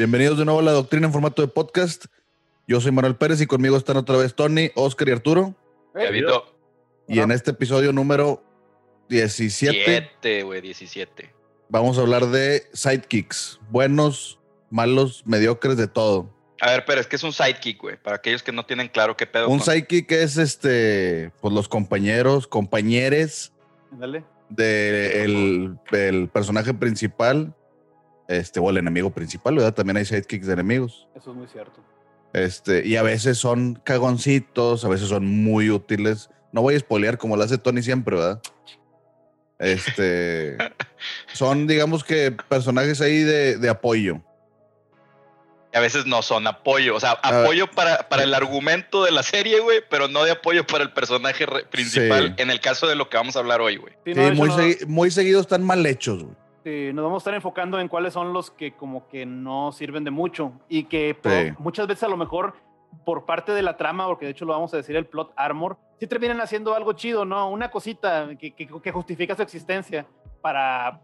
[0.00, 2.06] Bienvenidos de nuevo a la doctrina en formato de podcast.
[2.66, 5.54] Yo soy Manuel Pérez y conmigo están otra vez Tony, Oscar y Arturo.
[5.92, 6.56] Gabito.
[7.06, 8.42] Y en este episodio número
[9.10, 11.30] 17 Siete, güey, 17.
[11.68, 13.60] vamos a hablar de sidekicks.
[13.68, 14.38] Buenos,
[14.70, 16.30] malos, mediocres, de todo.
[16.62, 17.98] A ver, pero es que es un sidekick, güey.
[18.02, 19.50] Para aquellos que no tienen claro qué pedo.
[19.50, 23.52] Un con- sidekick es este, pues los compañeros, compañeres
[23.92, 24.24] Ándale.
[24.48, 27.54] del el personaje principal,
[28.30, 29.74] este, o el enemigo principal, ¿verdad?
[29.74, 31.08] También hay sidekicks de enemigos.
[31.16, 31.82] Eso es muy cierto.
[32.32, 36.30] Este, y a veces son cagoncitos, a veces son muy útiles.
[36.52, 38.40] No voy a spoilear como lo hace Tony siempre, ¿verdad?
[39.58, 40.56] Este,
[41.32, 44.20] son, digamos que, personajes ahí de, de apoyo.
[45.72, 46.94] Y a veces no son apoyo.
[46.96, 47.42] O sea, ver.
[47.42, 50.92] apoyo para, para el argumento de la serie, güey, pero no de apoyo para el
[50.92, 52.34] personaje principal.
[52.36, 52.42] Sí.
[52.42, 53.92] En el caso de lo que vamos a hablar hoy, güey.
[54.04, 56.36] Sí, no, muy, no- segui- muy seguidos están mal hechos, güey.
[56.64, 60.04] Sí, nos vamos a estar enfocando en cuáles son los que como que no sirven
[60.04, 61.52] de mucho y que por- Sí.
[61.58, 62.54] muchas veces a lo mejor
[63.04, 65.78] por parte de la trama, porque de hecho lo vamos a decir el plot armor,
[66.00, 67.48] sí terminan haciendo algo chido, ¿no?
[67.50, 70.06] Una cosita que, que- que justifica su existencia
[70.42, 71.00] para,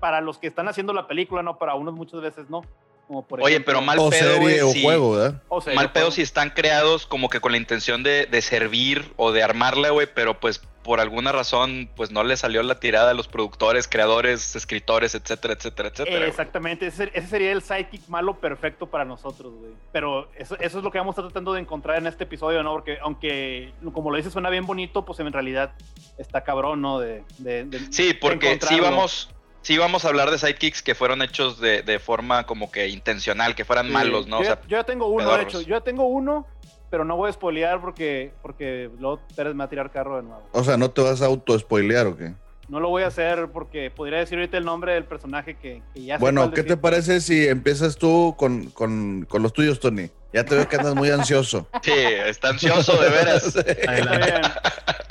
[0.00, 1.58] para los que están haciendo la película, ¿no?
[1.58, 2.62] Para unos muchas veces no.
[3.06, 5.42] Como por Oye, ejemplo- pero mal O pedo, serie güey, o si- juego, ¿verdad?
[5.48, 9.12] o sea, Mal pedo si están creados como que con la intención de, de servir
[9.16, 13.10] o de armarla, güey, pero pues por alguna razón pues no le salió la tirada
[13.10, 16.24] a los productores, creadores, escritores, etcétera, etcétera, etcétera.
[16.24, 19.72] Eh, exactamente, ese, ese sería el sidekick malo perfecto para nosotros, güey.
[19.92, 22.62] Pero eso, eso es lo que vamos a estar tratando de encontrar en este episodio,
[22.62, 22.72] ¿no?
[22.72, 25.74] Porque aunque, como lo dices, suena bien bonito, pues en realidad
[26.16, 26.98] está cabrón, ¿no?
[27.00, 29.28] De, de- de- Sí, porque sí vamos,
[29.60, 33.54] sí vamos a hablar de sidekicks que fueron hechos de, de forma como que intencional,
[33.54, 34.38] que fueran Sí, malos, ¿no?
[34.38, 35.60] Yo, O sea, ya- yo ya tengo uno, de hecho.
[35.60, 36.46] Yo ya tengo uno,
[36.90, 40.22] pero no voy a spoilear porque, porque luego Pérez me va a tirar carro de
[40.22, 40.42] nuevo.
[40.52, 42.32] O sea, ¿no te vas a auto-spoilear o qué?
[42.68, 46.04] No lo voy a hacer porque podría decir ahorita el nombre del personaje que, que
[46.04, 50.10] ya Bueno, ¿qué te parece si empiezas tú con, con, con los tuyos, Tony?
[50.34, 51.66] Ya te veo que andas muy ansioso.
[51.82, 53.56] sí, está ansioso de veras.
[53.56, 54.42] Está bien.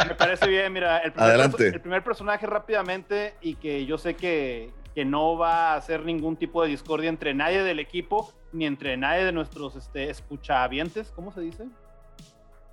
[0.08, 1.68] Me parece bien, mira, el primer, Adelante.
[1.68, 6.38] el primer personaje rápidamente y que yo sé que, que no va a hacer ningún
[6.38, 11.32] tipo de discordia entre nadie del equipo ni entre nadie de nuestros este, escuchavientes, ¿cómo
[11.32, 11.66] se dice?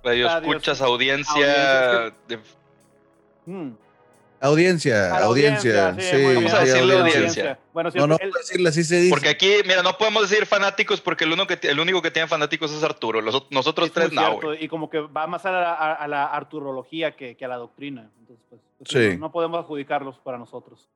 [0.03, 1.33] Radio escuchas, audiencia.
[1.35, 2.39] Audiencia, de-
[3.45, 3.73] Hmm.
[4.41, 5.95] Audiencia, A la audiencia.
[5.99, 7.19] sí, Vamos a decirle audiencia.
[7.19, 7.59] audiencia.
[7.71, 9.09] Bueno, No, no, el- decirle así se dice.
[9.11, 12.27] Porque aquí, mira, no podemos decir fanáticos porque el, uno que, el único que tiene
[12.27, 13.21] fanáticos es Arturo.
[13.21, 14.39] Los, nosotros es tres no.
[14.59, 17.57] Y como que va más a la, a- a la arturología que, que a la
[17.57, 18.09] doctrina.
[18.19, 19.13] Entonces, pues, pues, Sí.
[19.13, 20.89] no, no podemos adjudicarlos para nosotros.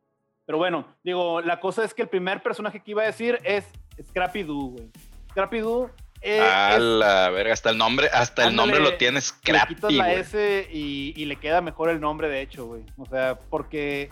[0.50, 3.66] Pero bueno, digo, la cosa es que el primer personaje que iba a decir es
[4.08, 4.90] Scrappy Doo, güey.
[5.30, 8.98] Scrappy Doo eh, A es- la verga, hasta el nombre, hasta el Ándale, nombre lo
[8.98, 10.20] tiene le Scrappy, quitas la güey.
[10.22, 12.82] S y, y le queda mejor el nombre, de hecho, güey.
[12.98, 14.10] O sea, porque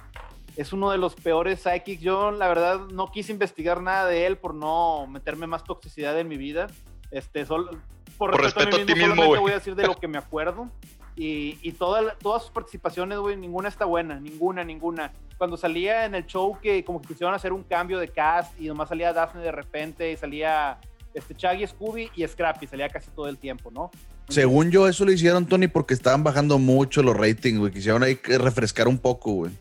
[0.55, 2.03] es uno de los peores psychics.
[2.03, 6.27] Yo, la verdad, no quise investigar nada de él por no meterme más toxicidad en
[6.27, 6.67] mi vida.
[7.09, 7.81] Este, sol-
[8.15, 9.87] por, Por respeto, respeto a a mí ti mismo, mismo, solamente voy a decir de
[9.87, 10.69] lo que me acuerdo.
[11.15, 15.11] Y, y toda todas sus participaciones, güey, ninguna está buena, ninguna, ninguna.
[15.37, 18.67] Cuando salía en el show que como que quisieron hacer un cambio de cast y
[18.67, 20.79] nomás salía Daphne de repente y salía
[21.13, 23.91] este Chaggy, Scooby y Scrappy, salía casi todo el tiempo, ¿no?
[24.29, 27.71] Según yo, eso lo hicieron, Tony, porque estaban bajando mucho los ratings, güey.
[27.71, 29.51] Quisieron ahí refrescar un poco, güey.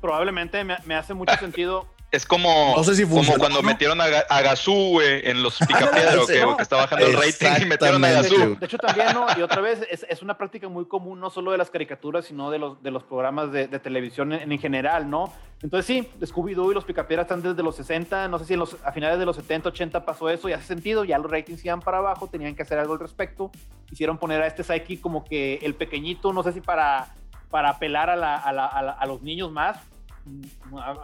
[0.00, 1.86] probablemente me, me hace mucho sentido.
[2.12, 3.66] Es como, No sé si como cuando ¿no?
[3.66, 6.56] metieron a, a Gazú, güey, en los Sí, que, ¿no?
[6.58, 8.36] que está bajando el rating y metieron a Gazú.
[8.36, 8.54] güey.
[8.56, 9.26] De hecho, también, ¿no?
[9.36, 12.50] Y otra vez, es, es una práctica muy común, no solo de las caricaturas, sino
[12.50, 15.32] de los, de los programas de, de televisión en, en general, ¿no?
[15.62, 18.76] Entonces, sí, Scooby-Doo y los Picapiedras están desde los 60, no sé si en los,
[18.84, 21.80] a finales de los 70, 80 pasó eso y hace sentido, ya los ratings iban
[21.80, 23.50] para abajo, tenían que hacer algo al respecto.
[23.90, 27.14] Hicieron poner a este Psyche como que el pequeñito, no sé si para,
[27.48, 29.78] para apelar a, la- a la- a la- a los niños más,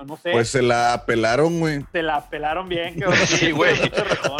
[0.07, 0.33] no sé.
[0.33, 1.85] Pues se la apelaron, güey.
[1.93, 3.19] se la pelaron bien, cabrón.
[3.27, 3.75] Sí, güey.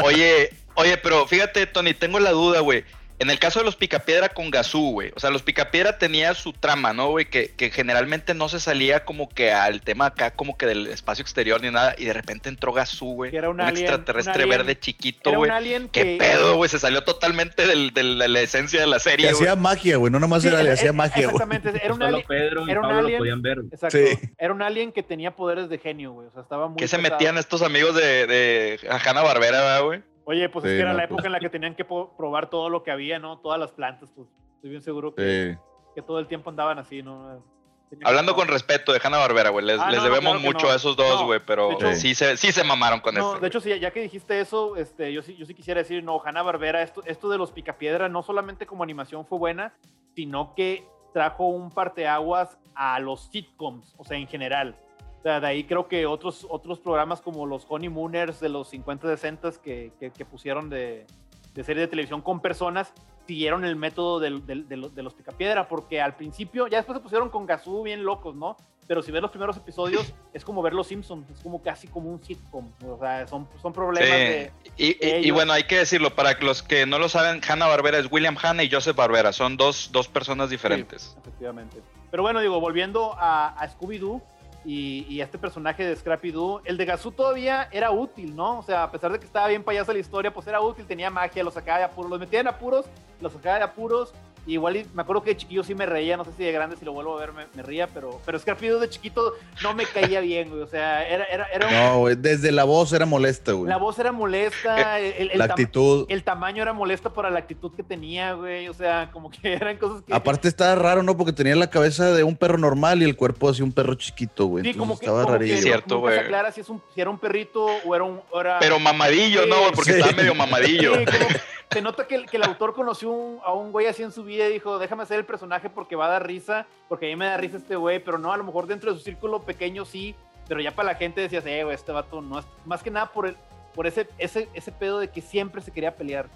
[0.05, 2.85] Oye, oye, pero fíjate, Tony, tengo la duda, güey.
[3.19, 5.13] En el caso de los Picapiedra con Gazú, güey.
[5.17, 7.27] O sea, los Picapiedra tenía su trama, ¿no, güey?
[7.27, 11.23] Que, que generalmente no se salía como que al tema acá, como que del espacio
[11.23, 11.95] exterior ni nada.
[11.99, 13.31] Y de repente entró Gazú, güey.
[13.31, 14.59] Que era un un alien, extraterrestre un alien.
[14.67, 15.51] verde chiquito, Era güey.
[15.51, 16.17] un alien ¿Qué que...
[16.19, 16.71] pedo, güey?
[16.71, 19.43] Se salió totalmente del- del- de la esencia de la Que serie, güey.
[19.43, 20.13] hacía magia, güey.
[20.13, 21.35] No nomás Sí, era, le hacía magia, güey.
[21.43, 22.25] Exactamente, era un alien.
[22.29, 23.13] Pedro y era un alien.
[23.15, 23.59] lo podían ver.
[23.73, 23.99] Exacto.
[23.99, 24.19] Sí.
[24.39, 26.29] Era un alien que tenía poderes de genio, güey.
[26.29, 26.77] O sea, estaba muy.
[26.77, 30.03] ¿Qué se metían estos amigos de, de Hanna Barbera, güey?
[30.29, 31.13] Oye, pues es que era no, la pues.
[31.19, 33.39] época en la que tenían que probar todo lo que había, ¿no?
[33.39, 34.29] Todas las plantas, pues.
[34.57, 35.61] Estoy bien seguro que, Sí.
[35.95, 37.43] que todo el tiempo andaban así, ¿no?
[37.89, 39.65] Tenían que Hablando con respeto de Hanna Barbera, güey.
[39.65, 40.73] Les, Ah, les no, no, debemos claro mucho no.
[40.73, 41.41] a esos dos, No, güey.
[41.47, 43.41] pero hecho- sí, se, sí se mamaron con No, esto.
[43.41, 46.21] de hecho, sí, ya que dijiste eso, este, yo sí, yo sí quisiera decir, no,
[46.23, 49.73] Hanna Barbera, esto, esto de los Picapiedra no solamente como animación fue buena,
[50.15, 50.85] sino que
[51.15, 54.77] trajo un parteaguas a los sitcoms, o sea, en general.
[55.19, 59.09] O sea, de ahí creo que otros, otros programas como los Honeymooners de los 50
[59.09, 61.07] 60 que, que, que pusieron de,
[61.55, 62.93] de serie de televisión con personas
[63.27, 67.03] siguieron el método del- de, los, de los picapiedra, porque al principio, ya después se
[67.03, 68.57] pusieron con Gazú bien locos, ¿no?
[68.87, 72.11] Pero si ves los primeros episodios, es como ver Los Simpsons, es como casi como
[72.11, 74.53] un sitcom, o sea, son, son problemas de...
[74.79, 77.99] Y, y- y bueno, hay que decirlo, para los que no lo saben, Hanna Barbera
[77.99, 81.15] es William Hanna y Joseph Barbera, son dos, dos personas diferentes.
[81.21, 81.83] Efectivamente.
[82.11, 84.23] Pero bueno, digo, volviendo a, a Scooby-Doo
[84.65, 88.59] y, este personaje de Scrappy-Doo, el de Gazú todavía era útil, ¿no?
[88.59, 91.11] O sea, a pesar de que estaba bien payasa la historia, pues era útil, tenía
[91.11, 92.87] magia, los sacaba de apuros, los metía en apuros,
[93.21, 94.13] los sacaba de apuros.
[94.49, 96.85] Igual me acuerdo que de chiquillo sí me reía, no sé si de grande si
[96.85, 100.21] lo vuelvo a ver me, me ría, pero, pero Scrappy-Doo de chiquito no me caía
[100.21, 100.63] bien, güey.
[100.63, 103.69] O sea, era, era, era un- No, güey, desde la voz era molesta, güey.
[103.69, 106.07] la voz era molesta, el, el La actitud.
[106.09, 108.69] el tamaño era molesto para la actitud que tenía, güey.
[108.69, 110.15] O sea, como que eran cosas que...
[110.15, 111.17] Aparte estaba raro, ¿no?
[111.17, 114.47] Porque tenía la cabeza de un perro normal y el cuerpo así un perro chiquito,
[114.47, 114.65] güey.
[114.65, 115.57] Sí, Entonces como que, estaba como que rarillo.
[115.57, 116.19] no- Cierto, güey.
[116.19, 118.21] aclara si, es un, si era un perrito o era un...
[118.31, 119.59] o era- Pero mamadillo, Sí, ¿no?
[119.61, 119.73] güey?
[119.73, 119.99] Porque sí.
[120.01, 120.95] estaba medio mamadillo.
[120.97, 123.87] Sí, como que se nota que, el- que el autor conoció un- a un güey
[123.87, 126.67] así en su vida y dijo, déjame hacer el personaje porque va a dar risa,
[126.89, 128.99] porque a mí me da risa este güey, pero no, a lo mejor dentro de
[128.99, 130.15] su círculo pequeño sí,
[130.49, 132.47] pero ya para la gente decías, eh, güey, este vato no es...
[132.65, 133.37] Más que nada por, el,
[133.75, 136.27] por ese, ese, ese pedo de que siempre se quería pelear.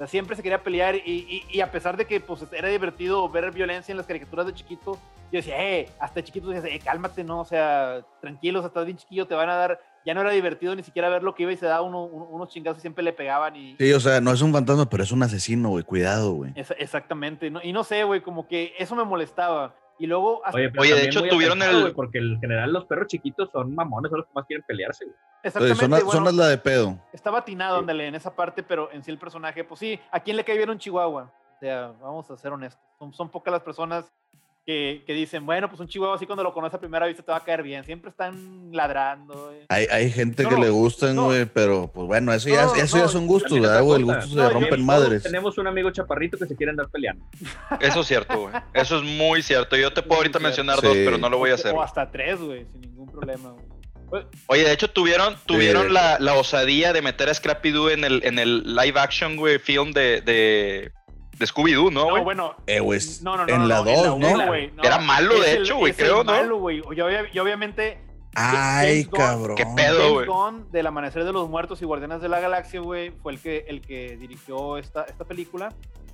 [0.00, 3.28] Sea, siempre se quería pelear y, y- y a pesar de que pues era divertido
[3.28, 4.92] ver violencia en las caricaturas de chiquito,
[5.30, 7.40] yo decía, eh, hasta chiquito decías, eh, cálmate, ¿no?
[7.40, 9.80] O sea, tranquilos, estás bien chiquillo, te van a dar...
[10.06, 12.24] Ya no era divertido ni siquiera ver lo que iba y se daba uno- uno-
[12.30, 13.76] unos chingazos y siempre le pegaban y...
[13.76, 15.84] Sí, o sea, no es un fantasma, pero es un asesino, güey.
[15.84, 16.52] Cuidado, güey.
[16.56, 17.50] Exactamente.
[17.50, 17.60] ¿no?
[17.62, 19.74] Y no sé, güey, como que eso me molestaba.
[20.00, 22.86] Y luego, hasta- Oye, pero Oye, de hecho, tuvieron el- güey, porque en general los
[22.86, 25.16] perros chiquitos son mamones, son los que más quieren pelearse, güey.
[25.42, 26.98] exactamente, son, bueno, son las la de pedo.
[27.12, 27.80] estaba atinado, Sí.
[27.80, 30.56] ándale, en esa parte, pero en sí el personaje, pues sí, ¿a quién le cae
[30.56, 31.30] bien un chihuahua?
[31.56, 32.82] O sea, vamos a ser honestos.
[32.98, 34.10] Son, son pocas las personas
[34.70, 37.32] que, que dicen, bueno, pues un chihuahua así cuando lo conoces a primera vista te
[37.32, 37.82] va a caer bien.
[37.84, 39.52] Siempre están ladrando.
[39.52, 39.64] eh.
[39.68, 41.24] Hay, hay gente No, que no, le gustan, no.
[41.24, 43.98] güey, pero pues bueno, eso ya, No, eso no, ya son gustos, ¿verdad, güey?
[43.98, 45.24] El gusto No, se rompen madres.
[45.24, 47.24] Tenemos un amigo chaparrito que se quiere andar peleando.
[47.80, 48.54] Eso es cierto, güey.
[48.72, 49.76] Eso es muy cierto.
[49.76, 50.44] Yo te puedo ahorita Sí.
[50.44, 51.74] mencionar dos, pero no lo voy a hacer.
[51.74, 53.50] O hasta tres, güey, sin ningún problema.
[53.50, 54.24] güey.
[54.48, 55.92] Oye, de hecho, tuvieron, tuvieron Sí.
[55.92, 59.92] la, la osadía de meter a Scrappy-Doo en el, en el live action, güey, film
[59.92, 60.90] de, de,
[61.40, 62.22] de Scooby-Doo, ¿no, No, güey?
[62.22, 63.00] bueno, Eh, güey.
[63.22, 63.52] no, no, no.
[63.52, 64.46] en no, la no, 2, uno, ¿no?
[64.46, 64.82] güey, no.
[64.84, 66.32] Era malo, de el- hecho, güey, creo, ¿no?
[66.32, 66.78] malo, güey.
[66.78, 67.98] Y, obvia- y obviamente
[68.36, 69.56] Ay, James Gunn- cabrón.
[69.56, 70.12] ¿Qué pedo?
[70.14, 70.26] Güey.
[70.26, 73.64] Gunn del Amanecer de los Muertos y Guardianes de la Galaxia, güey, fue el que,
[73.68, 75.70] el que dirigió esta, esta película.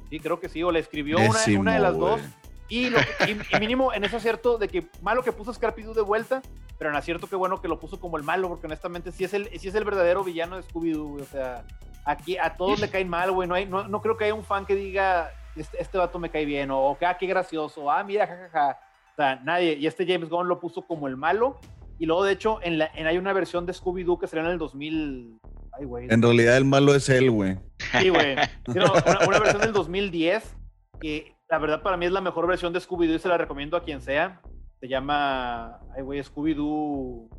[0.08, 2.20] Sí, creo que sí, o le escribió una, una de las dos.
[2.20, 2.32] güey.
[2.69, 6.02] Y, lo- y- y mínimo en ese acierto de que malo que puso Scrappy-Doo de
[6.02, 6.40] vuelta,
[6.79, 9.34] pero en acierto que bueno que lo puso como el malo, porque honestamente sí es
[9.34, 11.20] el, sí es el verdadero villano de Scooby-Doo.
[11.20, 11.64] O sea,
[12.06, 13.47] aquí a todos le caen mal, güey.
[13.49, 16.31] No, hay, no, no creo que haya un fan que diga, este, este vato me
[16.31, 18.79] cae bien, o, ah, qué gracioso, ah, mira, jajaja.
[19.12, 19.75] O sea, nadie.
[19.75, 21.58] Y este James Gunn lo puso como el malo.
[21.99, 24.53] Y luego, de hecho, en la, en, hay una versión de Scooby-Doo que salió en
[24.53, 25.41] el 2000.
[25.79, 26.06] Ay, güey.
[26.11, 27.58] En realidad el malo es él, güey.
[27.99, 28.37] Sí, güey.
[28.67, 30.56] Sí, no, una, una versión del 2010
[31.00, 33.76] que la verdad para mí es la mejor versión de Scooby-Doo y se la recomiendo
[33.76, 34.41] a quien sea.
[34.81, 37.31] Se llama, ay, güey, Scooby-Doo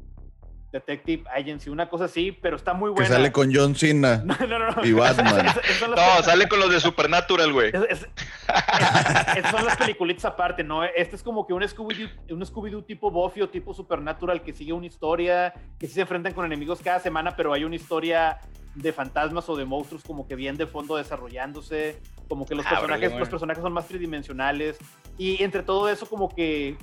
[0.71, 3.09] Detective Agency, una cosa así, pero está muy Que buena.
[3.15, 4.21] sale con John Cena.
[4.25, 4.71] No, no, no.
[4.71, 4.85] no.
[4.85, 5.45] y Batman.
[5.79, 7.69] Son las- No, sale con los de Supernatural, güey.
[7.69, 10.83] es- es- es- esas son las peliculitas aparte, ¿no?
[10.83, 14.73] Este es como que un Scooby-Doo un Scooby tipo Buffy o tipo Supernatural que sigue
[14.73, 18.39] una historia, que sí se enfrentan con enemigos cada semana, pero hay una historia
[18.75, 22.71] de fantasmas o de monstruos como que bien de fondo desarrollándose, como que los Ah,
[22.71, 23.19] personajes, güey.
[23.19, 24.77] los personajes son más tridimensionales
[25.17, 26.77] y entre todo eso como que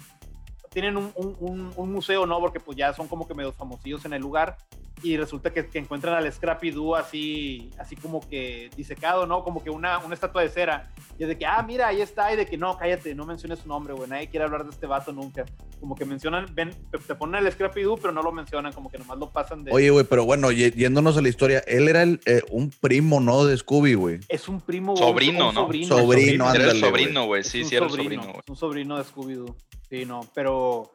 [0.75, 2.39] tienen un, un- un- un museo, ¿no?
[2.41, 4.59] Porque pues ya son como que medio famosillos en el lugar
[5.03, 9.43] y resulta que, que encuentran al Scrappy Doo así, así como que disecado, ¿no?
[9.45, 10.91] Como que una, una estatua de cera.
[11.19, 13.59] Y es de que, ah, mira, ahí está, y de que no, cállate, no menciones
[13.59, 15.45] su nombre, güey, nadie quiere hablar de este vato nunca.
[15.79, 18.97] Como que mencionan, ven, te, ponen al Scrappy Doo, pero no lo mencionan, como que
[18.99, 19.73] nomás lo pasan de...
[19.73, 23.45] Oye, güey, pero bueno, yéndonos a la historia, él era el, eh, un primo, ¿no?
[23.45, 24.21] De Scooby, güey.
[24.29, 24.95] es un primo.
[24.95, 25.61] güey, Sobrino, un ¿no?
[25.67, 25.99] Sobrino.
[25.99, 27.45] Sobrino, Era el ándale, sobrino, güey.
[27.45, 28.43] Sí, sí, era el sobrino, sobrino, güey.
[28.45, 29.55] es un sobrino de Scooby-Doo.
[29.89, 30.93] Sí, no, pero...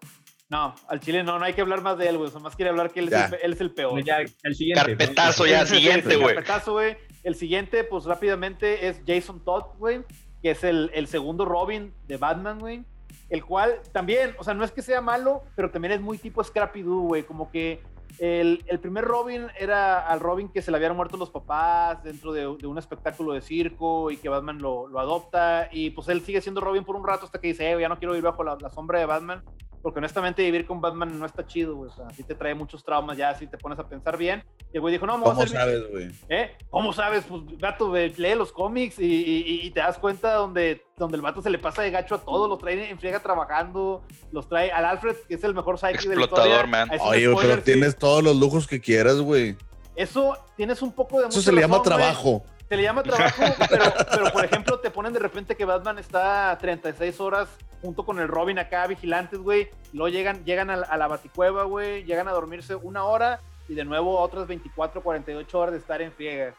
[0.49, 2.29] No, al chile no, no hay que hablar más de él, güey.
[2.29, 3.91] O sea, más quiere hablar que él es, el, él es el peor.
[3.91, 4.83] Pues ya, el siguiente.
[4.83, 5.49] Carpetazo ¿no?
[5.49, 6.33] ya, siguiente, güey.
[6.33, 6.97] carpetazo, güey.
[7.23, 10.01] El siguiente, pues rápidamente, es Jason Todd, güey,
[10.41, 12.83] que es el, el segundo Robin de Batman, güey.
[13.29, 16.43] El cual también, o sea, no es que sea malo, pero también es muy tipo
[16.43, 17.23] Scrappy-Doo, güey.
[17.23, 17.83] Como que
[18.17, 22.47] el, primer Robin era al Robin que se le habían muerto los papás dentro de,
[22.47, 25.69] un espectáculo de circo y que Batman lo, adopta.
[25.71, 27.99] Y pues él sigue siendo Robin por un rato hasta que dice, eh, ya no
[27.99, 29.43] quiero ir bajo la sombra de Batman.
[29.81, 31.89] Porque honestamente vivir con Batman no está chido, güey.
[31.89, 34.43] O sea, sí te trae muchos traumas ya, si te pones a pensar bien.
[34.71, 36.11] Y el güey dijo, no, me voy a ¿Cómo hacer sabes, güey?
[36.29, 36.55] ¿Eh?
[36.69, 37.23] ¿Cómo sabes?
[37.27, 41.21] Pues, gato, güey, lee los cómics y, y- y te das cuenta donde, donde el
[41.21, 44.71] vato se le pasa de gacho a todos, los trae en friega trabajando, los trae
[44.71, 46.67] al Alfred, que es el mejor psyche de la Explotador, historia.
[46.67, 46.89] man.
[47.01, 47.61] Oye, spoiler, pero sí.
[47.71, 49.55] tienes todos los lujos que quieras, güey.
[49.95, 52.43] Eso tienes un poco de Eso se le llama razón, trabajo.
[52.69, 56.55] Se le llama trabajo, pero, pero por ejemplo te ponen de repente que Batman está
[56.61, 57.49] 36 horas
[57.81, 59.69] junto con el Robin acá vigilantes, güey.
[59.93, 62.03] Luego llegan, llegan a, la- a la baticueva, güey.
[62.03, 66.11] Llegan a dormirse una hora y de nuevo otras 24, 48 horas de estar en
[66.11, 66.53] friega.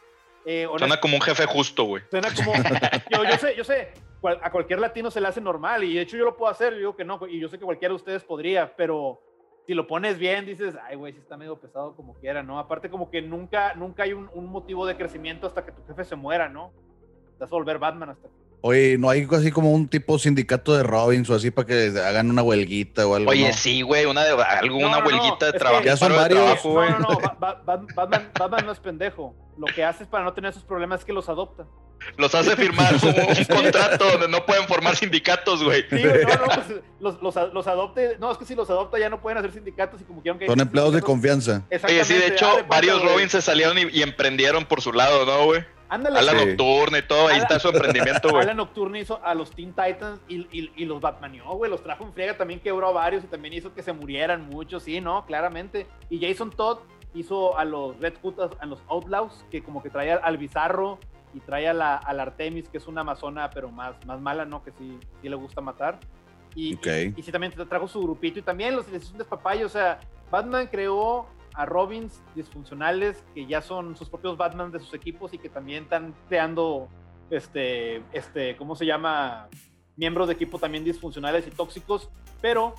[0.45, 2.03] Eh, Suena como un jefe justo, güey.
[2.09, 2.53] Suena como.
[3.11, 3.91] Yo, yo sé, yo sé.
[4.21, 5.83] cual- a cualquier latino se le hace normal.
[5.83, 6.73] Y de hecho yo lo puedo hacer.
[6.73, 7.19] Yo digo que no.
[7.27, 8.75] Y yo sé que cualquiera de ustedes podría.
[8.75, 9.21] Pero
[9.67, 12.57] si lo pones bien, dices, ay, güey, si está medio pesado como quiera, ¿no?
[12.57, 16.03] Aparte, como que nunca, nunca hay un, un motivo de crecimiento hasta que tu jefe
[16.03, 16.71] se muera, ¿no?
[17.37, 18.40] Te vas a volver Batman hasta que.
[18.63, 22.29] Oye, ¿no hay así como un tipo sindicato de Robins o así para que hagan
[22.29, 23.31] una huelguita o algo?
[23.31, 23.53] Oye, no?
[23.53, 25.83] sí, güey, una de algo, No, huelguita de trabajo.
[25.83, 26.39] Ya son varios.
[26.61, 27.19] trabajo, No, no, no.
[27.19, 29.35] Ba- Ba- Ba- Batman, Batman no es pendejo.
[29.57, 31.65] Lo que hace es para no tener esos problemas es que los adopta.
[32.17, 35.83] Los hace firmar como un contrato donde no pueden formar sindicatos, güey.
[35.89, 38.17] Sí, no, no, pues, los, los, los adopte.
[38.19, 40.45] No, es que si los adopta ya no pueden hacer sindicatos y como quieran que.
[40.47, 41.63] Son empleados de confianza.
[41.83, 43.03] Oye, sí, de hecho, varios.
[43.03, 45.63] Robins se salieron y, y emprendieron por su lado, ¿no, güey?
[45.91, 46.45] Ándale, A la Sí.
[46.45, 48.43] nocturna y todo, ahí está su emprendimiento, güey.
[48.43, 51.69] Alan Nocturne hizo a los Teen Titans y, y, y los Batmaneó, güey.
[51.69, 54.83] Los trajo en friega, también quebró a varios y también hizo que se murieran muchos,
[54.83, 55.25] sí, ¿no?
[55.25, 55.87] Claramente.
[56.09, 56.79] Y Jason Todd
[57.13, 60.97] hizo a los Red Hood, a los Outlaws, que como que traía al Bizarro
[61.33, 64.45] y trae a la, a la Artemis, que es una amazona, pero más, más mala,
[64.45, 64.63] ¿no?
[64.63, 65.99] Que sí, sí le gusta matar.
[66.55, 69.63] Y, y, y sí también trajo su grupito y también los les hizo un.
[69.65, 74.93] O sea, Batman creó a Robins disfuncionales que ya son sus propios Batman de sus
[74.93, 76.87] equipos y que también están creando,
[77.29, 79.47] este, este, ¿cómo se llama?
[79.95, 82.09] Miembros de equipo también disfuncionales y tóxicos.
[82.41, 82.75] Pero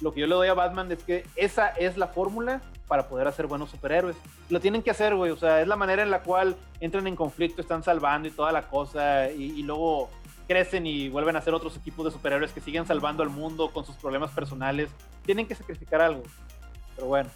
[0.00, 3.28] lo que yo le doy a Batman es que esa es la fórmula para poder
[3.28, 4.16] hacer buenos superhéroes.
[4.48, 5.30] Lo tienen que hacer, güey.
[5.30, 8.52] O sea, es la manera en la cual entran en conflicto, están salvando y toda
[8.52, 9.30] la cosa.
[9.30, 10.10] Y, y luego
[10.46, 13.84] crecen y vuelven a ser otros equipos de superhéroes que siguen salvando al mundo con
[13.84, 14.90] sus problemas personales.
[15.24, 16.22] Tienen que sacrificar algo.
[16.96, 17.30] Pero bueno.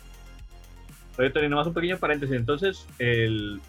[1.19, 2.37] Oye, Tony, nomás un pequeño paréntesis.
[2.37, 3.61] Entonces, el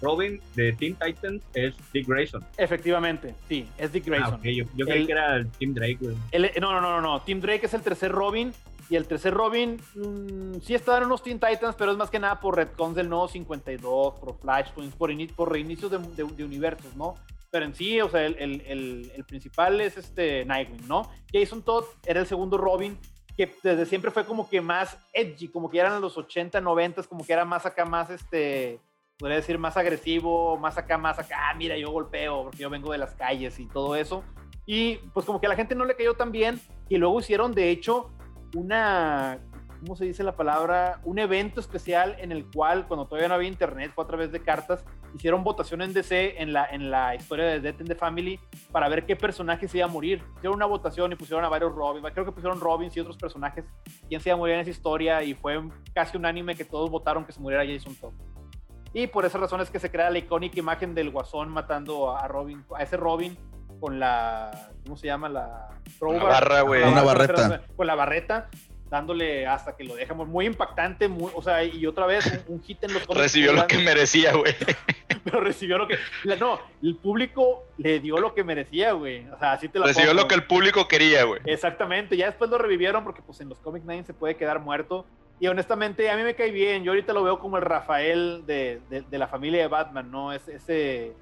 [0.00, 2.44] Robin de Teen Titans es Dick Grayson.
[2.56, 4.34] Efectivamente, sí, es Dick Grayson.
[4.34, 6.14] Ah, ok, Yo, yo creí que era el Tim Drake, güey.
[6.30, 7.20] El- no, no, no, no.
[7.22, 8.52] Tim Drake es el tercer Robin.
[8.90, 12.18] Y el tercer Robin mm, sí está en unos Teen Titans, pero es más que
[12.18, 16.96] nada por Redcons del nuevo 52, por Flashpoints, por, por reinicios de, de- de universos,
[16.96, 17.14] ¿no?
[17.50, 21.10] Pero en sí, o sea, el, el- el- el principal es este Nightwing, ¿no?
[21.30, 22.96] Jason Todd era el segundo Robin,
[23.38, 27.24] que desde siempre fue como que más edgy, como que eran los 80, 90, como
[27.24, 28.80] que era más acá, más este,
[29.16, 32.90] podría decir, más agresivo, más acá, más acá, "Ah, mira, yo golpeo porque yo vengo
[32.90, 34.24] de las calles y todo eso.
[34.66, 37.52] Y pues como que a la gente no le cayó tan bien y luego hicieron
[37.52, 38.10] de hecho
[38.56, 39.38] una,
[39.82, 41.00] ¿cómo se dice la palabra?
[41.04, 44.42] Un evento especial en el cual cuando todavía no había internet, fue a través de
[44.42, 44.84] cartas,
[45.14, 48.40] hicieron votación en DC en la, en la historia de Death in the Family
[48.72, 50.22] para ver qué personaje se iba a morir.
[50.36, 53.64] Hicieron una votación y pusieron a varios Robins, creo que pusieron Robins y otros personajes,
[54.08, 55.60] quién se iba a morir en esa historia y fue
[55.94, 58.12] casi unánime que todos votaron que se muriera Jason Todd.
[58.92, 62.26] Y por esa razón es que se crea la icónica imagen del guasón matando a
[62.26, 63.36] Robin, a ese Robin
[63.80, 65.28] con la, ¿cómo se llama?
[65.28, 66.22] La crowbar.
[66.22, 66.80] barra, güey.
[66.80, 67.62] La Una barreta.
[67.76, 68.48] Con la barreta,
[68.90, 72.62] dándole hasta que lo dejamos muy impactante, muy, o sea, y otra vez un, un
[72.62, 74.54] hit en los cómics Recibió lo que merecía, güey.
[75.24, 75.98] Pero recibió lo que,
[76.40, 79.26] no, el público le dio lo que merecía, güey.
[79.28, 80.22] O sea, así te la Recibió pongo.
[80.22, 81.40] lo que el público quería, güey.
[81.44, 85.04] Exactamente, ya después lo revivieron porque pues en los Comic 9 se puede quedar muerto.
[85.40, 88.80] Y honestamente a mí me cae bien, yo ahorita lo veo como el Rafael de,
[88.90, 90.32] de- de la familia de Batman, ¿no?
[90.32, 91.12] Es, ese,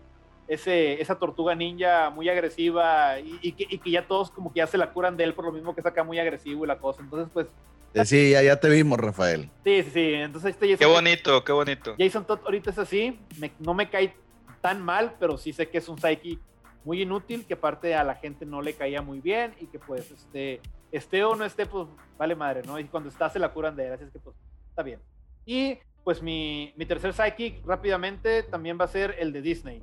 [0.48, 4.58] ese, esa tortuga ninja muy agresiva y, y que, y que ya todos como que
[4.58, 6.68] ya se la curan de él por lo mismo que es acá muy agresivo y
[6.68, 7.02] la cosa.
[7.02, 7.46] Entonces pues,
[7.94, 9.50] Eh, Sí, ya, ya te vimos, Rafael.
[9.64, 10.14] sí, sí, sí.
[10.14, 11.94] Entonces este Jason, Qué bonito, qué bonito.
[11.98, 14.14] Jason Todd ahorita es así, me- no me cae
[14.60, 16.38] tan mal, pero sí sé que es un psyche
[16.84, 20.10] muy inútil, que aparte a la gente no le caía muy bien y que pues
[20.12, 20.60] este,
[20.92, 22.78] esté o no esté, pues vale madre, ¿no?
[22.78, 24.36] Y cuando está se la curan de él, así es que pues
[24.68, 25.00] está bien.
[25.44, 29.82] Y pues mi, mi tercer psychic rápidamente también va a ser el de Disney,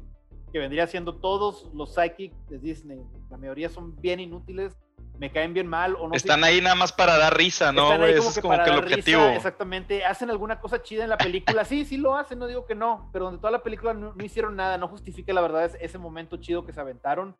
[0.53, 3.01] que vendría siendo todos los psychics de Disney.
[3.31, 4.77] La mayoría son bien inútiles,
[5.17, 6.13] me caen bien mal o no.
[6.13, 8.81] Están ahí nada más para dar risa, ¿no, Están ahí es como para que el
[8.83, 9.25] risa, objetivo.
[9.29, 10.05] exactamente.
[10.05, 11.65] Hacen alguna cosa chida en la película.
[11.65, 13.09] Sí, sí lo hacen, no digo que no.
[13.11, 15.97] Pero donde toda la película no, no hicieron nada, no justifica la verdad es ese
[15.97, 17.35] momento chido que se aventaron.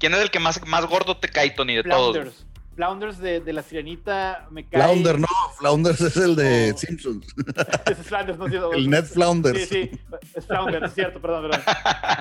[0.00, 2.44] ¿Quién es el que más, más gordo te cae, Tony, de todos?
[2.74, 3.16] Flounders.
[3.16, 4.82] Flounders de, de la sirenita me cae.
[4.82, 5.26] Flounder, no,
[5.58, 6.78] Flounders es el de No.
[6.78, 7.26] Simpsons.
[7.86, 8.72] Ese es Flounders, no es cierto.
[8.72, 9.58] El Ned Flounders.
[9.68, 10.00] Sí, sí,
[10.34, 11.60] es Flounder, es cierto, perdón, perdón.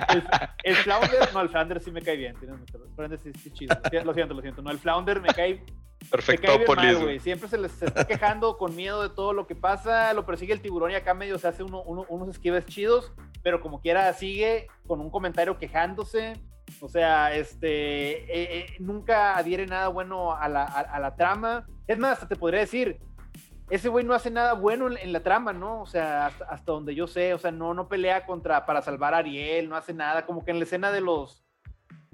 [0.09, 0.23] El,
[0.63, 2.35] el Flounder, no, el Flounder sí me cae bien.
[2.39, 2.93] Tienes mucha razón.
[2.95, 3.75] Flounder sí, sí, chido.
[4.03, 4.61] Lo siento, lo siento.
[4.61, 5.63] No, el Flounder me cae
[6.11, 7.19] Perfecto, cae bien mal, güey.
[7.19, 10.13] Siempre se les se está quejando con miedo de todo lo que pasa.
[10.13, 13.61] Lo persigue el tiburón y acá medio se hace uno- uno- unos esquives chidos, pero
[13.61, 16.33] como quiera sigue con un comentario quejándose.
[16.81, 21.65] O sea, este eh, eh, nunca adhiere nada bueno a la, a, la trama.
[21.87, 22.99] Es más, hasta te podría decir,
[23.69, 25.81] ese güey no hace nada bueno en, en la trama, ¿no?
[25.81, 29.13] O sea, hasta, hasta donde yo sé, o sea, no, no pelea contra para salvar
[29.13, 30.25] a Ariel, no hace nada.
[30.25, 31.42] Como que en la escena de los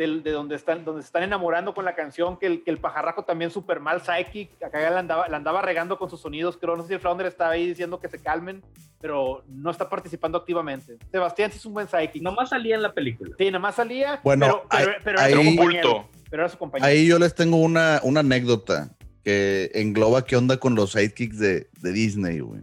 [0.07, 3.25] de donde están, donde se están enamorando con la canción, que el, que el pajarraco
[3.25, 6.83] también súper mal psychic, acá la andaba, la andaba regando con sus sonidos, creo, no
[6.83, 8.63] sé si el Flounder estaba ahí diciendo que se calmen,
[9.01, 10.97] pero no está participando activamente.
[11.11, 12.21] Sebastián sí es un buen psychic.
[12.21, 13.35] Nomás salía en la película.
[13.37, 16.05] Sí, nada más salía, Bueno, era su.
[16.29, 16.87] Pero era su compañero.
[16.87, 18.91] Ahí yo les tengo una, una anécdota
[19.23, 22.61] que engloba qué onda con los sidekicks de, de Disney, güey.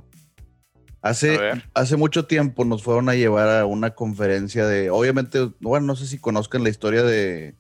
[1.09, 1.39] Hace,
[1.75, 6.07] hace mucho tiempo nos fueron a llevar a una conferencia de, obviamente, bueno, no sé
[6.07, 7.55] si conozcan la historia de,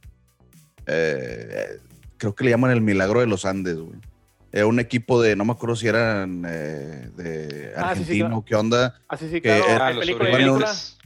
[0.86, 1.78] eh,
[2.16, 3.98] creo que le llaman el Milagro de los Andes, güey.
[4.52, 8.26] Era un equipo de, no me acuerdo si eran eh, de Ah, sí, sí, argentino,
[8.28, 8.44] claro.
[8.46, 9.64] qué onda, Así sí, que claro.
[9.68, 10.98] era- Ah, los sobrevivientes.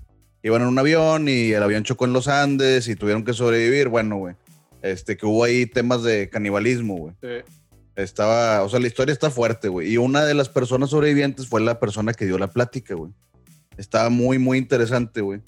[0.43, 3.89] iban en un avión y el avión chocó en los Andes y tuvieron que sobrevivir.
[3.89, 4.37] Bueno, güey,
[4.83, 7.15] este, que hubo ahí temas de canibalismo, güey.
[7.21, 7.55] película.
[7.97, 9.93] Estaba, o sea, la historia está fuerte, güey.
[9.93, 13.13] Y una de las personas sobrevivientes fue la persona que dio la plática, güey.
[13.77, 15.41] Estaba muy, muy interesante, güey.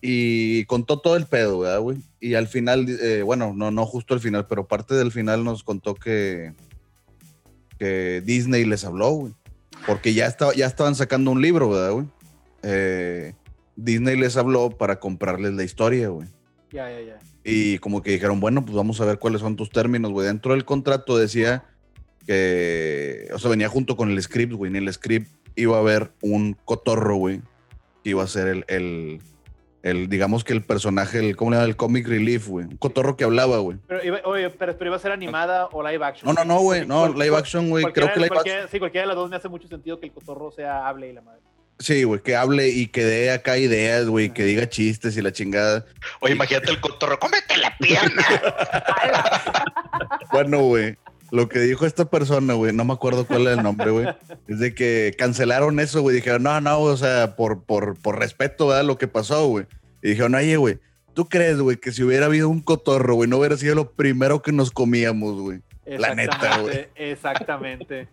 [0.00, 1.98] Y contó todo el pedo, ¿verdad, güey?
[2.20, 5.62] Y al final, eh, bueno, no, no justo al final, pero parte del final nos
[5.62, 6.52] contó que,
[7.78, 9.32] que Disney les habló, güey.
[9.86, 12.06] Porque ya, estaba, ya estaban sacando un libro, ¿verdad, güey?
[12.62, 13.34] Eh,
[13.76, 16.28] Disney les habló para comprarles la historia, güey.
[16.70, 17.18] Ya, ya, ya.
[17.44, 20.26] Y como que dijeron, bueno, pues vamos a ver cuáles son tus términos, güey.
[20.26, 21.64] Dentro del contrato decía
[22.26, 24.70] que, o sea, venía junto con el script, güey.
[24.70, 27.42] En el script iba a haber un cotorro, güey.
[28.02, 29.20] Que iba a ser el, el,
[29.82, 31.68] el, digamos que el personaje, el, ¿cómo le llama?
[31.68, 32.66] El comic relief, güey.
[32.66, 33.78] Un cotorro que hablaba, güey.
[33.86, 36.26] Pero, iba- oye, pero, pero iba a ser animada o live action.
[36.34, 36.86] No, no, no, güey.
[36.86, 37.84] No, live action, güey.
[37.92, 38.68] Creo que live action.
[38.70, 41.12] Sí, cualquiera de las dos me hace mucho sentido que el cotorro sea hable y
[41.12, 41.40] la madre.
[41.78, 44.32] Sí, güey, que hable y que dé acá ideas, güey.
[44.32, 45.84] Que diga chistes y la chingada.
[46.20, 48.24] Oye, imagínate el cotorro, cómete la pierna.
[50.30, 50.96] Bueno, güey,
[51.30, 54.06] lo que dijo esta persona, güey, no me acuerdo cuál era el nombre, güey,
[54.48, 56.16] es de que cancelaron eso, güey.
[56.16, 58.84] Dijeron, no, no, o sea, por, por, por respeto, ¿verdad?
[58.84, 59.66] Lo que pasó, güey.
[60.02, 60.78] Y dijeron, oye, güey,
[61.12, 64.42] ¿tú crees, güey, que si hubiera habido un cotorro, güey, no hubiera sido lo primero
[64.42, 65.60] que nos comíamos, güey?
[65.86, 68.08] La neta, Exactamente, Exactamente.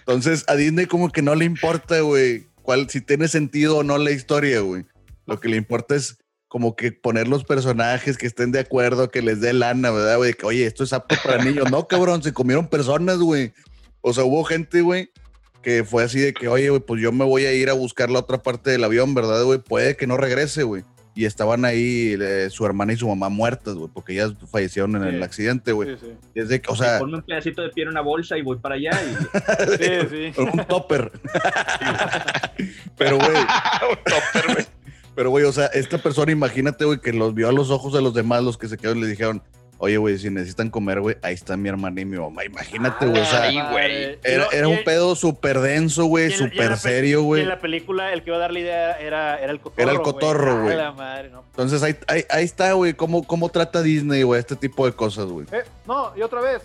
[0.00, 3.96] Entonces, a Disney como que no le importa, güey, cuál, si tiene sentido o no
[3.96, 4.84] la historia, güey.
[5.24, 9.22] Lo que le importa es como que poner los personajes que estén de acuerdo, que
[9.22, 10.34] les dé lana, ¿verdad, güey?
[10.42, 11.70] Oye, esto es apto para niños.
[11.70, 13.52] No, cabrón, se comieron personas, güey.
[14.00, 15.10] O sea, hubo gente, güey,
[15.62, 18.10] que fue así de que, oye, güey, pues yo me voy a ir a buscar
[18.10, 19.60] la otra parte del avión, ¿verdad, güey?
[19.60, 20.82] Puede que no regrese, güey.
[21.16, 25.02] Y estaban ahí eh, su hermana y su mamá muertas, güey, porque ellas fallecieron en
[25.02, 25.08] Sí.
[25.16, 25.96] el accidente, güey.
[25.98, 26.06] Sí,
[26.46, 26.60] sí.
[26.68, 28.90] O sea, Ponme un pedacito de piel en una bolsa y voy para allá.
[29.02, 29.16] Y...
[29.78, 30.40] Sí, sí.
[30.52, 31.10] un topper.
[32.98, 33.30] Pero, güey,
[33.90, 34.66] Un topper, güey.
[35.14, 38.02] Pero, güey, o sea, esta persona, imagínate, güey, que los vio a los ojos de
[38.02, 39.42] los demás, los que se quedaron, y le dijeron,
[39.78, 42.44] oye, güey, si necesitan comer, güey, ahí está mi hermana y mi mamá.
[42.44, 43.22] Imagínate, güey,
[43.70, 44.18] güey.
[44.22, 47.42] Era, un pedo súper denso, güey, súper pe- serio, güey.
[47.42, 49.82] En la película, el que iba a dar la idea era, era el cotorro.
[49.82, 50.74] Era el cotorro, güey.
[50.74, 51.44] A la madre, no.
[51.50, 55.26] Entonces, ahí, ahí, ahí está, güey, cómo, cómo trata Disney, güey, este tipo de cosas,
[55.26, 55.46] güey.
[55.52, 56.62] Eh, no, y otra vez.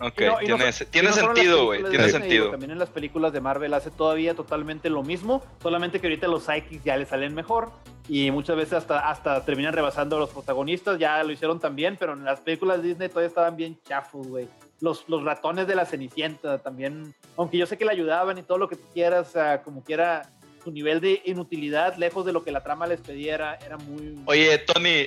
[0.00, 1.80] Ok, no- y no tiene, tiene no sentido, güey.
[1.80, 2.50] Tiene Disney, sentido.
[2.50, 6.44] También en las películas de Marvel hace todavía totalmente lo mismo, solamente que ahorita los
[6.44, 7.70] psychics ya le salen mejor
[8.08, 12.12] y muchas veces hasta, hasta terminan rebasando a los protagonistas, ya lo hicieron también, pero
[12.14, 14.48] en las películas de Disney todavía estaban bien chafos, güey.
[14.80, 18.58] Los, los ratones de la Cenicienta también, aunque yo sé que le ayudaban y todo
[18.58, 19.34] lo que quieras,
[19.64, 20.30] como quiera,
[20.62, 24.18] su nivel de inutilidad, lejos de lo que la trama les pedía, era, era muy...
[24.26, 25.06] Oye, Tony,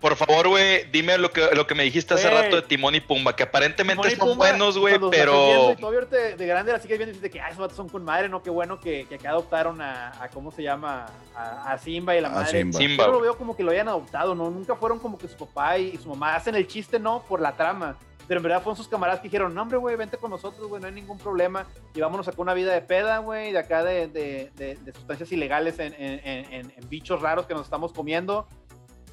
[0.00, 3.00] por favor, güey, dime lo que, lo que me dijiste hace rato de Timón y
[3.00, 5.72] Pumba, que aparentemente son Pumba, buenos, güey, pero...
[5.72, 7.76] y todavía ahorita de, de grande la sigues viendo y dices que ah, esos vatos
[7.76, 8.42] son con madre, ¿no?
[8.42, 11.06] Qué bueno que, que acá adoptaron a, a, ¿cómo se llama?
[11.34, 12.60] A, a Simba y la A madre.
[12.60, 12.78] Simba.
[12.78, 14.50] Simba, Yo lo veo como que lo hayan adoptado, ¿no?
[14.50, 17.22] Nunca fueron como que su papá y, y su mamá hacen el chiste, ¿no?
[17.28, 17.96] Por la trama.
[18.28, 20.80] Pero en verdad fueron sus camaradas que dijeron, no, hombre, güey, vente con nosotros, güey,
[20.80, 21.66] no hay ningún problema.
[21.92, 25.32] Y vámonos acá una vida de peda, güey, de acá de, de, de, de sustancias
[25.32, 26.20] ilegales en, en,
[26.52, 28.46] en- en bichos raros que nos estamos comiendo.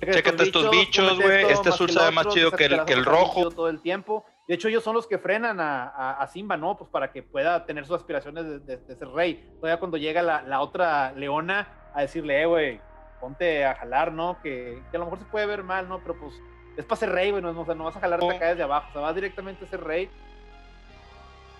[0.01, 3.49] Chécate estos bichos, güey, este azul sabe más chido que el- que rojo.
[3.49, 4.25] todo el tiempo.
[4.47, 6.75] De hecho, ellos son los que frenan a, a- a Simba, ¿no?
[6.77, 9.47] Pues para que pueda tener sus aspiraciones de, de- de ser rey.
[9.59, 12.81] Todavía cuando llega la, la otra leona a decirle, eh, güey,
[13.19, 14.39] ponte a jalar, ¿no?
[14.41, 15.99] Que, que a lo mejor se puede ver mal, ¿no?
[15.99, 16.33] Pero pues
[16.77, 18.31] es para ser rey, güey, no, o sea, no vas a jalarte Oh.
[18.31, 20.09] acá desde abajo, o sea, vas directamente a ser rey.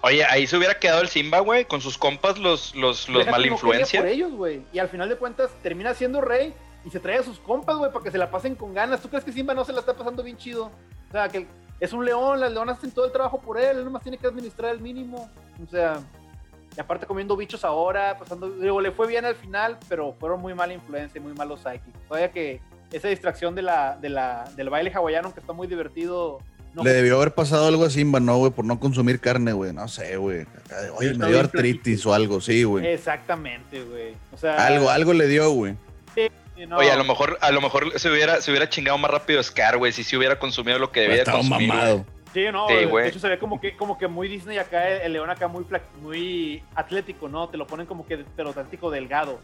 [0.02, 3.76] Oye, ahí se hubiera quedado el Simba, güey, con sus compas, los, los, los por
[4.08, 4.62] ellos, güey.
[4.72, 6.54] Y al final de cuentas termina siendo rey
[6.86, 9.02] y se trae a sus compas, güey, para que se la pasen con ganas.
[9.02, 10.66] ¿Tú crees que Simba no se la está pasando bien chido?
[11.10, 11.46] O sea, que
[11.80, 14.28] es un león, las leonas hacen todo el trabajo por él, él nomás tiene que
[14.28, 15.30] administrar el mínimo.
[15.66, 16.00] O sea,
[16.76, 20.54] y aparte comiendo bichos ahora, pasando, digo, le fue bien al final, pero fueron muy
[20.54, 22.00] mala influencia y muy malos psychics.
[22.08, 22.62] Todavía que
[22.92, 26.40] esa distracción de la, de la, del baile hawaiano, que está muy divertido.
[26.74, 28.52] no- Le debió haber pasado algo a Simba, ¿no, güey?
[28.52, 29.74] Por no consumir carne, güey.
[29.74, 30.46] No sé, güey.
[30.96, 32.86] Oye, me dio artritis o algo, sí, güey.
[32.88, 34.14] Exactamente, güey.
[34.34, 35.76] O sea, Algo, algo le dio, güey.
[36.60, 36.78] Sí, no.
[36.78, 39.78] Oye, a lo mejor, a lo mejor se hubiera, se hubiera chingado más rápido Scar,
[39.78, 41.68] güey, si se hubiera consumido lo que debía de Estaba consumir.
[41.70, 42.06] mamado.
[42.34, 45.14] Sí, no, Sí, de- hecho se ve como que, como que muy Disney acá, el,
[45.14, 45.66] león acá muy,
[46.02, 47.50] muy atlético, ¿no?
[47.50, 49.40] Te lo ponen como que, pero atlético delgado.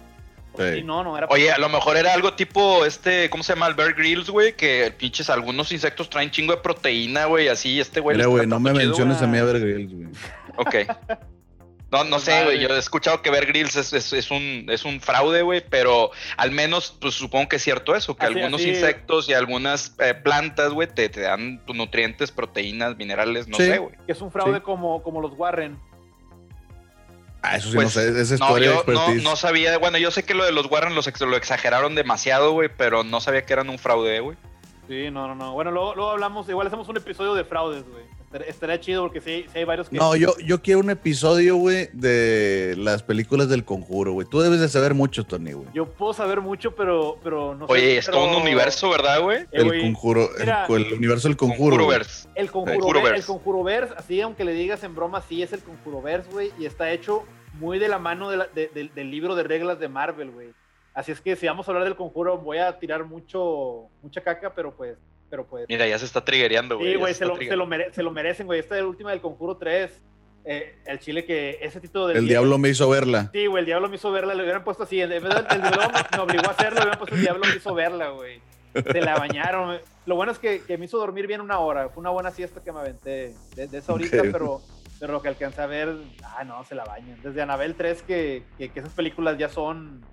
[0.58, 0.84] Sí.
[0.84, 1.28] No, no, era...
[1.30, 3.68] Oye, a lo mejor era algo tipo este, ¿cómo se llama?
[3.68, 8.00] El Bear Grylls, güey, que pinches algunos insectos traen chingo de proteína, güey, así este
[8.00, 8.16] güey.
[8.16, 10.06] Mira, güey, no me chido, menciones a mí a Bear Grylls, güey.
[10.06, 10.86] güey.
[10.86, 10.98] Ok.
[11.96, 12.60] No, no sé, güey.
[12.60, 16.12] Yo he escuchado que Bear Grylls es, es, es un, es un fraude, güey, pero
[16.38, 19.96] al menos, pues supongo que es cierto eso, que Así- algunos así- insectos y algunas
[20.00, 23.66] eh, plantas, güey, te, te dan tus nutrientes, proteínas, minerales, no Sí.
[23.66, 23.96] sé, güey.
[24.06, 24.62] Que es un fraude Sí.
[24.64, 25.80] como, como los Warren.
[27.42, 28.22] Ah, eso sí, Pues, no sé.
[28.22, 30.66] Esa No, historia de yo no, no sabía, bueno, yo sé que lo de los
[30.70, 34.38] Warren los ex- lo exageraron demasiado, güey, pero no sabía que eran un fraude, güey.
[34.88, 35.54] Sí, no, no, no.
[35.54, 38.04] Bueno, luego, luego hablamos, igual hacemos un episodio de fraudes, güey.
[38.36, 39.98] Estar- Estaría chido porque sí, sí hay varios que...
[39.98, 44.28] No, yo, yo quiero un episodio, güey, de las películas del conjuro, güey.
[44.30, 45.68] Tú debes de saber mucho, Tony, güey.
[45.74, 47.74] Yo puedo saber mucho, pero, pero no sé.
[47.74, 49.40] Oye, es pero- todo un universo, ¿verdad, güey?
[49.44, 51.76] Eh, El conjuro, el- mira, el, universo del conjuro.
[51.78, 52.28] Conjuroverse.
[52.36, 53.20] El conjuro, Conjuroverse.
[53.20, 56.92] el conjuroverse, así aunque le digas en broma, sí es el conjuroverse, güey, y está
[56.92, 57.24] hecho
[57.60, 60.50] muy de la mano de la- de- del- del libro de reglas de Marvel, güey.
[60.94, 64.54] Así es que si vamos a hablar del conjuro, voy a tirar mucho, mucha caca,
[64.54, 64.98] pero pues,
[65.30, 65.66] pero pues.
[65.70, 66.94] Mira, ya se está triggereando, güey.
[66.94, 68.60] Sí, güey, se lo, se, lo mere- se lo merecen, güey.
[68.60, 70.02] Esta es la última del conjuro 3.
[70.46, 73.30] eh, el chile que ese título del El diablo me hizo verla.
[73.34, 75.02] Sí, güey, el diablo me hizo verla, le hubieran puesto así.
[75.02, 77.56] En vez del diablo me, me obligó a hacerlo, le hubieran puesto el diablo me
[77.56, 78.40] hizo verla, güey.
[78.74, 79.80] Se la bañaron.
[80.06, 81.90] Lo bueno es que, que me hizo dormir bien una hora.
[81.90, 84.62] Fue una buena siesta que me aventé de, de esa horita, pero,
[85.00, 87.18] pero lo que alcancé a ver, ah, no, se la bañan.
[87.24, 90.04] Desde Anabel 3, que, que, que esas películas ya son.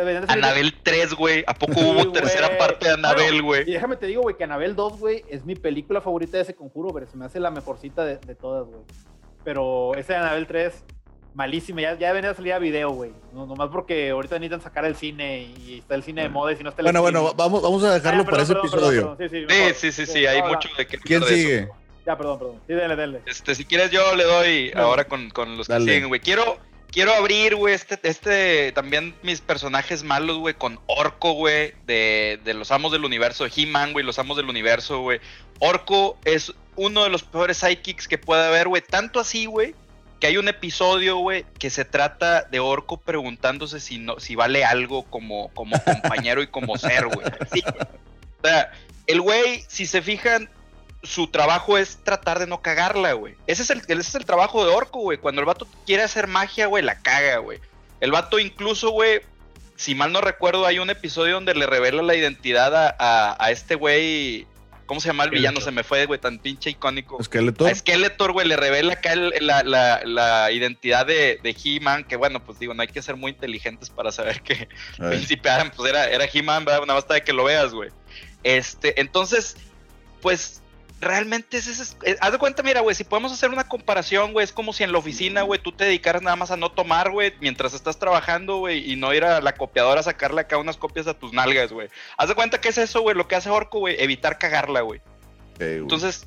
[0.00, 1.44] Deberían de salir- Anabel 3, güey.
[1.46, 3.62] ¿A poco Sí, hubo tercera parte de Anabel, Bueno, güey?
[3.70, 6.54] Y déjame te digo, güey, que Anabel 2, güey, es mi película favorita de ese
[6.54, 7.06] conjuro, güey.
[7.06, 8.80] Se me hace la mejorcita de, de todas, güey.
[9.44, 10.84] Pero esa de Anabel 3,
[11.34, 11.80] malísima.
[11.80, 13.10] Ya, ya venía a salir a video, güey.
[13.32, 16.56] No, nomás porque ahorita necesitan sacar el cine y está el cine de moda y
[16.56, 19.16] si no está el Bueno, bueno, vamos, vamos a dejarlo Ah, para ese perdón, episodio.
[19.16, 19.48] perdón, perdón.
[19.48, 20.26] Sí, sí, Sí, sí, sí, sí.
[20.26, 21.48] Hay ahora- mucho de qué ¿Quién hablar de eso.
[21.48, 21.68] sigue?
[22.06, 22.60] Ya, perdón, perdón.
[22.66, 23.20] Sí, dale, dale.
[23.26, 24.82] Este, si quieres yo le doy No.
[24.82, 26.20] ahora con, con los que siguen, güey.
[26.20, 26.58] Quiero,
[26.92, 32.54] quiero abrir, güey, este, este, también mis personajes malos, güey, con Orco, güey, de, de
[32.54, 35.20] los Amos del Universo, He-Man, güey, los Amos del Universo, güey.
[35.58, 38.82] Orco es uno de los peores sidekicks que puede haber, güey.
[38.82, 39.74] Tanto así, güey,
[40.20, 44.64] que hay un episodio, güey, que se trata de Orco preguntándose si no, si vale
[44.64, 47.26] algo como, como compañero y como ser, güey.
[47.52, 47.62] Sí.
[47.66, 48.70] O sea,
[49.06, 50.48] el güey, si se fijan,
[51.02, 53.34] su trabajo es tratar de no cagarla, güey.
[53.46, 55.18] Ese es el, ese es el trabajo de Orco, güey.
[55.18, 57.58] Cuando el vato quiere hacer magia, güey, la caga, güey.
[58.00, 59.20] El vato incluso, güey,
[59.76, 63.50] si mal no recuerdo, hay un episodio donde le revela la identidad a, a- a
[63.50, 64.46] este güey.
[64.86, 65.60] ¿Cómo se llama el villano?
[65.60, 67.22] Se me fue, güey, tan pinche icónico.
[67.22, 67.68] Skeletor.
[67.70, 72.16] A Skeletor, güey, le revela acá el- la, la- la identidad de, de He-Man, que
[72.16, 74.68] bueno, pues digo, no hay que ser muy inteligentes para saber que.
[74.98, 76.80] Príncipe Adam, pues era, era He-Man, ¿verdad?
[76.86, 77.90] Nada más de que lo veas, güey.
[78.42, 79.56] Este, entonces,
[80.20, 80.61] pues,
[81.02, 84.44] realmente es, es, es- haz de cuenta, mira, güey, si podemos hacer una comparación, güey,
[84.44, 87.10] es como si en la oficina, güey, tú te dedicaras nada más a no tomar,
[87.10, 90.76] güey, mientras estás trabajando, güey, y no ir a la copiadora a sacarle acá unas
[90.78, 91.88] copias a tus nalgas, güey.
[92.16, 95.00] Haz de cuenta que es eso, güey, lo que hace Orco, güey, evitar cagarla, güey.
[95.82, 96.26] Entonces,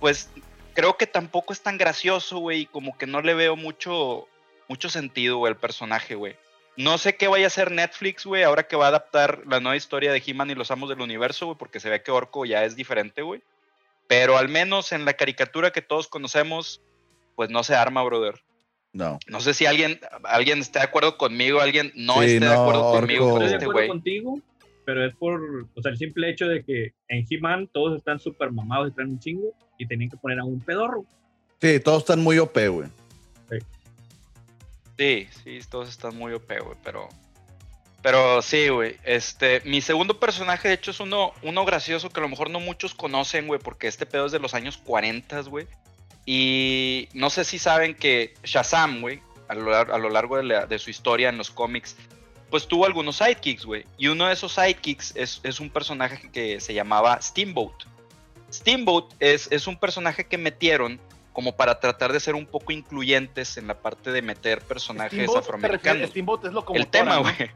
[0.00, 0.30] pues
[0.74, 4.28] creo que tampoco es tan gracioso, güey, y como que no le veo mucho,
[4.68, 6.36] mucho sentido, güey, al personaje, güey.
[6.76, 9.76] No sé qué vaya a hacer Netflix, güey, ahora que va a adaptar la nueva
[9.76, 12.64] historia de He-Man y los Amos del Universo, güey, porque se ve que Orco ya
[12.64, 13.42] es diferente, güey.
[14.12, 16.82] Pero al menos en la caricatura que todos conocemos,
[17.34, 18.42] pues no se arma, brother.
[18.92, 19.18] No.
[19.26, 22.92] No sé si alguien, alguien esté de acuerdo conmigo, alguien no Sí, esté de acuerdo
[22.92, 23.88] conmigo con este güey.
[23.88, 24.38] contigo,
[24.84, 25.40] pero es por
[25.74, 29.18] o sea, el simple hecho de que en He-Man todos están súper mamados, están un
[29.18, 31.06] chingo y tenían que poner a un pedorro.
[31.62, 32.90] Sí, todos están muy OP, güey.
[34.98, 37.08] Sí, sí, todos están muy OP, güey, pero.
[38.02, 38.96] Pero sí, güey.
[39.04, 42.58] Este, mi segundo personaje, de hecho, es uno, uno gracioso que a lo mejor no
[42.60, 45.66] muchos conocen, güey, porque este pedo es de los años 40, güey.
[46.26, 50.66] Y no sé si saben que Shazam, güey, a lo, a lo largo de, la-
[50.66, 51.96] de su historia en los cómics,
[52.50, 53.84] pues tuvo algunos sidekicks, güey.
[53.98, 57.84] Y uno de esos sidekicks es, es un personaje que se llamaba Steamboat.
[58.52, 61.00] Steamboat es, es un personaje que metieron
[61.32, 65.38] como para tratar de ser un poco incluyentes en la parte de meter personajes Steamboat,
[65.44, 66.10] afroamericanos.
[66.10, 67.50] Steamboat es locomotora, El tema, güey.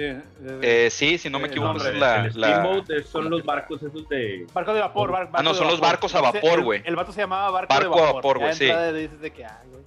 [0.00, 2.46] Sí, eh, Eh, sí, si no me Eh, equivoco, no, el, es la, el la-
[2.48, 4.46] steamboat es- son los barcos esos de.
[4.52, 5.10] barco de vapor.
[5.12, 5.88] bar- barco no, son los vapor.
[5.92, 6.82] barcos a vapor, el- güey.
[6.86, 8.14] El, vato se llamaba barco, Barco de a vapor.
[8.14, 8.64] vapor, Ya güey, de sí.
[8.64, 9.79] entrada dices de que, güey.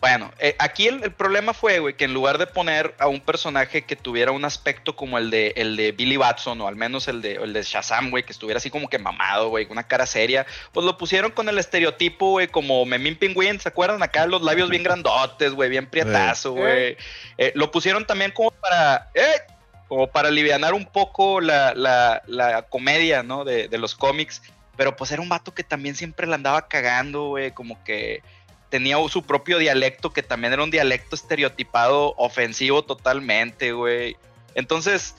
[0.00, 3.20] Bueno, eh, aquí el, el problema fue, güey, que en lugar de poner a un
[3.20, 7.06] personaje que tuviera un aspecto como el de, el de Billy Batson, o al menos
[7.06, 9.86] el de, el de Shazam, güey, que estuviera así como que mamado, güey, con una
[9.86, 14.02] cara seria, pues lo pusieron con el estereotipo, güey, como Memín Pingüín, ¿se acuerdan?
[14.02, 16.96] Acá los labios bien grandotes, güey, bien prietazo, güey.
[17.36, 19.42] Eh, lo pusieron también como para, ¡eh!
[19.86, 23.44] como para alivianar un poco la, la, la comedia, ¿no?
[23.44, 24.40] De, de los cómics.
[24.76, 28.22] Pero pues era un vato que también siempre la andaba cagando, güey, como que
[28.70, 34.16] tenía su propio dialecto, que también era un dialecto estereotipado, ofensivo totalmente, güey.
[34.54, 35.16] Entonces,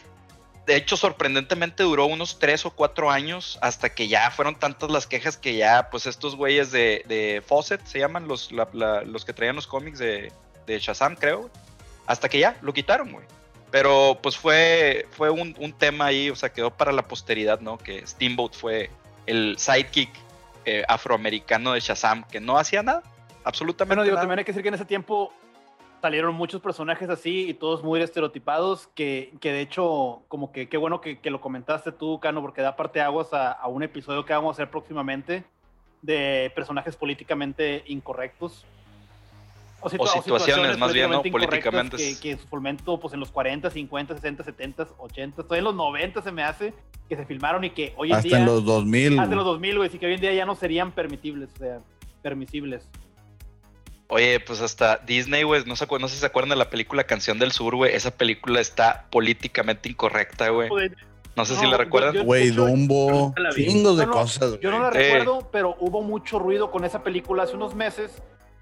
[0.66, 5.06] de hecho, sorprendentemente duró unos tres o cuatro años hasta que ya fueron tantas las
[5.06, 9.68] quejas que ya, pues estos güeyes de, Fawcett, se llaman los, los que traían los
[9.68, 10.32] cómics de,
[10.68, 11.50] Shazam, creo,
[12.06, 13.26] hasta que ya lo quitaron, güey.
[13.72, 17.78] Pero pues fue, fue un, un tema ahí, o sea, quedó para la posteridad, ¿no?
[17.78, 18.90] Que Steamboat fue
[19.26, 20.10] el sidekick
[20.66, 23.02] eh, afroamericano de Shazam, que no hacía nada,
[23.44, 24.24] absolutamente Bueno, digo, nada.
[24.24, 25.32] también hay que decir que en ese tiempo
[26.02, 30.78] salieron muchos personajes así y todos muy estereotipados, que, que de hecho, como que qué
[30.78, 34.26] bueno que, que lo comentaste tú, Cano, porque da parte aguas a, a un episodio
[34.26, 35.44] que vamos a hacer próximamente
[36.02, 38.66] de personajes políticamente incorrectos.
[39.84, 41.22] situa- situaciones, más bien, ¿no?
[41.22, 45.60] Políticamente Que, que en su momento, pues en los 40, 50, 60, 70, 80, todavía
[45.60, 46.74] en los 90 se me hace,
[47.08, 48.40] que se filmaron y que hoy en Hasta día...
[48.40, 49.20] en los 2000.
[49.20, 51.58] Hasta en los 2000, güey, sí que hoy en día ya no serían permitibles, o
[51.60, 51.80] sea,
[52.24, 52.88] permisibles.
[54.14, 57.06] Oye, pues hasta Disney, güey, no, se no sé si se acuerdan de la película
[57.06, 57.96] Canción del Sur, güey.
[57.96, 60.70] Esa película está políticamente incorrecta, güey.
[61.38, 62.26] No sé si la recuerdan.
[62.26, 63.34] Güey, Dumbo.
[63.56, 64.60] Chingos de No, no, cosas.
[64.60, 64.90] Yo no la.
[64.90, 64.92] Eh.
[65.14, 68.12] recuerdo, pero hubo mucho ruido con esa película hace unos meses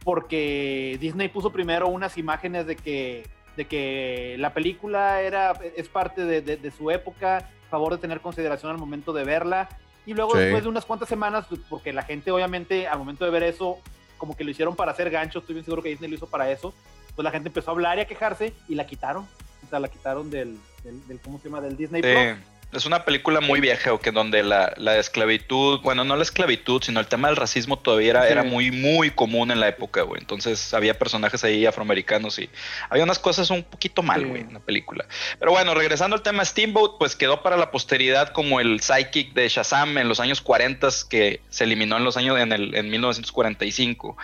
[0.04, 6.26] porque Disney puso primero unas imágenes de que, de que la película era, es parte
[6.26, 9.68] de, de- de su época, favor de tener consideración al momento de verla.
[10.06, 10.40] Y luego Sí.
[10.40, 13.78] después de unas cuantas semanas, porque la gente obviamente al momento de ver eso,
[14.20, 16.52] como que lo hicieron para hacer gancho, estoy bien seguro que Disney lo hizo para
[16.52, 16.76] eso,
[17.16, 19.26] pues la gente empezó a hablar y a quejarse y la quitaron.
[19.66, 21.62] O sea, la quitaron del, del, del- ¿cómo se llama?
[21.62, 22.38] Del Disney Sí, Plus.
[22.72, 26.82] Es una película muy vieja, o que donde la, la esclavitud, bueno, no la esclavitud,
[26.84, 28.32] sino el tema del racismo todavía era, Sí.
[28.32, 30.22] era muy, muy común en la época, güey.
[30.22, 32.50] Entonces había personajes ahí afroamericanos y
[32.90, 34.28] había unas cosas un poquito mal, Sí.
[34.28, 35.06] güey, en la película.
[35.40, 39.50] Pero bueno, regresando al tema Steamboat, pues quedó para la posteridad como el sidekick de
[39.50, 44.16] Shazam en los años 40 que se eliminó en los años, en, el, en 1945.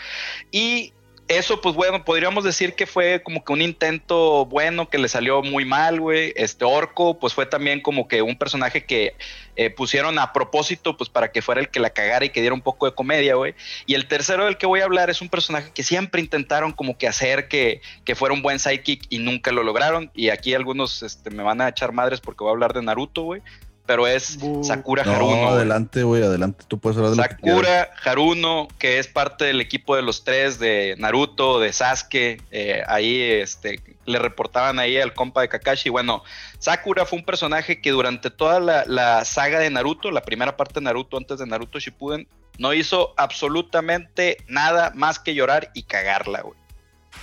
[0.51, 0.93] Y
[1.27, 5.41] eso, pues bueno, podríamos decir que fue como que un intento bueno que le salió
[5.41, 6.31] muy mal, güey.
[6.35, 9.15] Este Orco, pues fue también como que un personaje que
[9.55, 12.53] eh, pusieron a propósito, pues para que fuera el que la cagara y que diera
[12.53, 13.55] un poco de comedia, güey.
[13.88, 16.95] Y el tercero del que voy a hablar es un personaje que siempre intentaron como
[16.95, 20.11] que hacer que, que fuera un buen sidekick y nunca lo lograron.
[20.13, 23.23] Y aquí algunos este, me van a echar madres porque voy a hablar de Naruto,
[23.23, 23.41] güey.
[23.86, 24.39] Pero es.
[24.63, 25.36] Sakura Haruno.
[25.36, 26.65] No, adelante, güey, adelante.
[26.67, 27.60] Tú puedes hablar de lo que quieras.
[27.60, 32.84] Sakura Haruno, que es parte del equipo de los tres de Naruto, de Sasuke, eh,
[32.88, 35.89] ahí este, le reportaban ahí al compa de Kakashi.
[35.89, 36.24] Bueno,
[36.58, 40.76] Sakura fue un personaje que durante toda la, la saga de Naruto, la primera parte
[40.76, 46.41] de Naruto antes de Naruto Shippuden, no hizo absolutamente nada más que llorar y cagarla,
[46.41, 46.58] güey.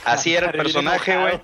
[0.05, 1.41] Así era el personaje, güey.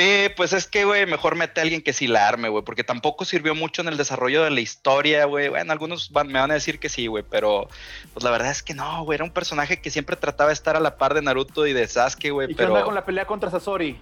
[0.00, 2.84] Sí, pues es que, güey, mejor mete a alguien que sí la arme, güey, porque
[2.84, 5.48] tampoco sirvió mucho en el desarrollo de la historia, güey.
[5.50, 7.68] Bueno, algunos van- me van a decir que sí, güey, pero
[8.14, 9.16] pues la verdad es que no, güey.
[9.16, 11.86] Era un personaje que siempre trataba de estar a la par de Naruto y de
[11.86, 12.86] Sasuke, güey, ¿Y qué onda pero...
[12.86, 14.00] con la pelea contra Sasori?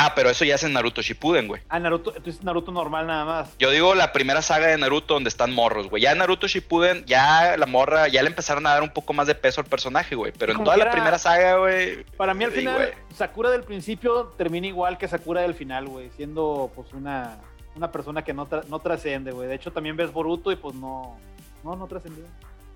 [0.00, 1.60] Ah, pero eso ya es en Naruto Shippuden, güey.
[1.68, 3.50] Ah, Naruto, entonces Naruto normal nada más.
[3.58, 6.02] Yo digo la primera saga de Naruto donde están morros, güey.
[6.04, 9.26] Ya en Naruto Shippuden, ya la morra, ya le empezaron a dar un poco más
[9.26, 10.32] de peso al personaje, güey.
[10.38, 12.04] Pero en toda la era- primera saga, güey...
[12.16, 12.88] Para mí al final, güey.
[13.16, 16.10] Sakura del principio termina igual que Sakura del final, güey.
[16.16, 17.38] Siendo pues una,
[17.74, 19.48] una persona que no, tra- no trasciende, güey.
[19.48, 21.18] De hecho también ves Boruto y pues no,
[21.64, 22.24] no, no trascendió.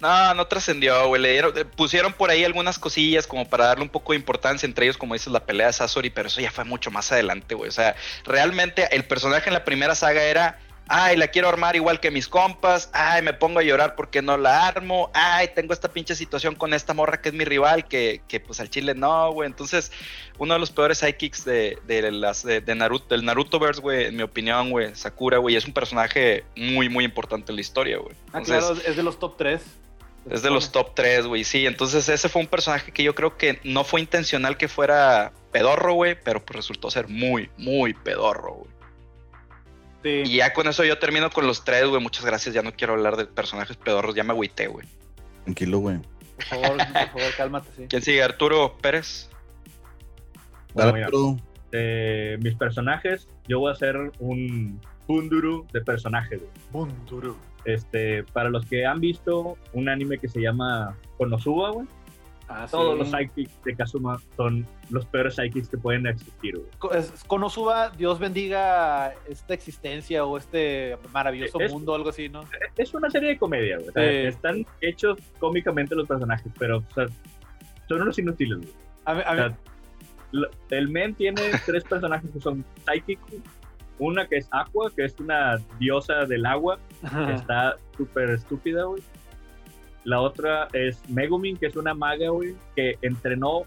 [0.03, 1.23] No, no trascendió, güey.
[1.23, 4.67] Le dieron- eh, pusieron por ahí algunas cosillas como para darle un poco de importancia,
[4.67, 7.55] entre ellos, como dices, la pelea de Sasori, pero eso ya fue mucho más adelante,
[7.55, 7.69] güey.
[7.69, 12.01] O sea, realmente el personaje en la primera saga era, ay, la quiero armar igual
[12.01, 15.93] que mis compas, ay, me pongo a llorar porque no la armo, ay, tengo esta
[15.93, 19.31] pinche situación con esta morra que es mi rival, que, que pues al chile no,
[19.33, 19.47] güey.
[19.47, 19.93] Entonces,
[20.39, 24.17] uno de los peores sidekicks de, de las de, de Naruto, del Narutoverse, güey, en
[24.17, 28.17] mi opinión, güey, Sakura, güey, es un personaje muy, muy importante en la historia, güey.
[28.33, 29.63] Ah, claro, es de los top 3.
[30.31, 31.67] Es de los top 3, güey, sí.
[31.67, 35.95] Entonces ese fue un personaje que yo creo que no fue intencional que fuera pedorro,
[35.95, 38.71] güey, pero pues resultó ser muy, muy pedorro, güey.
[40.03, 40.33] Sí.
[40.33, 42.03] Y ya con eso yo termino con los tres, güey.
[42.03, 44.87] Muchas gracias, ya no quiero hablar de personajes pedorros, ya me agüité, güey.
[45.45, 45.99] Tranquilo, güey.
[46.37, 47.87] Por favor, por favor, cálmate, sí.
[47.89, 48.23] ¿Quién sigue?
[48.23, 49.29] Arturo Pérez.
[50.75, 51.39] Bueno, Dale, mira, Arturo.
[51.71, 56.39] de mis personajes, yo voy a hacer un Bunduru de personajes.
[56.41, 56.51] güey.
[56.71, 57.37] Bunduru.
[57.65, 61.87] Este, para los que han visto un anime que se llama Konosuba, güey,
[62.49, 62.99] Ah, todos sí.
[62.99, 67.03] los sidekicks de Kazuma son los peores sidekicks que pueden existir, güey.
[67.27, 72.43] Konosuba, Dios bendiga esta existencia o este maravilloso Es- mundo, algo así, ¿no?
[72.77, 73.91] Es una serie de comedia, güey.
[73.95, 74.27] Sí.
[74.27, 77.07] Están hechos cómicamente los personajes, pero o sea,
[77.89, 78.71] son unos inútiles, güey.
[79.07, 79.57] A mí- a O sea,
[80.71, 83.19] el men tiene tres personajes que son psychic.
[83.99, 89.03] Una que es Aqua, que es una diosa del agua, que está súper estúpida, güey.
[90.05, 93.63] La otra es Megumin, que es una maga, güey, que entrenó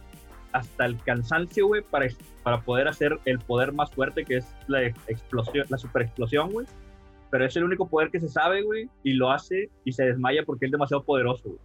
[0.51, 2.07] hasta el cansancio, güey, para,
[2.43, 6.67] para poder hacer el poder más fuerte, que es la explosión, la super explosión, güey.
[7.31, 10.43] Pero es el único poder que se sabe, güey, y lo hace y se desmaya
[10.45, 11.59] porque es demasiado poderoso, güey.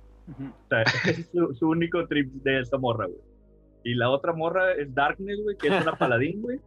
[0.48, 3.20] O sea, ese es su, su único trip de esta morra, güey.
[3.82, 6.60] Y la otra morra es Darkness, güey, que es una paladín, güey,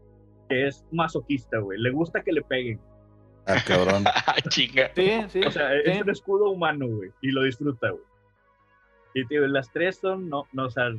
[0.54, 1.80] que es masoquista, güey.
[1.80, 2.80] Le gusta que le peguen.
[3.48, 4.04] Ah, cabrón.
[4.28, 4.92] Ah, chinga.
[4.96, 5.42] Sí, sí.
[5.42, 5.82] O sea, sí.
[5.86, 8.04] es un escudo humano, güey, y lo disfruta, güey.
[9.16, 10.92] Y, tío, las tres son, no, no, o sea,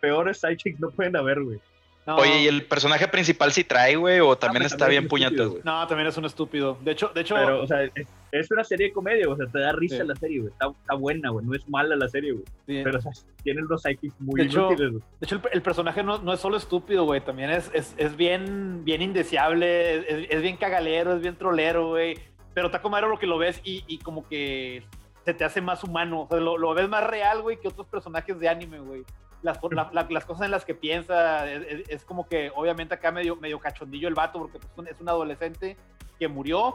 [0.00, 1.60] peores sidekicks no pueden haber, güey.
[2.06, 4.20] No, Oye, ¿y el personaje principal sí trae, güey?
[4.20, 5.62] ¿O también pues, está también bien es puñetas, güey?
[5.64, 6.76] No, también es un estúpido.
[6.82, 9.46] De hecho, de hecho, Pero, o sea, es, es una serie de comedia, o sea,
[9.46, 10.06] te da risa Sí.
[10.06, 10.52] la serie, güey.
[10.52, 12.44] Está, está buena, güey, no es mala la serie, güey.
[12.66, 12.82] sí.
[12.84, 13.12] Pero, o sea,
[13.42, 15.02] tienen los sidekicks muy De hecho, inútiles, güey.
[15.20, 17.22] De hecho, el, el personaje no, no es solo estúpido, güey.
[17.22, 22.18] También es, es, es bien, bien indeseable, es, es bien cagalero, es bien trolero, güey.
[22.52, 24.84] Pero está como lo que lo ves y, y como que
[25.24, 26.22] se te hace más humano.
[26.22, 29.04] O sea, lo, lo ves más real, güey, que otros personajes de anime, güey.
[29.44, 32.50] Las, co- la- la- las cosas en las que piensa, es, es- es como que
[32.56, 35.76] obviamente acá medio, medio cachondillo el vato, porque pues, es un adolescente
[36.18, 36.74] que murió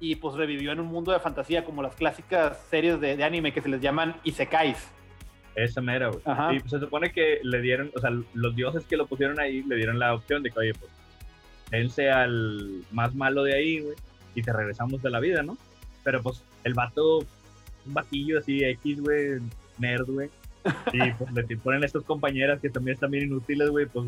[0.00, 3.52] y pues revivió en un mundo de fantasía, como las clásicas series de, de anime
[3.52, 4.86] que se les llaman isekais.
[5.54, 6.20] Esa mera, güey.
[6.56, 9.62] Y pues, se supone que le dieron, o sea, los dioses que lo pusieron ahí
[9.62, 10.90] le dieron la opción de que, oye, pues,
[11.70, 13.96] dense al más malo de ahí, güey,
[14.34, 15.56] y te regresamos de la vida, ¿no?
[16.04, 17.18] Pero pues, el vato,
[17.86, 19.40] un batillo así, X, güey,
[19.78, 20.30] nerd, güey.
[20.92, 24.06] Y pues le ponen estas compañeras que también están bien inútiles, güey, pues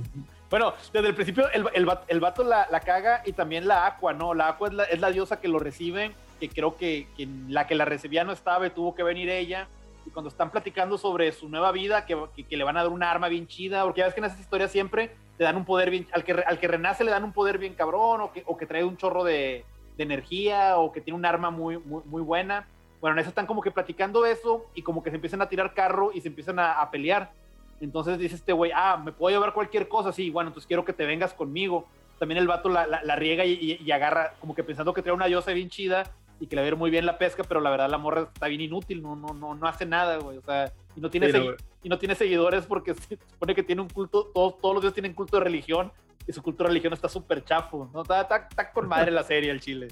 [0.48, 4.34] Bueno, desde el principio el, el, el vato la, caga y también la Aqua, ¿no?
[4.34, 7.06] La Aqua es la, diosa que lo recibe, que creo que,
[7.48, 9.68] la que la recibía no estaba y tuvo que venir ella.
[10.06, 12.16] Y cuando están platicando sobre su nueva vida, que,
[12.48, 14.40] que, le van a dar un arma bien chida, porque ya ves que en esas
[14.40, 17.32] historias siempre te dan un poder bien, al que, al que renace le dan un
[17.32, 19.64] poder bien cabrón, o que, o que trae un chorro de,
[19.98, 22.66] energía, o que tiene un arma muy, muy buena.
[23.00, 25.72] Bueno, en eso están como que platicando eso y como que se empiezan a tirar
[25.74, 27.32] carro y se empiezan a, a pelear.
[27.80, 30.92] Entonces dice este güey, ah, me puedo llevar cualquier cosa, sí, bueno, entonces quiero que
[30.92, 31.86] te vengas conmigo.
[32.18, 35.00] También el vato la, la- la riega y, y- y agarra, como que pensando que
[35.00, 36.04] trae una diosa bien chida
[36.38, 38.28] y que le va a ir muy bien la pesca, pero la verdad la morra
[38.34, 40.36] está bien inútil, no, no, no, no hace nada, güey.
[40.36, 41.44] O sea, y no tiene, Sí, no,
[41.82, 44.92] y no tiene seguidores porque se supone que tiene un culto, todos, todos los días
[44.92, 45.90] tienen culto de religión
[46.26, 48.02] y su culto de religión está súper chafo, ¿no?
[48.02, 49.88] Está, está- está con madre la serie, el chile.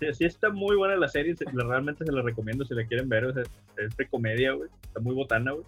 [0.00, 3.08] Sí, sí está muy buena la serie, se- realmente se la recomiendo si la quieren
[3.08, 3.42] ver, o sea,
[3.76, 5.64] es de comedia, güey, está muy botana, güey,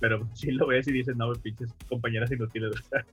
[0.00, 3.04] pero sí lo ves y dices, no, güey, pinches compañeras inútiles, o sea,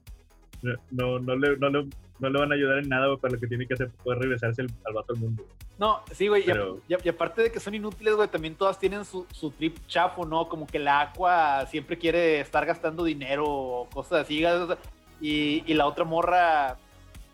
[0.62, 1.88] no, no, no le, no, le,
[2.20, 4.20] no le van a ayudar en nada, güey, para lo que tiene que hacer poder
[4.20, 5.44] regresarse al, al vato al mundo.
[5.78, 6.42] No, sí, güey.
[6.46, 9.04] y a- Pero- Y, a- y aparte de que son inútiles, güey, también todas tienen
[9.04, 10.48] su, su trip chafo, ¿no?
[10.48, 14.44] Como que la Aqua siempre quiere estar gastando dinero o cosas así.
[14.44, 14.78] o sea,
[15.20, 16.76] Y, y la otra morra.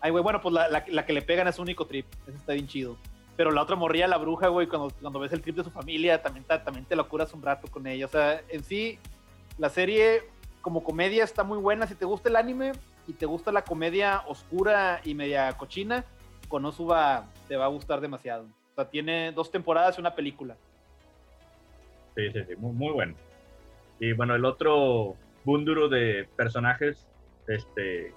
[0.01, 2.07] Ay, güey, bueno, pues la, la- la que le pegan es su único trip.
[2.25, 2.97] Eso está bien chido.
[3.39, 6.21] Pero la otra morrilla, la bruja, güey, cuando, cuando ves el trip de su familia,
[6.21, 8.03] también, ta- también te lo curas un rato con ella.
[8.03, 8.99] O sea, en sí,
[9.57, 10.23] la serie
[10.59, 11.87] como comedia está muy buena.
[11.87, 12.73] Si te gusta el anime
[13.07, 16.03] y te gusta la comedia oscura y media cochina,
[16.49, 18.43] Konosuba te va a gustar demasiado.
[18.43, 20.57] O sea, tiene dos temporadas y una película.
[22.17, 23.15] Sí, sí, sí, muy, muy bueno.
[24.01, 27.07] Y bueno, el otro búnduro de personajes,
[27.47, 28.13] este,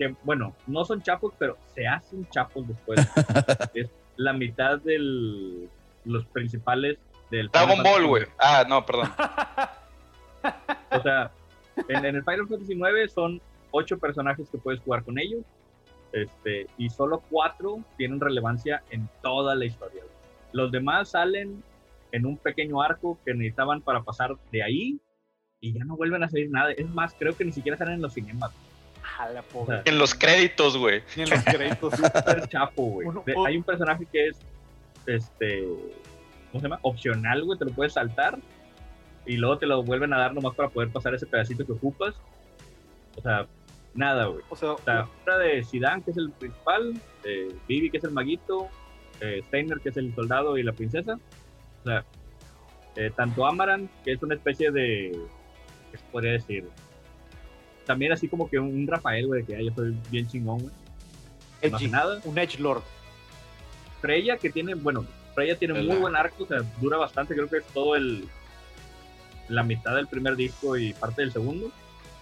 [0.00, 2.98] que bueno, no son chapos, pero se hacen chapos después.
[3.74, 5.68] es la mitad de
[6.04, 6.98] los principales
[7.30, 8.24] del Dragon Final Ball, güey.
[8.38, 9.10] Ah, no, perdón.
[10.90, 11.30] O sea,
[11.88, 15.44] en, en el Final Fantasy IX son ocho personajes que puedes jugar con ellos.
[16.12, 20.02] Este, y solo cuatro tienen relevancia en toda la historia.
[20.02, 20.14] güey.
[20.52, 21.62] Los demás salen
[22.12, 25.00] en un pequeño arco que necesitaban para pasar de ahí
[25.60, 26.72] y ya no vuelven a salir nada.
[26.72, 28.52] Es más, creo que ni siquiera salen en los cinemas.
[29.18, 29.82] A la pobre.
[29.84, 31.02] En los créditos, güey.
[31.16, 31.94] En los créditos.
[31.94, 33.08] Súper chapo, güey.
[33.46, 34.36] Hay un personaje que es,
[35.06, 35.64] este,
[36.50, 36.78] ¿cómo se llama?
[36.82, 38.38] Opcional, güey, te lo puedes saltar
[39.26, 42.14] y luego te lo vuelven a dar nomás para poder pasar ese pedacito que ocupas.
[43.16, 43.46] O sea,
[43.94, 44.42] nada, güey.
[44.48, 48.04] O sea, O sea, una de Zidane, que es el principal, eh, Vivi, que es
[48.04, 48.68] el maguito,
[49.20, 51.18] eh, Steiner, que es el soldado y la princesa.
[51.80, 52.04] O sea,
[52.96, 55.18] eh, tanto Amaran, que es una especie de,
[55.90, 56.68] ¿qué se podría decir?
[57.86, 60.72] También así como que un Rafael, güey, que "Ay, yo soy bien chingón, güey.
[61.70, 62.20] No hace Edgy, nada.
[62.24, 62.82] un Edge Lord.
[64.00, 67.58] Freya, que tiene, bueno, Freya tiene muy buen arco, o sea, dura bastante, creo que
[67.58, 68.28] es todo el.
[69.48, 71.70] la mitad del primer disco y parte del segundo.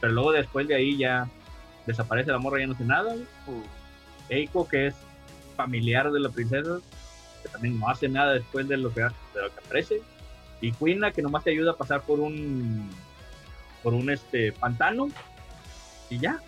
[0.01, 1.29] Pero luego después de ahí ya
[1.87, 3.25] desaparece la morra, ya no hace nada, güey.
[3.47, 3.63] Uh,
[4.29, 4.95] Eiko, que es
[5.57, 6.79] familiar de la princesa,
[7.43, 9.09] que también no hace nada después de lo que, de
[9.43, 10.03] lo que aparece.
[10.61, 12.89] Y Quina, que nomás te ayuda a pasar por un
[13.83, 15.09] por un este pantano.
[16.15, 16.39] Y ya,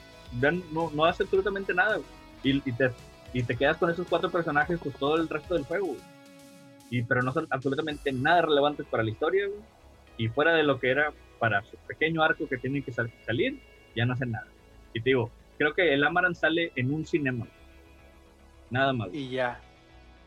[0.40, 1.98] ya no, no hace absolutamente nada.
[2.42, 2.90] Y, y te,
[3.32, 5.96] y te quedas con esos cuatro personajes pues todo el resto del juego.
[6.90, 9.46] Y, pero no son absolutamente nada relevantes para la historia.
[9.48, 9.58] güey.
[10.18, 13.60] Y fuera de lo que era para su pequeño arco que tienen que sal- salir,
[13.94, 14.46] ya no hacen nada.
[14.94, 17.46] Y te digo, creo que el Amaranth sale en un cinema.
[18.70, 19.08] Nada más.
[19.08, 19.20] güey.
[19.24, 19.60] y ya.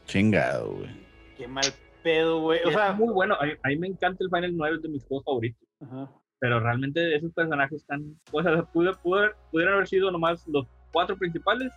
[0.06, 0.90] Chingado, güey.
[1.38, 1.66] Qué mal
[2.04, 2.60] pedo, güey.
[2.66, 3.36] O es sea, muy bueno.
[3.36, 5.68] A, a mí me encanta el Final 9, es de mis juegos favoritos.
[5.82, 6.10] ajá.
[6.40, 8.16] Pero realmente esos personajes están.
[8.32, 11.72] O sea, pudo- pudo- pudieron haber sido nomás los cuatro principales.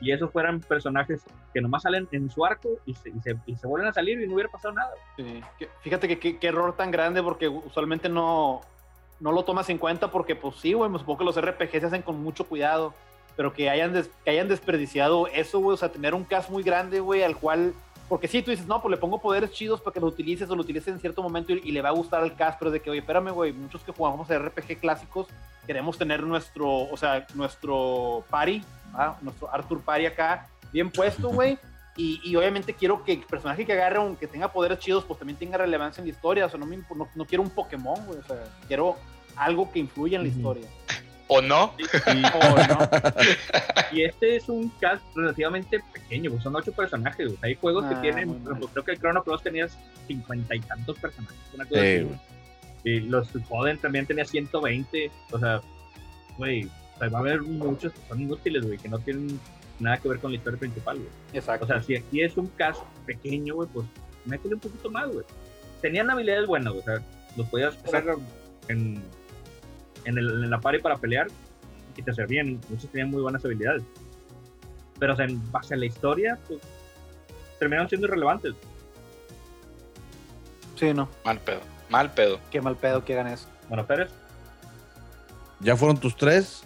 [0.00, 3.56] Y esos fueran personajes que nomás salen en su arco y se, y se, y
[3.56, 4.92] se vuelven a salir y no hubiera pasado nada.
[5.16, 5.40] Sí,
[5.82, 8.60] Fíjate que qué error tan grande porque usualmente no,
[9.18, 12.02] no lo tomas en cuenta porque pues sí, güey, supongo que los RPG se hacen
[12.02, 12.94] con mucho cuidado,
[13.36, 16.62] pero que hayan, des- que hayan desperdiciado eso, güey, o sea, tener un cast muy
[16.62, 17.74] grande, güey, al cual,
[18.08, 20.54] porque sí, tú dices, no, pues le pongo poderes chidos para que lo utilices o
[20.56, 22.72] lo utilices en cierto momento y, y le va a gustar al cast, pero es
[22.74, 25.26] de que, oye, espérame, güey, muchos que jugamos RPG clásicos
[25.68, 28.64] queremos tener nuestro, o sea, nuestro party,
[29.20, 31.58] nuestro Arthur Party acá, bien puesto, güey.
[31.94, 35.38] Y, y obviamente quiero que el personaje que agarre, aunque tenga poderes chidos, pues también
[35.38, 36.46] tenga relevancia en la historia.
[36.46, 38.18] O sea, no, me no, no quiero un Pokémon, güey.
[38.18, 38.36] O sea,
[38.66, 38.96] quiero
[39.36, 40.38] algo que influya en la Ujú.
[40.38, 40.68] historia.
[41.28, 41.74] ¿O no?
[41.78, 41.82] Y,
[42.34, 42.88] O no.
[43.92, 47.26] y este es un cast relativamente pequeño, pues son ocho personajes.
[47.26, 47.38] güey.
[47.42, 48.30] Hay juegos Ah, que tienen.
[48.30, 48.68] ejemplo, mal.
[48.72, 49.66] creo que el Chrono Cross tenía
[50.06, 51.36] cincuenta y tantos personajes.
[51.54, 52.18] Una cosa Sí, así, güey.
[52.84, 55.10] Y los Suikoden también tenía 120.
[55.32, 55.60] O sea,
[56.38, 59.38] güey, o sea, va a haber muchos que son inútiles, güey, que no tienen
[59.80, 61.08] nada que ver con la historia principal, güey.
[61.34, 61.64] Exacto.
[61.64, 63.86] O sea, si aquí es un cast pequeño, güey, pues
[64.24, 65.24] métele un poquito más, güey.
[65.82, 67.02] Tenían habilidades buenas, güey, o sea,
[67.36, 68.16] los podías poner
[68.68, 69.02] en,
[70.04, 71.28] en, el, en la party para pelear
[71.96, 72.60] y te servían.
[72.68, 73.82] Muchos tenían muy buenas habilidades.
[74.98, 76.60] Pero, o sea, en base a la historia, pues
[77.58, 78.54] terminaron siendo irrelevantes.
[80.76, 81.08] sí, no.
[81.24, 81.60] Mal pedo.
[81.88, 82.38] Mal pedo.
[82.50, 83.48] Qué mal pedo que hagan eso.
[83.68, 84.10] Bueno, Pérez,
[85.60, 86.62] ¿Ya fueron tus tres?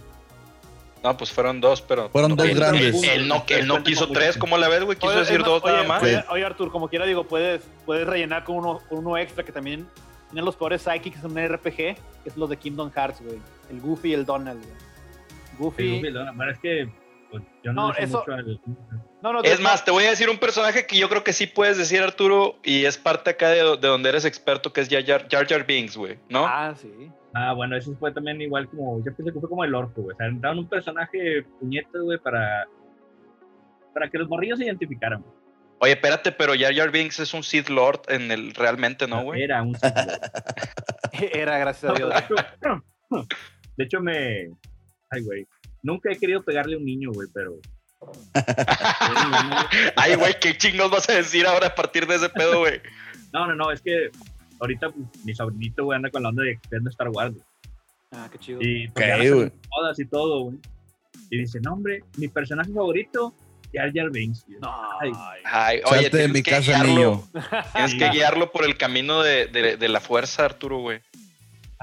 [1.02, 2.08] No, pues fueron dos, pero.
[2.10, 3.02] Fueron dos grandes.
[3.02, 4.96] Él, no, él no quiso tres, ¿cómo la ves, güey?
[4.96, 6.02] Quiso Oye, decir dos más, nada más.
[6.30, 9.88] Oye, Artur, como quiera, digo, puedes, puedes rellenar con uno, con uno extra que también
[10.32, 13.38] tienen los peores psychics en un RPG, que es los de Kingdom Hearts, güey.
[13.70, 14.76] El Goofy y el Donald, güey.
[15.58, 16.02] Goofy.
[16.50, 16.90] Es que
[17.30, 18.60] pues, yo no, No, eso- mucho al-
[19.22, 21.46] No, no, Es más, te voy a decir un personaje que yo creo que sí
[21.46, 25.04] puedes decir, Arturo, y es parte acá de, de donde eres experto, que es Jar
[25.04, 26.44] Jar, Jar, Jar Binks, güey, ¿no?
[26.46, 26.90] Ah, sí.
[27.34, 30.14] Ah, bueno, eso fue también igual como, yo pensé que fue como el orco, güey.
[30.14, 32.66] O sea, entraron un personaje puñete, güey, para,
[33.94, 35.22] para que los morrillos se identificaran.
[35.22, 35.41] güey.
[35.82, 39.42] Oye, espérate, pero Jar Jar Binks es un Sith Lord en el realmente, ¿no, güey?
[39.42, 40.20] Era un Sith Lord.
[41.32, 42.08] Era, gracias a Dios.
[42.08, 42.18] de,
[42.60, 43.26] hecho,
[43.76, 44.48] de hecho, me.
[45.10, 45.44] Ay, güey.
[45.82, 47.56] Nunca he querido pegarle a un niño, güey, pero.
[49.96, 52.80] Ay, güey, ¿qué chingos vas a decir ahora a partir de ese pedo, güey?
[53.32, 54.10] No, no, no, es que
[54.60, 57.34] ahorita pues, mi sobrinito, güey, anda con la onda de viendo Star Wars.
[57.34, 57.44] güey.
[58.12, 58.60] Ah, qué chido.
[58.62, 59.52] Y pues, güey.
[59.68, 60.58] todas y todo, güey.
[61.28, 63.34] Y dice, no, hombre, mi personaje favorito,
[63.72, 64.44] Jar Jar Binks.
[65.00, 65.12] Ay,
[65.44, 67.24] Ay, oye, tienes mi que casa, guiarlo- niño.
[67.72, 71.00] Tienes que guiarlo por el camino de, de- de la fuerza, Arturo, güey.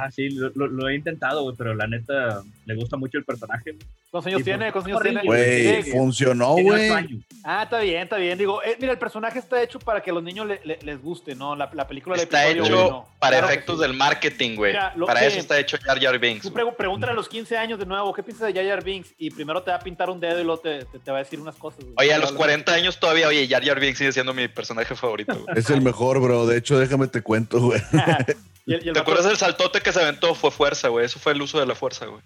[0.02, 3.26] Ah, sí, lo, lo- lo he intentado, güey, pero la neta le gusta mucho el
[3.26, 3.72] personaje.
[3.74, 3.86] güey.
[4.10, 4.72] ¿Cuántos años Sí, tiene?
[4.72, 5.22] ¿Cuántos años tiene?
[5.26, 6.90] Güey, Sí, funcionó, Tiene güey.
[6.90, 7.22] años.
[7.44, 8.38] Ah, está bien, está bien.
[8.38, 11.02] Digo, eh, mira, el personaje está hecho para que a los niños le- le- les
[11.02, 11.56] guste, ¿no?
[11.56, 13.08] La, la película del Está episodio hecho uno.
[13.20, 13.82] para Claro que efectos sí.
[13.82, 14.72] del marketing, güey.
[14.72, 16.44] Mira, lo Para que- eso está hecho Jar Jar Binks.
[16.44, 16.66] Tú güey.
[16.66, 19.14] pregu- pregúntale a los 15 años de nuevo, ¿qué piensas de Jar Jar Binks?
[19.18, 21.24] Y primero te va a pintar un dedo y luego te, te- te va a
[21.24, 21.82] decir unas cosas.
[21.84, 21.94] güey.
[21.98, 25.36] Oye, a los 40 años todavía, oye, Jar Jar Binks sigue siendo mi personaje favorito,
[25.36, 25.60] güey.
[25.60, 26.48] Es el mejor, bro.
[26.48, 27.82] De hecho, déjame te cuento, güey.
[28.70, 30.36] Y el- y el ¿Te acuerdas del saltote que se aventó?
[30.36, 31.06] Fue fuerza, güey.
[31.06, 32.22] Eso fue el uso de la fuerza, güey.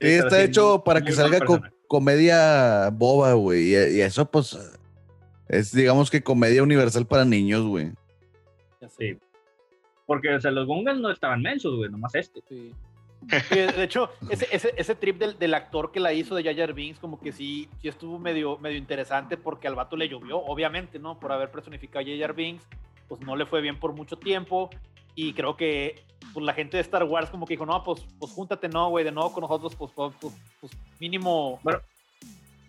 [0.00, 3.74] Sí, está sí, hecho para que salga co- comedia boba, güey.
[3.74, 4.56] Y, y eso, pues,
[5.48, 7.90] es, digamos que comedia universal para niños, güey.
[8.98, 9.18] Sí.
[10.06, 12.40] Porque, o sea, los Gungans no estaban mensos, güey, nomás este.
[12.48, 12.72] sí.
[13.50, 16.56] Sí, de hecho, ese, ese, ese trip del, del actor que la hizo de Jar
[16.56, 20.38] Jar Binks, como que sí, sí estuvo medio, medio interesante porque al vato le llovió,
[20.38, 21.20] obviamente, ¿no?
[21.20, 22.64] Por haber personificado a Jar Jar Binks,
[23.10, 24.70] pues no le fue bien por mucho tiempo.
[25.16, 25.96] Y creo que
[26.32, 29.04] pues, la gente de Star Wars como que dijo, no, pues, pues júntate, no, güey,
[29.04, 31.58] de nuevo con nosotros, pues, pues, pues, mínimo...
[31.64, 31.80] Bueno.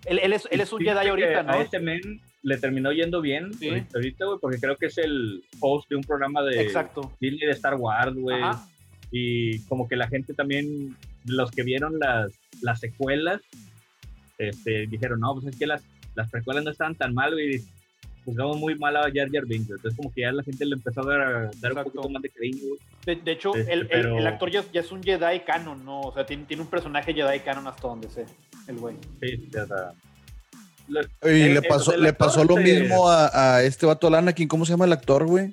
[0.05, 1.53] él, él es, él es un Jedi ahorita, ¿no?
[1.53, 3.69] A este men le terminó yendo bien Sí.
[3.93, 7.13] ahorita, güey, porque creo que es el host de un programa de Exacto.
[7.19, 8.41] Disney de Star Wars, güey.
[9.11, 12.31] Y como que la gente también los que vieron las,
[12.61, 13.41] las secuelas
[14.39, 15.83] este, dijeron, no, pues es que las,
[16.15, 17.61] las precuelas no estaban tan mal, y
[18.25, 19.69] juzgamos muy mal a Jar Jar Binks.
[19.69, 22.29] Entonces, como que ya la gente le empezó a dar, dar un poquito más de
[22.29, 22.79] cariño, güey.
[23.05, 25.83] De, de hecho, Este, el, el- pero- el actor ya, ya es un Jedi canon,
[25.83, 26.01] ¿no?
[26.01, 28.25] O sea, tiene, tiene un personaje Jedi canon hasta donde sé,
[28.67, 28.95] el güey.
[29.21, 29.65] Sí, sea.
[30.87, 31.01] lo-
[31.31, 34.47] Y el- le pasó, le pasó lo se- mismo a, a este vato Anakin.
[34.47, 35.51] ¿Cómo se llama el actor, güey?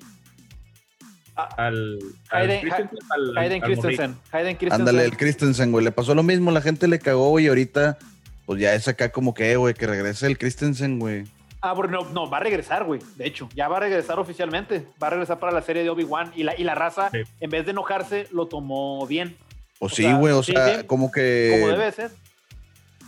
[1.35, 1.99] al,
[2.31, 3.69] al Hayden- Christensen, al- Hayden al.
[3.69, 4.15] Christensen.
[4.31, 4.81] Hayden Christensen.
[4.89, 5.85] Ándale, el Christensen, güey.
[5.85, 7.97] Le pasó lo mismo, la gente le cagó y ahorita,
[8.45, 11.23] pues ya es acá como que, eh, güey, que regrese el Christensen, güey.
[11.61, 13.01] Ah, bueno, no, no, va a regresar, güey.
[13.17, 14.85] De hecho, ya va a regresar oficialmente.
[15.01, 16.31] Va a regresar para la serie de Obi-Wan.
[16.35, 17.19] Y la, y la raza, Sí.
[17.41, 19.35] en vez de enojarse, lo tomó bien.
[19.79, 20.85] O O sí, güey, o sí, sea, sí.
[20.87, 22.11] como que Como debe de ser.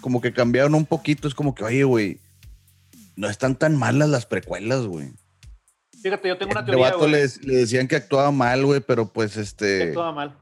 [0.02, 2.18] como que cambiaron un poquito, es como que, oye, güey,
[3.16, 5.10] no están tan malas las precuelas, güey.
[6.02, 7.12] Fíjate, yo tengo una teoría, vato güey.
[7.12, 10.36] le, le decían que actuaba mal, güey, pero pues que este, actuaba mal.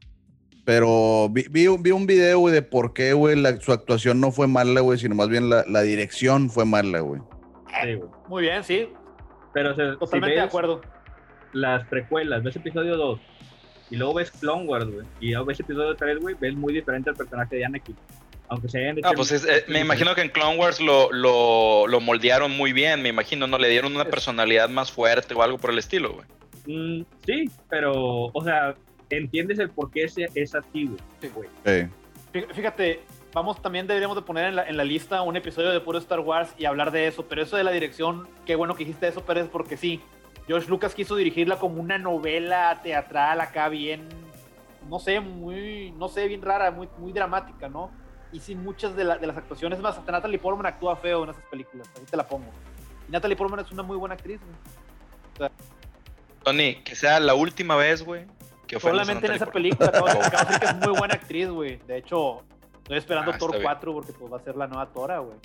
[0.64, 4.32] pero vi, vi, un- vi un video, güey, de por qué, güey, su actuación no
[4.32, 7.20] fue mala, güey, sino más bien la, la dirección fue mala, güey.
[7.82, 8.10] Sí, güey.
[8.28, 8.88] Muy bien, sí.
[9.52, 10.80] Pero o sea, si Totalmente de acuerdo.
[11.52, 13.20] las precuelas, ves episodio 2
[13.90, 17.10] y luego ves Clone Wars, güey, y luego ves episodio 3, güey, ves muy diferente
[17.10, 17.96] al personaje de Anakin.
[18.48, 19.08] Aunque se hayan hecho.
[19.08, 22.72] Ah, pues es- eh, me imagino que en Clone Wars lo, lo, lo moldearon muy
[22.72, 23.58] bien, me imagino, ¿no?
[23.58, 26.26] Le dieron una personalidad más fuerte o algo por el estilo, güey.
[26.66, 27.94] Mm, sí, pero,
[28.32, 28.74] o sea,
[29.08, 31.32] entiendes el por qué es, es así, güey.
[31.32, 31.48] güey.
[31.64, 31.88] Sí.
[32.32, 33.00] Fí- Fíjate,
[33.32, 36.20] vamos, también deberíamos de poner en la, en la lista un episodio de puro Star
[36.20, 39.22] Wars y hablar de eso, pero eso de la dirección, qué bueno que dijiste eso,
[39.24, 40.00] Pérez, porque sí,
[40.46, 44.08] George Lucas quiso dirigirla como una novela teatral acá bien,
[44.88, 47.90] no sé, muy, no sé, bien rara, muy, muy dramática, ¿no?
[48.32, 51.30] Y sin muchas de, la- de las actuaciones, más hasta Natalie Portman actúa feo en
[51.30, 52.50] esas películas, así te la pongo.
[53.08, 54.40] Y Natalie Portman es una muy buena actriz,
[55.38, 55.50] güey.
[56.42, 58.26] Tony, que sea la última vez, güey,
[58.78, 59.90] Solamente en esa película,
[60.46, 61.76] decir que es muy buena actriz, güey.
[61.86, 62.42] De hecho,
[62.90, 63.64] estoy esperando Ah, Thor está bien.
[63.64, 65.36] 4 porque pues va a ser la nueva Tora, güey.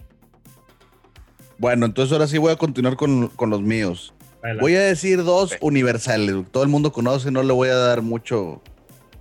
[1.57, 4.13] Bueno, entonces ahora sí voy a continuar con, con los míos.
[4.41, 4.61] Adelante.
[4.61, 6.35] Voy a decir dos universales.
[6.51, 8.61] Todo el mundo conoce, no le voy a dar mucho,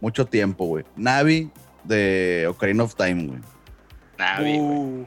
[0.00, 0.84] mucho tiempo, güey.
[0.96, 1.50] Navi
[1.84, 3.40] de Ocarina of Time, güey.
[4.18, 4.60] Navi, güey.
[4.60, 5.06] Uh,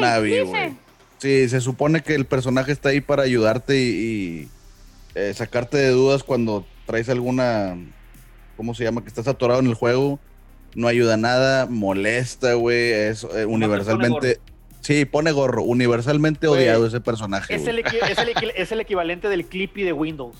[0.00, 0.76] Navi, güey.
[1.18, 4.48] Sí, se supone que el personaje está ahí para ayudarte y, y,
[5.14, 7.76] eh, sacarte de dudas cuando traes alguna.
[8.56, 9.02] ¿Cómo se llama?
[9.02, 10.18] Que estás atorado en el juego.
[10.74, 12.92] No ayuda a nada, molesta, güey.
[12.92, 14.40] Es eh, universalmente.
[14.80, 15.62] Sí, pone gorro.
[15.62, 17.54] Universalmente odiado ese personaje.
[17.54, 20.36] es, el, es, el, es el equivalente del Clippy de Windows.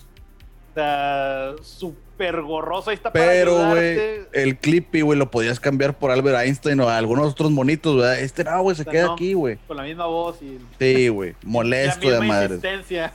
[0.70, 2.90] O sea, súper gorroso.
[2.90, 3.96] Ahí está Pero, güey,
[4.32, 8.18] el Clippy, güey, lo podías cambiar por Albert Einstein o algunos otros monitos, ¿verdad?
[8.18, 9.12] Este no, güey, se O sea, queda no.
[9.12, 9.56] aquí, güey.
[9.68, 11.30] Con la misma voz y Sí, güey.
[11.42, 12.54] la Molesto de misma madre.
[12.56, 13.12] insistencia.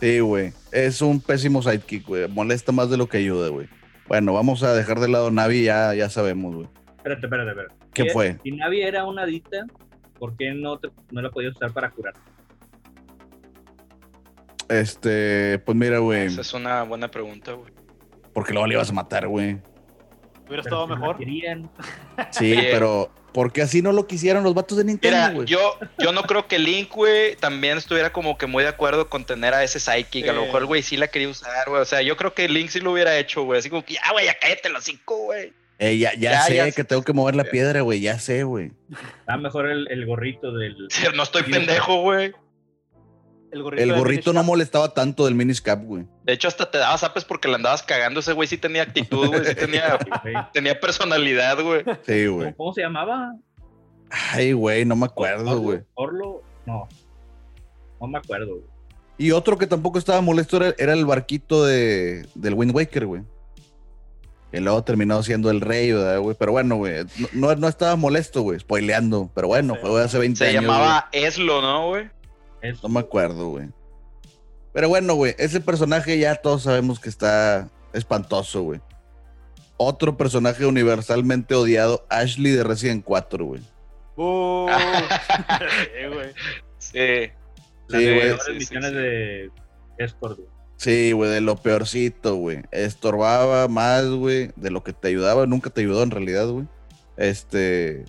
[0.00, 0.52] Sí, güey.
[0.70, 2.28] Es un pésimo sidekick, güey.
[2.28, 3.66] Molesta más de lo que ayuda, güey.
[4.08, 6.68] Bueno, vamos a dejar de lado Navi, ya, ya sabemos, güey.
[6.96, 7.74] Espérate, espérate, espérate.
[7.94, 8.38] ¿Qué Si- fue?
[8.42, 9.66] Si Navi era una adicta,
[10.18, 12.14] ¿por qué no, te- no la podías usar para curar?
[14.68, 16.26] Este, pues mira, güey.
[16.26, 17.72] Esa es una buena pregunta, güey.
[18.32, 19.52] Porque luego le ibas a matar, güey.
[20.46, 21.16] Hubiera Pero estado mejor.
[21.18, 21.70] querían.
[22.30, 25.46] Sí, pero porque así no lo quisieron los vatos de Nintendo, Mira, güey.
[25.46, 29.26] yo, yo no creo que Link, güey, también estuviera como que muy de acuerdo con
[29.26, 30.26] tener a ese Psychic.
[30.28, 31.82] A lo mejor, güey, sí la quería usar, güey.
[31.82, 33.58] O sea, yo creo que Link sí lo hubiera hecho, güey.
[33.58, 35.52] Así como que, ya, güey, ya cállate los cinco, güey.
[35.80, 36.84] Eh, ya, ya, Ya, sé ya que sé.
[36.84, 38.00] tengo que mover la piedra, güey.
[38.00, 38.70] Ya sé, güey.
[39.18, 40.76] Está mejor el, el gorrito del.
[41.16, 42.32] No estoy pendejo, güey.
[43.54, 44.46] El gorrito, El de gorrito no Minish Cap.
[44.46, 46.04] molestaba tanto del Miniscap, güey.
[46.24, 48.20] De hecho, hasta te dabas apes porque le andabas cagando.
[48.20, 49.44] Ese güey sí tenía actitud, güey.
[49.44, 49.98] Sí tenía,
[50.80, 51.84] personalidad, güey.
[52.06, 52.54] Sí, ¿Cómo, güey.
[52.54, 53.34] cómo se llamaba?
[54.10, 55.80] Ay, güey, no me acuerdo, güey.
[55.94, 56.88] Orlo, no.
[58.00, 58.64] No me acuerdo, güey.
[59.16, 63.22] Y otro que tampoco estaba molesto era, era el barquito de, del Wind Waker, güey.
[64.50, 66.36] Que luego terminó siendo el rey, ¿verdad, güey?
[66.38, 67.04] Pero bueno, güey.
[67.32, 68.58] No, no, no estaba molesto, güey.
[68.60, 69.30] Spoileando.
[69.34, 69.80] Pero bueno, Sí.
[69.82, 70.62] fue hace 20 Se años.
[70.62, 72.10] llamaba Eslo, ¿no, güey?
[72.64, 72.82] Es-.
[72.82, 73.68] No me acuerdo, güey.
[74.72, 75.34] Pero bueno, güey.
[75.38, 78.80] Ese personaje ya todos sabemos que está espantoso, güey.
[79.76, 83.62] Otro personaje universalmente odiado, Ashley de Resident 4, güey.
[84.16, 84.68] Uh,
[85.68, 86.32] sí, güey.
[86.78, 87.32] Sí.
[87.88, 88.30] las Sí, güey.
[88.32, 88.96] sí, sí, misiones sí.
[88.96, 89.50] de
[89.98, 90.48] Escort, güey.
[90.76, 92.62] Sí, güey, de lo peorcito, güey.
[92.70, 95.46] Estorbaba más, güey, de lo que te ayudaba.
[95.46, 96.66] Nunca te ayudó en realidad, güey.
[97.16, 98.04] Este.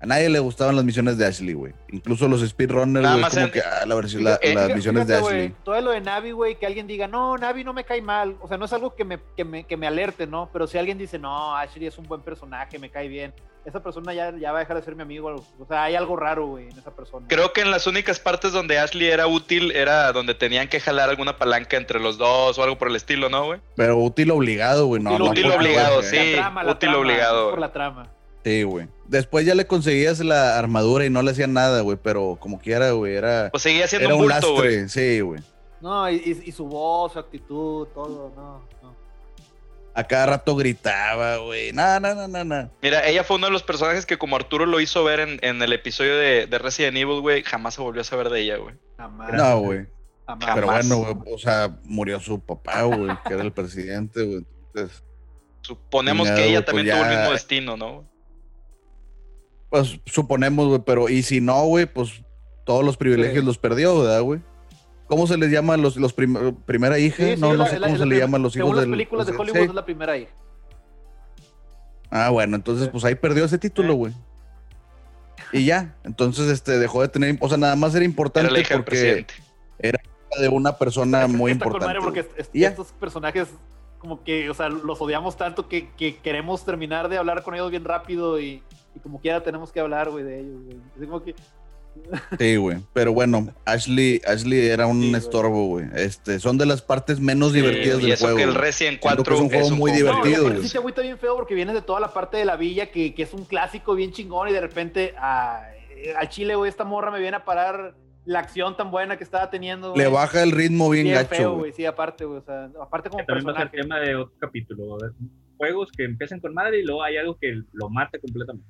[0.00, 1.72] A nadie le gustaban las misiones de Ashley, güey.
[1.90, 5.16] Incluso los speedrunners, güey, como en- que ah, la versión, la- las Fíjate, misiones de
[5.16, 5.54] Ashley.
[5.64, 8.36] todo lo de Navi, güey, que alguien diga, no, Navi no me cae mal.
[8.40, 10.48] O sea, no es algo que me, que me, que me alerte, ¿no?
[10.52, 13.34] Pero si alguien dice, no, Ashley es un buen personaje, me cae bien,
[13.64, 15.34] esa persona ya, ya va a dejar de ser mi amigo.
[15.58, 17.26] O sea, hay algo raro, güey, en esa persona.
[17.28, 21.10] Creo que en las únicas partes donde Ashley era útil era donde tenían que jalar
[21.10, 23.60] alguna palanca entre los dos o algo por el estilo, ¿no, güey?
[23.74, 25.02] Pero útil obligado, güey.
[25.02, 26.16] No, Útil no, útil obligado, sí.
[26.34, 27.50] La trama, la útil trama, obligado.
[27.50, 28.12] Por la trama.
[28.48, 28.88] Sí, güey.
[29.06, 32.92] Después ya le conseguías la armadura y no le hacían nada, güey, pero como quiera,
[32.92, 34.80] güey, era, Pues seguía siendo era un bulto, güey.
[34.80, 34.88] lastre.
[34.88, 35.40] Sí, güey.
[35.82, 38.62] No, y, su voz, su actitud, todo, no.
[38.82, 38.96] no.
[39.94, 41.72] A cada rato gritaba, güey.
[41.72, 42.70] No, no, no, no, no.
[42.80, 45.60] Mira, ella fue uno de los personajes que como Arturo lo hizo ver en, en
[45.60, 48.76] el episodio de, de Resident Evil, güey, jamás se volvió a saber de ella, güey.
[48.96, 49.30] Jamás.
[49.34, 49.86] No, güey.
[50.26, 50.54] jamás.
[50.54, 54.46] Pero bueno, güey, o sea, murió su papá, güey, que era el presidente, güey.
[54.68, 55.02] Entonces,
[55.60, 58.08] Suponemos que ella pues también tuvo el mismo destino, ¿no?
[59.70, 62.22] Pues suponemos, güey, pero y si no, güey, pues
[62.64, 63.46] todos los privilegios Sí.
[63.46, 64.40] los perdió, ¿verdad, güey?
[65.06, 67.24] ¿Cómo se les llama a los, los prim- primera hija?
[67.24, 68.66] Sí, sí, no, no la- sé la- cómo es se la le llaman los hijos
[68.66, 69.64] Según las del- películas de Hollywood sí.
[69.64, 70.30] es la primera hija.
[72.10, 72.90] Ah, bueno, entonces Sí.
[72.92, 73.98] pues ahí perdió ese título, Sí.
[73.98, 74.12] güey.
[75.52, 78.60] Y ya, entonces este dejó de tener, o sea, nada más era Era importante la
[78.60, 79.34] hija del porque presidente.
[79.78, 79.98] era
[80.38, 82.00] de una persona muy importante.
[82.02, 83.48] porque estos personajes
[83.98, 87.70] como que, o sea, los odiamos tanto que, que queremos terminar de hablar con ellos
[87.70, 88.62] bien rápido y,
[88.98, 90.76] y como quiera tenemos que hablar, güey, de ellos, güey.
[91.00, 91.34] Es como que
[92.38, 92.78] Sí, güey.
[92.92, 95.86] Pero bueno, Ashley, Ashley era un Sí, estorbo, güey.
[95.96, 98.36] Este, son de las partes menos Sí, divertidas y del eso juego.
[98.36, 98.54] que el.
[98.54, 100.66] Resident Siento que 4 es un juego muy No, y divertido, aparte güey.
[100.68, 103.14] sí te agüita bien feo porque vienes de toda la parte de la villa que,
[103.14, 106.84] que es un clásico bien chingón y de repente ah, eh, al chile, güey, esta
[106.84, 109.96] morra me viene a parar la acción tan buena que estaba teniendo.
[109.96, 111.72] Le baja el ritmo bien, Bien gacho, feo, güey.
[111.72, 113.88] sí, aparte, güey, o sea, aparte como Que también va a ser personaje.
[113.88, 114.94] tema de otro capítulo.
[114.94, 115.12] a ver,
[115.56, 118.68] Juegos que empiezan con madre y luego hay algo que lo mata completamente.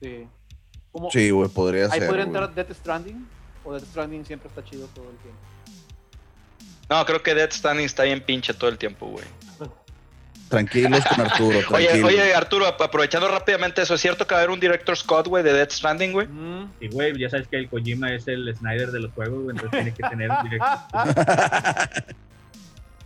[0.00, 0.26] Sí.
[0.92, 2.06] Como, Sí, güey, podría Ahí ser.
[2.08, 2.36] podría güey.
[2.42, 3.28] entrar Death Stranding.
[3.64, 5.38] O Death Stranding siempre está chido todo el tiempo.
[6.88, 9.24] No, creo que Death Standing está bien pinche todo el tiempo, güey.
[10.48, 12.08] Tranquilos con Arturo, Oye, tranquilos.
[12.10, 15.28] oye, Arturo, ap- aprovechando rápidamente eso, ¿es cierto que va a haber un director Scott,
[15.28, 16.26] güey, de Death Stranding, güey?
[16.26, 16.72] Mm.
[16.80, 19.70] Y güey, ya sabes que el Kojima es el Snyder de los juegos, güey, entonces
[19.70, 20.66] tiene que tener un directo.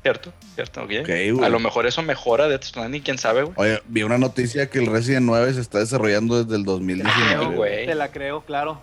[0.04, 0.32] ¿Cierto?
[0.54, 0.82] ¿Cierto?
[0.82, 1.42] Ok.
[1.42, 3.54] A lo mejor eso mejora Death Stranding, quién sabe, güey.
[3.56, 7.36] Oye, vi una noticia que el Resident 9 se está desarrollando desde el 2019.
[7.36, 7.86] Creo, güey.
[7.86, 8.82] Te la creo, claro.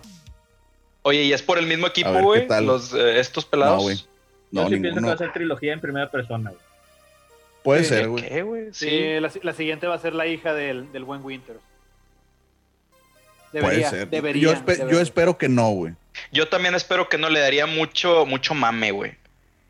[1.02, 2.42] Oye, ¿y es por el mismo equipo, güey?
[2.48, 3.76] eh, estos pelados.
[3.78, 3.96] No, güey.
[3.98, 4.04] Yo
[4.50, 5.12] No, sí pienso que va ninguno.
[5.12, 6.62] a ser trilogía en primera persona, güey.
[7.62, 7.88] Puede Sí.
[7.90, 8.28] ser, güey.
[8.28, 8.64] ¿Qué, güey?
[8.72, 9.20] Sí, Sí.
[9.20, 11.60] la, la siguiente va a ser la hija del, del buen Winters.
[13.52, 14.08] Puede Debería, ser.
[14.08, 14.42] debería.
[14.42, 15.94] yo, espe- yo espero que no, güey.
[16.32, 19.14] Yo también espero que no le daría mucho, mucho mame, güey.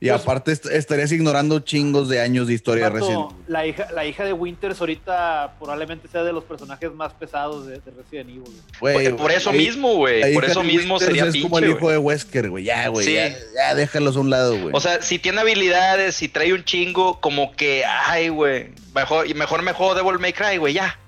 [0.04, 3.36] Y Pues- aparte est- estarías ignorando chingos de años de historia Resident Evil.
[3.46, 7.74] la, hija, la hija de Winters ahorita probablemente sea de los personajes más pesados de,
[7.78, 8.42] de Resident Evil.
[8.80, 9.10] güey.
[9.10, 10.34] Por, por eso mismo, güey.
[10.34, 12.64] Por eso mismo Winters sería Es pinche, como el hijo de Wesker, güey.
[12.64, 13.06] Ya, güey.
[13.06, 13.14] Sí.
[13.14, 14.70] Ya, ya déjalos a un lado, güey.
[14.74, 18.70] O sea, si tiene habilidades, si trae un chingo, como que, ay, güey.
[18.96, 20.98] Mejor, y mejor, mejor Devil May Cry, güey, ya.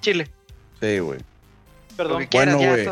[0.00, 0.28] Chile.
[0.80, 1.18] sí, güey.
[1.96, 2.26] Perdón.
[2.26, 2.84] Quieras, Bueno, güey.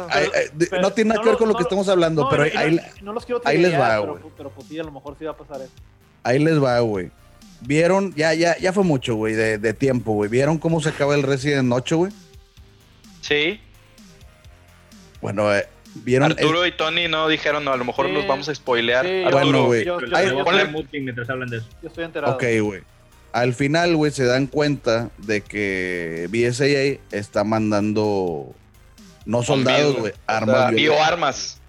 [0.71, 2.45] Pero No tiene nada no que ver con lo no que estamos hablando, No, pero
[2.45, 4.25] ahí, no los quiero ahí les va, pero, güey.
[4.37, 5.73] pero pues sí, a lo mejor sí va a pasar eso.
[6.23, 7.11] ahí les va, güey.
[7.61, 10.29] Vieron, ya, ya, ya fue mucho, güey, de, de tiempo, güey.
[10.31, 12.13] ¿Vieron cómo se acaba el Resident 8, güey?
[13.21, 13.61] Sí.
[15.21, 16.33] Bueno, eh, vieron.
[16.33, 18.13] Arturo y Tony no dijeron, no, a lo mejor Sí.
[18.13, 19.07] los vamos a spoilear.
[19.07, 19.85] Sí, Arturo, Bueno, güey.
[19.85, 20.01] Pero
[20.93, 21.67] mientras hablan de eso.
[21.83, 22.35] yo estoy enterado.
[22.35, 22.83] Ok, güey.
[23.33, 28.55] Al final, güey, se dan cuenta de que BSAA está mandando
[29.25, 30.75] no soldados, güey, o sea, armas.
[30.75, 31.61] bioarmas.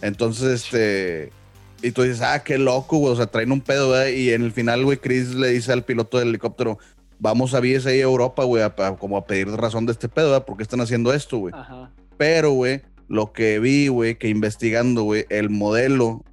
[0.00, 1.32] Entonces, este.
[1.82, 3.12] Y tú dices, ah, qué loco, güey.
[3.12, 4.14] O sea, traen un pedo, güey.
[4.20, 6.78] Y en el final, güey, Chris le dice al piloto del helicóptero,
[7.18, 10.28] vamos a BSA a Europa, güey, a- a- como a pedir razón de este pedo,
[10.30, 10.44] güey.
[10.44, 11.52] ¿Por qué están haciendo esto, güey?
[11.56, 11.90] Ajá.
[12.16, 16.24] Pero, güey, lo que vi, güey, que investigando, güey, el modelo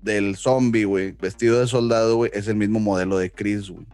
[0.00, 3.86] del zombie, güey, vestido de soldado, güey, es el mismo modelo de Chris, güey.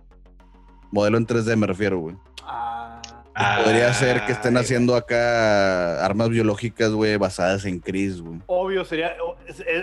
[0.92, 2.16] Modelo en 3D me refiero, güey.
[2.44, 2.89] Ah,
[3.42, 8.38] Ah, Podría ser que estén haciendo acá armas biológicas, güey, basadas en Chris, güey.
[8.46, 9.14] obvio, sería.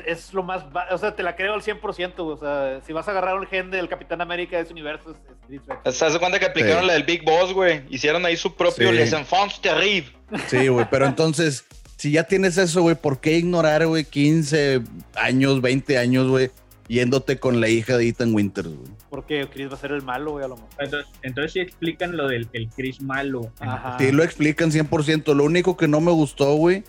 [0.05, 0.63] Es, lo más.
[0.91, 2.13] O sea, te la creo al 100%.
[2.23, 5.11] güey, O sea, si vas a agarrar un gen del Capitán América de ese universo,
[5.11, 5.95] es, es Chris Redfield.
[5.95, 6.87] ¿Se hace cuenta que aplicaron Sí.
[6.87, 7.81] la del Big Boss, güey?
[7.89, 8.95] Hicieron ahí su propio Sí.
[8.95, 10.11] Les Enfants Terribles.
[10.47, 11.65] Sí, güey, pero entonces,
[11.97, 14.81] si ya tienes eso, güey, ¿por qué ignorar, güey, 15
[15.15, 16.51] años, 20 años, güey,
[16.87, 18.89] yéndote con la hija de Ethan Winters, güey?
[19.09, 20.69] Porque Chris va a ser el malo, güey, a lo mejor.
[20.79, 23.51] Entonces, entonces sí explican lo del el Chris malo.
[23.59, 23.97] Ajá.
[23.99, 25.33] Sí, lo explican 100%.
[25.33, 26.83] Lo único que no me gustó, güey,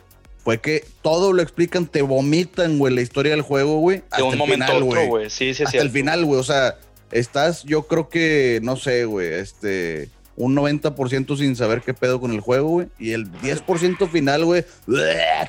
[0.48, 3.98] fue que todo lo explican, te vomitan, güey, la historia del juego, güey.
[3.98, 5.30] De hasta un el momento final, otro, güey.
[5.30, 5.86] Sí, sí, es Hasta cierto.
[5.86, 6.40] el final, güey.
[6.40, 6.76] O sea,
[7.10, 12.30] estás, yo creo que, no sé, güey, este, un 90% sin saber qué pedo con
[12.30, 12.88] el juego, güey.
[12.98, 14.64] Y el 10% final, güey,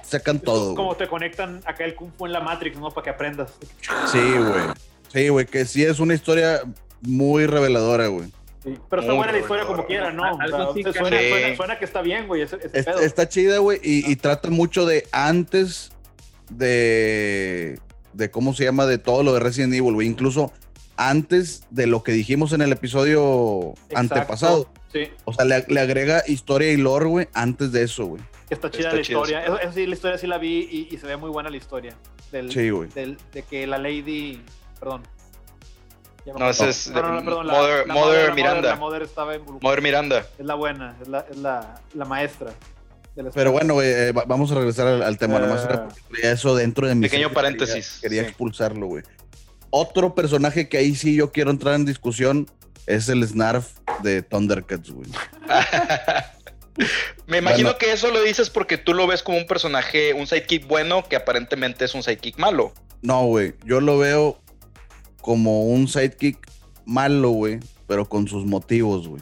[0.03, 0.75] sacan todo.
[0.75, 0.97] Como güey.
[0.97, 2.89] te conectan acá el Kung Fu en la Matrix, ¿no?
[2.89, 3.53] Para que aprendas.
[4.11, 4.65] Sí, güey.
[5.11, 6.61] Sí, güey, que sí es una historia
[7.01, 8.27] muy reveladora, güey.
[8.63, 10.23] Sí, Pero está buena la historia como quiera, ¿no?
[10.33, 10.73] O sea, suena,
[11.19, 11.29] Sí.
[11.29, 12.99] suena- suena que está bien, güey, ese, ese Es- pedo.
[12.99, 15.91] está chida, güey, y, y trata mucho de antes
[16.49, 17.79] de,
[18.13, 20.07] de cómo se llama, de todo lo de Resident Evil, güey.
[20.07, 20.51] Incluso
[20.97, 23.97] antes de lo que dijimos en el episodio Exacto.
[23.97, 24.69] antepasado.
[24.91, 28.21] Sí, O sea, le, le agrega historia y lore, güey, antes de eso, güey.
[28.49, 29.43] está chida Está la chido, historia.
[29.45, 31.57] Eso, eso sí, la historia sí la vi y, y se ve muy buena la
[31.57, 31.95] historia.
[32.31, 32.89] Del, Sí, güey.
[32.89, 34.41] del- de que la Lady.
[34.79, 35.03] Perdón.
[36.37, 37.47] No, ese es No, no, no, perdón.
[37.47, 38.69] la- Mother- la Mother la Miranda.
[38.69, 39.61] La Mother estaba involucrada.
[39.63, 40.27] Mother Miranda.
[40.37, 42.51] Es la buena, es la, es la, la maestra.
[43.15, 45.37] de Pero bueno, güey, eh, va- vamos a regresar al, al tema.
[45.37, 45.41] Eh.
[45.41, 47.01] Nomás traía eso dentro de mi.
[47.07, 48.27] Pequeño paréntesis, Quería, quería sí.
[48.29, 49.03] expulsarlo, güey.
[49.71, 52.47] Otro personaje que ahí sí yo quiero entrar en discusión
[52.85, 55.09] es el Snarf de Thundercats, güey.
[57.27, 57.77] Me imagino Bueno.
[57.77, 61.15] que eso lo dices porque tú lo ves como un personaje, un sidekick bueno que
[61.15, 62.71] aparentemente es un sidekick malo.
[63.01, 63.53] No, güey.
[63.65, 64.39] Yo lo veo
[65.21, 66.37] como un sidekick
[66.85, 69.21] malo, güey, pero con sus motivos, güey.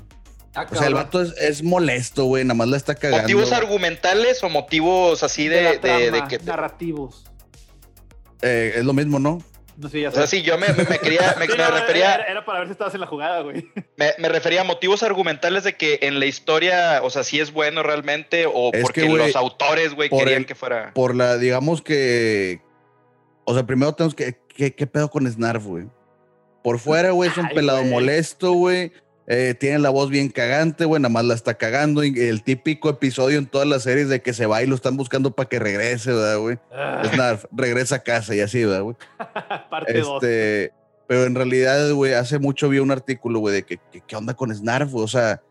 [0.55, 2.43] Ah, O sea, el vato es, es molesto, güey.
[2.43, 3.21] Nada más la está cagando.
[3.21, 6.39] ¿Motivos argumentales o motivos así de, la de, de- de que...
[6.39, 7.25] narrativos.
[8.41, 9.39] Eh, es lo mismo, ¿no?
[9.77, 10.37] No sé, ya O sea, sé.
[10.37, 12.67] sí, yo me, me- me quería, me, Sí, me no, refería, Era, era para ver
[12.67, 13.67] si estabas en la jugada, güey.
[13.97, 17.51] me, me refería a motivos argumentales de que en la historia, o sea, si es
[17.53, 20.91] bueno realmente o Es porque que, güey, los autores, güey, querían el- que fuera...
[20.95, 22.61] Por la, digamos que.
[23.45, 24.35] O sea, primero tenemos que.
[24.57, 25.85] ¿Qué, qué pedo con Snarf, güey?
[26.63, 27.91] Por fuera, güey, es un Ay, pelado güey.
[27.91, 28.91] molesto, güey.
[29.29, 31.01] Eh, tiene la voz bien cagante, güey.
[31.01, 32.01] Nada más la está cagando.
[32.01, 35.31] El típico episodio en todas las series de que se va y lo están buscando
[35.31, 36.57] para que regrese, ¿verdad, güey?
[36.73, 38.95] Ah, Snarf, regresa a casa y así, ¿verdad, güey?
[39.69, 40.23] Parte 2.
[40.23, 40.73] Este,
[41.07, 44.33] pero en realidad, güey, hace mucho vi un artículo, güey, de que, que- qué onda
[44.33, 45.03] con Snarf, güey?
[45.05, 45.41] o sea,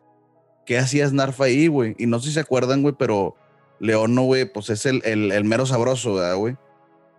[0.67, 1.95] ¿qué hacía Snarf ahí, güey?
[1.99, 3.37] Y no sé si se acuerdan, güey, pero
[3.79, 6.57] Leono, güey, pues es el, el, el mero sabroso, ¿verdad, güey?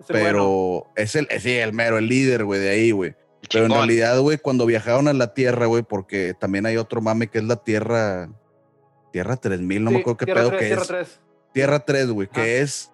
[0.07, 3.15] Pero es el, sí, el mero, el líder, güey, de ahí, güey.
[3.51, 7.27] Pero en realidad, güey, cuando viajaron a la Tierra, güey, porque también hay otro mame
[7.27, 8.29] que es la Tierra,
[9.11, 10.87] Tierra 3000, no me acuerdo qué pedo que tierra es.
[10.87, 11.19] 3.
[11.53, 12.33] Tierra 3, güey, Ah.
[12.35, 12.91] que es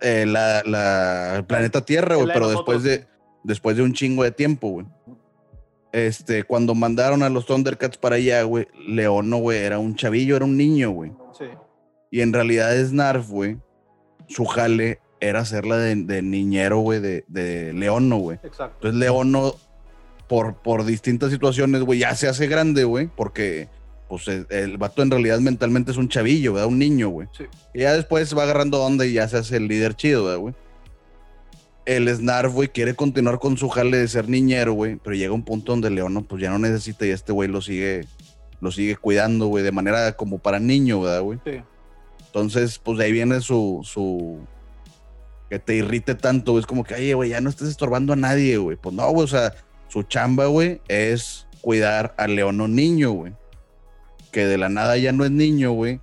[0.00, 3.06] eh, la, la- el planeta Tierra, güey, de pero después de,
[3.42, 4.86] después de un chingo de tiempo, güey.
[5.92, 10.44] Este, cuando mandaron a los Thundercats para allá, güey, Leono, güey, era un chavillo, era
[10.44, 11.12] un niño, güey.
[11.38, 11.44] Sí.
[12.10, 13.58] Y en realidad Snarf, güey,
[14.28, 14.98] su jale
[15.28, 18.38] era hacerla de, de niñero, güey, de, de Leono, güey.
[18.42, 18.76] Exacto.
[18.76, 19.54] Entonces Leono,
[20.28, 23.68] por, por distintas situaciones, güey, ya se hace grande, güey, porque
[24.08, 26.68] pues el, el vato en realidad mentalmente es un chavillo, ¿verdad?
[26.68, 27.26] Un niño, güey.
[27.36, 27.44] Sí.
[27.72, 30.54] Y ya después va agarrando onda y ya se hace el líder chido, ¿verdad, güey.
[31.86, 35.44] El Snarf, güey, quiere continuar con su jale de ser niñero, güey, pero llega un
[35.44, 38.06] punto donde Leono, pues ya no necesita y este güey lo sigue,
[38.60, 41.38] lo sigue cuidando, güey, de manera como para niño, ¿verdad, güey?
[41.44, 41.62] Sí.
[42.26, 44.40] Entonces, pues de ahí viene su, su,
[45.54, 46.62] que te irrite tanto, güey.
[46.62, 48.76] Es como que, oye, güey, ya no estés estorbando a nadie, güey.
[48.76, 49.54] Pues no, güey, o sea,
[49.86, 53.32] su chamba, güey, es cuidar al leono niño, güey.
[54.32, 56.00] Que de la nada ya no es niño, güey.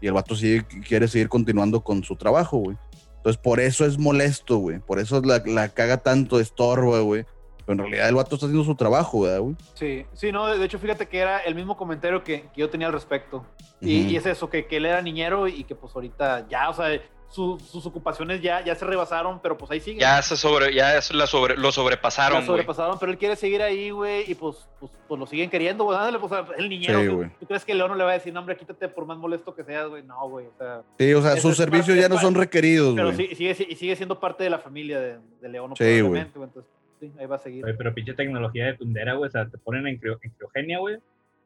[0.00, 2.76] Y el vato sigue, quiere seguir continuando con su trabajo, güey.
[3.16, 4.78] Entonces, por eso es molesto, güey.
[4.78, 7.24] Por eso la, la caga tanto, estorba, güey.
[7.66, 9.56] Pero en realidad el vato está haciendo su trabajo, ¿verdad, güey?
[9.74, 12.86] Sí, sí, no, de hecho, fíjate que era el mismo comentario que, que yo tenía
[12.86, 13.44] al respecto.
[13.80, 16.74] Y, y es eso, que, que él era niñero y que pues ahorita ya, o
[16.74, 20.00] sea, su- sus ocupaciones ya, ya se rebasaron, pero pues ahí siguen.
[20.00, 22.46] Ya se sobre, ya es la sobre, lo sobrepasaron, güey.
[22.46, 25.98] sobrepasaron, pero él quiere seguir ahí, güey, y pues, pues, pues lo siguen queriendo, güey.
[25.98, 27.00] Ándale, pues el niñero.
[27.00, 27.30] Sí, ¿tú- güey.
[27.40, 29.54] ¿Tú crees que León no le va a decir, no, hombre, quítate por más molesto
[29.54, 30.02] que seas, güey?
[30.04, 30.82] No, güey, o sea.
[30.98, 33.28] Sí, o sea, sus servicios ya no son requeridos, Pero güey.
[33.28, 35.98] sí, sigue, y sigue siendo parte de la familia de, de León, Sí, güey.
[35.98, 36.48] probablemente, güey.
[36.48, 37.64] Entonces, sí, ahí va a seguir.
[37.64, 39.28] Oye, pero pinche tecnología de tundera, güey.
[39.28, 40.98] O sea, te ponen en, crio- en criogenia, güey.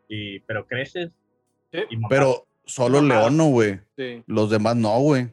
[0.09, 1.11] Y, pero creces.
[1.73, 1.81] Sí.
[1.91, 3.01] Y Pero solo.
[3.03, 3.79] Leono, güey.
[3.97, 4.23] Sí.
[4.27, 5.29] Los demás no, güey.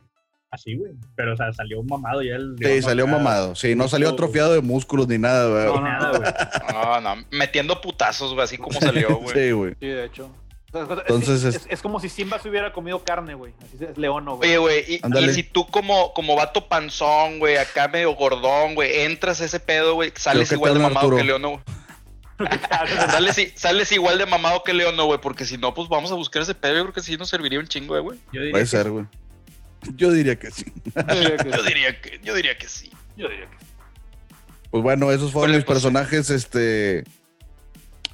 [0.56, 0.92] Así, güey.
[1.16, 2.56] Pero, o sea, salió mamado ya el.
[2.60, 3.14] Sí, salió acá.
[3.18, 3.56] mamado.
[3.56, 5.66] Sí, no salió atrofiado de músculos ni nada, güey.
[5.66, 6.32] No, Ni nada, güey.
[6.74, 9.34] No, no, metiendo putazos, güey, así como salió, güey.
[9.36, 9.76] Sí, güey.
[9.80, 10.30] Sí, de hecho.
[10.74, 13.54] Entonces, es, es- es como si Simba se hubiera comido carne, güey.
[13.64, 14.50] Así es Leono, güey.
[14.50, 19.40] Oye, güey, y, si tú como, como vato panzón, güey, acá medio gordón, güey, entras
[19.40, 21.16] a ese pedo, güey, sales igual de mamado Arturo.
[21.18, 21.60] que Leono, güey.
[23.10, 26.42] Sales, sales igual de mamado que Leono, güey, porque si no, pues vamos a buscar
[26.42, 26.76] ese pedo.
[26.76, 28.20] Yo creo que sí nos serviría un chingo, güey.
[28.52, 29.06] Puede ser, güey.
[29.96, 30.66] Yo diría que sí.
[30.96, 32.92] Yo diría que- Yo diría que, yo diría que sí.
[33.18, 33.58] yo diría que-
[34.72, 37.04] Pues bueno, esos fueron mis pues, personajes, este.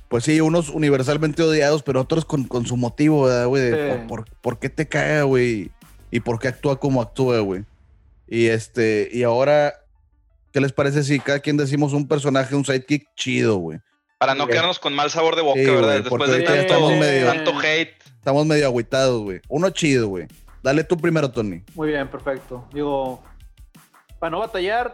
[0.08, 3.72] Pues sí, unos universalmente odiados, pero otros con, con su motivo, ¿verdad, güey?
[3.72, 3.78] Sí.
[4.08, 5.72] Por, por- por qué te caga, güey?
[6.12, 7.64] Y por qué actúa como actúa, güey.
[8.28, 9.74] Y este, y ahora,
[10.52, 13.80] ¿qué les parece si cada quien decimos un personaje, un sidekick chido, güey?
[14.18, 14.52] Para no Sí.
[14.52, 15.82] quedarnos con mal sabor de boca, Sí, ¿verdad?
[15.84, 17.94] güey, Después de tanto, estamos medio- tanto hate.
[18.18, 19.42] Estamos medio agüitados, güey.
[19.48, 20.28] Uno chido, güey.
[20.64, 21.64] Dale tú primero, Tony.
[21.76, 22.68] Muy bien, perfecto.
[22.74, 23.24] Digo,
[24.20, 24.94] para no batallar,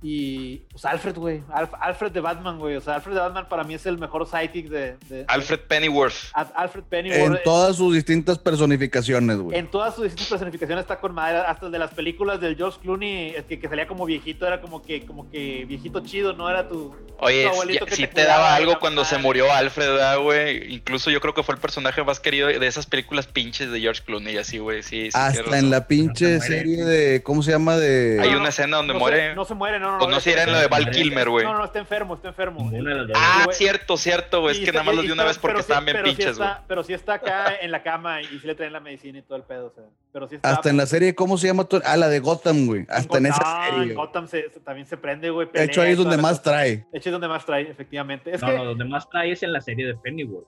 [0.00, 1.42] Y pues Alfred, güey.
[1.52, 2.76] Alf- Alfred de Batman, güey.
[2.76, 4.96] O sea, Alfred de Batman para mí es el mejor sidekick de.
[5.08, 6.14] de- Alfred Pennyworth.
[6.34, 7.36] Al- Alfred Pennyworth.
[7.38, 9.58] En todas sus distintas personificaciones, güey.
[9.58, 12.78] En todas sus distintas personificaciones está con madre, hasta el de las películas del George
[12.80, 16.48] Clooney, es que, que salía como viejito, era como que, como que viejito chido, ¿no?
[16.48, 19.88] Era tu, Oye, tu abuelito sí, que sí te daba algo cuando se murió Alfred,
[19.88, 20.72] ¿verdad, güey?
[20.74, 24.02] Incluso yo creo que fue el personaje más querido de esas películas pinches de George
[24.04, 24.84] Clooney, así, güey.
[24.84, 25.54] Sí, Hasta razón.
[25.58, 27.22] en la pinche No serie de.
[27.24, 27.76] ¿Cómo se llama?
[27.76, 28.18] De.
[28.22, 29.30] Hay No, una no, escena donde no muere.
[29.30, 29.98] Se, no se muere, no, no.
[29.98, 30.90] Pues no si era en lo de Val.
[30.90, 31.44] Kilmer, güey.
[31.46, 32.70] No, no, está enfermo, está enfermo.
[33.14, 33.56] Ah, güey.
[33.56, 34.58] cierto, cierto, güey.
[34.58, 36.50] Es que nada más los di una vez porque sí- estaban bien pinches, güey.
[36.66, 39.36] Pero sí está acá en la cama y sí le traen la medicina y todo
[39.36, 39.84] el pedo, o sea.
[40.12, 40.50] Pero sí está.
[40.50, 41.66] Hasta en la serie, ¿cómo se llama?
[41.84, 42.86] Ah, la de Gotham, güey.
[42.88, 43.94] Hasta en esa Gotham- serie.
[43.94, 45.48] Gotham se- se- también se prende, güey.
[45.52, 46.86] De hecho, ahí es donde la más trae.
[46.92, 48.32] De hecho, es donde más trae, efectivamente.
[48.34, 48.54] Es no, que.
[48.56, 50.46] no, donde más trae es en la serie de Pennyworth.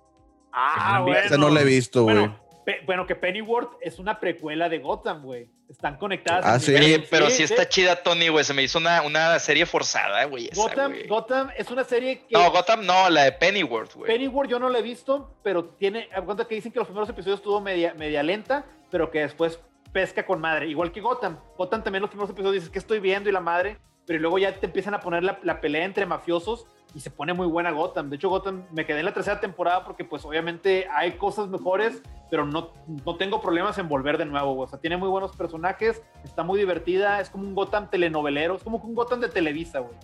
[0.52, 1.18] Ah, bueno.
[1.20, 2.30] Esa no la he visto, güey.
[2.64, 5.48] Bueno, pe- bueno, que Pennyworth es una precuela de Gotham, güey.
[5.68, 6.44] Están conectadas.
[6.44, 6.74] Ah, en sí.
[6.74, 8.44] Oye, pero sí, está chida, Tony, güey.
[8.44, 10.50] Se me hizo una, una serie forzada, güey.
[10.54, 11.06] Gotham, güey.
[11.06, 12.32] Gotham es una serie que.
[12.32, 14.10] No, Gotham no, la de Pennyworth, güey.
[14.10, 16.08] Pennyworth yo no la he visto, pero tiene.
[16.14, 19.60] haz cuenta que dicen que los primeros episodios estuvo media, media lenta, pero que después
[19.92, 20.66] pesca con madre.
[20.68, 21.38] Igual que Gotham.
[21.56, 24.52] Gotham también los primeros episodios dices que estoy viendo y la madre, pero luego ya
[24.54, 28.10] te empiezan a poner la, la pelea entre mafiosos y se pone muy buena Gotham.
[28.10, 32.02] De hecho, Gotham me quedé en la tercera temporada porque, pues, obviamente hay cosas mejores,
[32.30, 32.70] pero no,
[33.06, 34.54] no tengo problemas en volver de nuevo.
[34.54, 34.66] güey.
[34.66, 38.62] O sea, tiene muy buenos personajes, está muy divertida, es como un Gotham telenovelero, es
[38.62, 39.94] como un Gotham de Televisa, güey.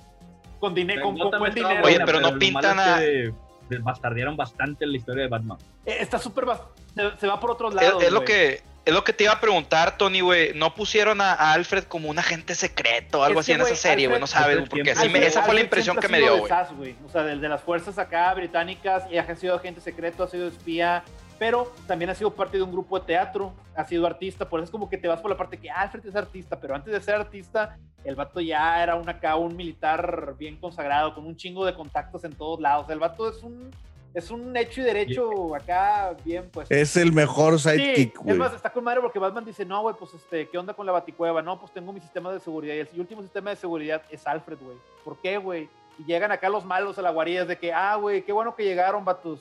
[0.61, 1.85] Con, dinero con, buen dinero.
[1.85, 3.33] Oye, pero no pintan a- es
[3.69, 5.59] que bastardearon bastante la historia de Batman.
[5.85, 6.47] Eh, Está súper.
[6.95, 8.03] Se, se va por otros lados.
[8.03, 10.55] es lo que es lo que te iba a preguntar, Tony, güey.
[10.55, 13.67] ¿No pusieron a, a Alfred como un agente secreto o algo Es así que, en
[13.67, 14.19] esa serie, güey?
[14.21, 16.41] No sabes, porque me- Alfred- esa fue la impresión que me dio, de
[16.77, 16.97] güey.
[17.05, 20.47] O sea, del de las fuerzas acá británicas y ha sido agente secreto, ha sido
[20.49, 21.03] espía,
[21.39, 24.65] pero también ha sido parte de un grupo de teatro, ha sido artista, por eso
[24.67, 26.93] es como que te vas por la parte que ah, Alfred es artista, pero antes
[26.93, 31.37] de ser artista, el vato ya era un acá, un militar bien consagrado, con un
[31.37, 32.89] chingo de contactos en todos lados.
[32.89, 33.71] El vato es un,
[34.17, 36.71] es un hecho y derecho acá, bien pues.
[36.71, 38.37] Es el mejor Sí, sidekick, es güey.
[38.39, 40.93] más, está con madre porque Batman dice, no, güey, pues, este, ¿qué onda con la
[40.93, 41.43] baticueva?
[41.43, 42.75] No, pues tengo mi sistema de seguridad.
[42.75, 44.77] Y el último sistema de seguridad es Alfred, güey.
[45.05, 45.69] ¿Por qué, güey?
[45.99, 48.65] Y llegan acá los malos a la guarida de que, ah, güey, qué bueno que
[48.65, 49.41] llegaron, vatos.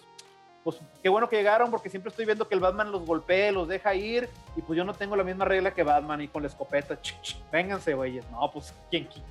[0.63, 3.67] Pues qué bueno que llegaron porque siempre estoy viendo que el Batman los golpea, los
[3.67, 6.47] deja ir y pues yo no tengo la misma regla que Batman y con la
[6.47, 8.25] escopeta, ch, ch, vénganse, güeyes.
[8.31, 9.05] No, pues, ¿quién?
[9.05, 9.23] quién?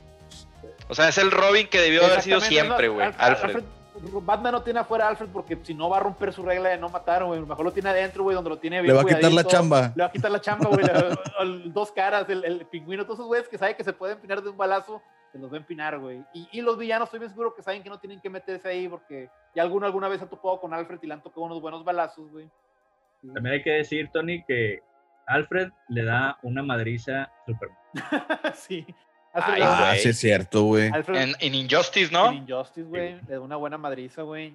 [0.89, 3.07] O sea, es el Robin que debió haber sido siempre, güey.
[3.09, 3.65] Alfred- Alfred.
[4.23, 6.79] Batman no tiene afuera a Alfred porque si no va a romper su regla de
[6.79, 7.41] no matar, güey.
[7.41, 9.93] Mejor lo tiene adentro, güey, donde lo tiene bien Le va a quitar la chamba.
[9.95, 10.85] Le va a quitar la chamba, güey.
[11.73, 14.51] dos caras, el, el pingüino, todos esos güeyes que saben que se pueden empinar de
[14.51, 16.25] un balazo, se los va a empinar, güey.
[16.33, 18.89] Y, y los villanos, estoy bien seguro que saben que no tienen que meterse ahí
[18.89, 21.85] porque ya alguno alguna vez ha topado con Alfred y le han tocado unos buenos
[21.85, 22.51] balazos, güey.
[23.21, 23.29] Sí.
[23.33, 24.81] También hay que decir, Tony, que
[25.27, 27.79] Alfred le da una madriza a Superman.
[28.55, 28.87] sí.
[29.35, 30.91] Ay, Ah, sí es cierto, güey.
[31.09, 32.29] En, en Injustice, ¿no?
[32.31, 33.17] en Injustice, güey.
[33.27, 34.55] Le da una buena madriza, güey.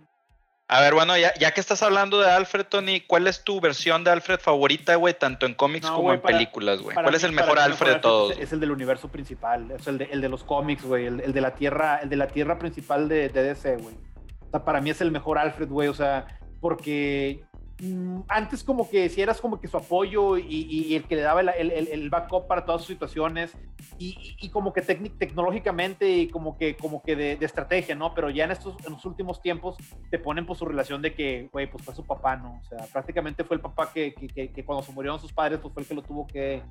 [0.71, 4.03] A ver, bueno, ya, ya que estás hablando de Alfred, Tony, ¿cuál es tu versión
[4.03, 5.15] de Alfred favorita, güey?
[5.15, 6.93] Tanto en cómics No, como en para- películas, güey.
[6.93, 8.31] ¿Cuál mí- es el mejor mí Alfred de todos?
[8.33, 11.21] Es, es el del universo principal, es el de, el de los cómics, güey, el,
[11.21, 13.95] el de la tierra, el de la tierra principal de, de DC, güey.
[14.41, 16.27] O sea, para mí es el mejor Alfred, güey, o sea,
[16.61, 17.43] porque
[18.27, 21.39] antes como que si eras como que su apoyo y, y- el que le daba
[21.41, 23.55] el, el- el- backup para todas sus situaciones
[23.97, 28.13] y, y- y como que tecnológicamente y como que como que de, de estrategia, ¿no?
[28.13, 29.77] Pero ya en estos en los últimos tiempos
[30.11, 32.59] te ponen por su relación de que, güey, pues fue su papá, ¿no?
[32.59, 35.59] O sea, prácticamente fue el papá que, que- que- que cuando se murieron sus padres,
[35.61, 36.61] pues fue el que lo tuvo que-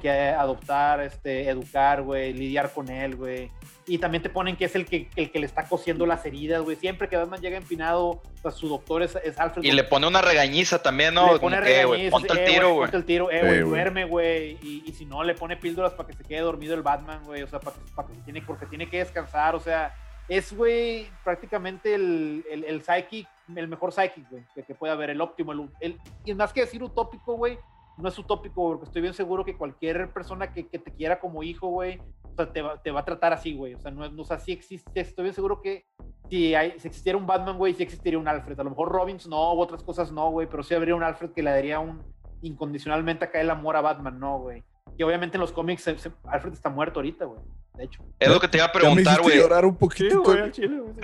[0.00, 3.50] que adoptar, este, educar, güey, lidiar con él, güey.
[3.86, 6.62] Y también te ponen que es el que, el que le está cosiendo las heridas,
[6.62, 6.76] güey.
[6.76, 9.64] Siempre que Batman llega empinado, o sea, su doctor es, es Alfred.
[9.64, 11.32] Y le pone una regañiza también, ¿no?
[11.32, 12.80] Le pone que, güey, ponte el eh, tiro, güey.
[12.82, 14.50] Ponte el tiro, eh, Eh, güey, duerme, güey.
[14.62, 17.42] Y, y si no, le pone píldoras para que se quede dormido el Batman, güey.
[17.42, 19.56] O sea, para que, para que se tiene, porque tiene que descansar.
[19.56, 19.92] O sea,
[20.28, 23.26] es, güey, prácticamente el, el, el psychic,
[23.56, 25.50] el mejor psychic, güey, que, que puede haber, el óptimo.
[25.52, 27.58] El, el- y más que decir utópico, güey,
[27.98, 31.42] no es utópico, porque estoy bien seguro que cualquier persona que, que te quiera como
[31.42, 33.74] hijo, güey, o sea, te va, te va a tratar así, güey.
[33.74, 35.86] O sea, no no, o sea, sí existe, estoy bien seguro que
[36.28, 38.58] si, hay, existiera un Batman, güey, sí existiría un Alfred.
[38.58, 41.32] A lo mejor Robbins no, u otras cosas no, güey, pero sí habría un Alfred
[41.32, 42.02] que le daría un
[42.40, 44.64] incondicionalmente acá el amor a Batman, no, güey.
[44.96, 47.40] Que obviamente en los cómics se- se- Alfred está muerto ahorita, güey.
[47.74, 48.02] De hecho.
[48.18, 49.38] Es lo que te iba a preguntar, güey.
[49.38, 50.22] llorar un poquito.
[50.22, 50.52] Güey.
[50.52, 50.60] sí.
[50.68, 50.94] Tengo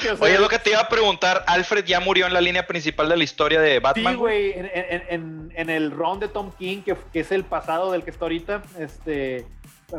[0.00, 1.42] que hacer- Oye, es lo que te iba a preguntar.
[1.48, 4.12] ¿Alfred ya murió en la línea principal de la historia de Batman?
[4.12, 7.44] Sí, güey, en, en- en- en el round de Tom King, que, que es el
[7.44, 9.44] pasado del que está ahorita, este,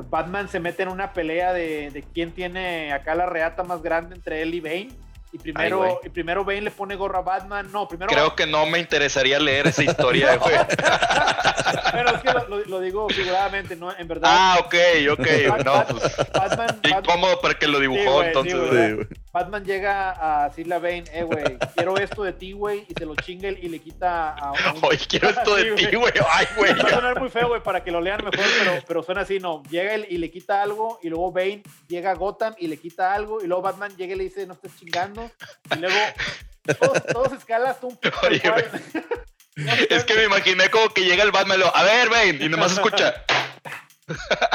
[0.10, 4.16] Batman se mete en una pelea de, de quién tiene acá la reata más grande
[4.16, 4.90] entre él y Bane.
[5.36, 5.92] Y primero, güey.
[6.06, 7.70] y primero Bane le pone gorra a Batman.
[7.72, 8.10] No, primero.
[8.10, 10.56] Creo que no me interesaría leer esa historia, güey.
[11.92, 13.94] Pero es que lo, lo- lo digo figuradamente, ¿no?
[13.98, 14.30] En verdad.
[14.34, 14.76] Ah, ok,
[15.12, 15.28] ok.
[15.50, 16.16] Bat- No, pues.
[16.34, 18.70] Batman, Qué Bat- incómodo para que lo dibujó, entonces, sí, güey.
[18.70, 18.88] güey.
[18.88, 19.08] Sí, güey.
[19.36, 21.44] Batman llega a decirle a Bane, eh, güey,
[21.76, 24.80] quiero esto de ti, güey, y se lo chinga y le quita a, un...
[24.82, 26.14] Oye, quiero esto de ti, güey.
[26.32, 26.74] Ay, güey.
[26.74, 29.40] Va a sonar muy feo, güey, para que lo lean mejor, pero, pero suena así,
[29.40, 29.62] no.
[29.64, 33.14] Llega él y le quita algo, y luego Bane llega a Gotham y le quita
[33.14, 35.30] algo, y luego Batman llega y le dice, no estés chingando,
[35.76, 35.98] y luego
[36.80, 38.42] todo, todo se escala hasta un el Oye,
[39.90, 42.48] Es que me imaginé como que llega el Batman y lo, a ver, Bane, y
[42.48, 43.26] nomás escucha.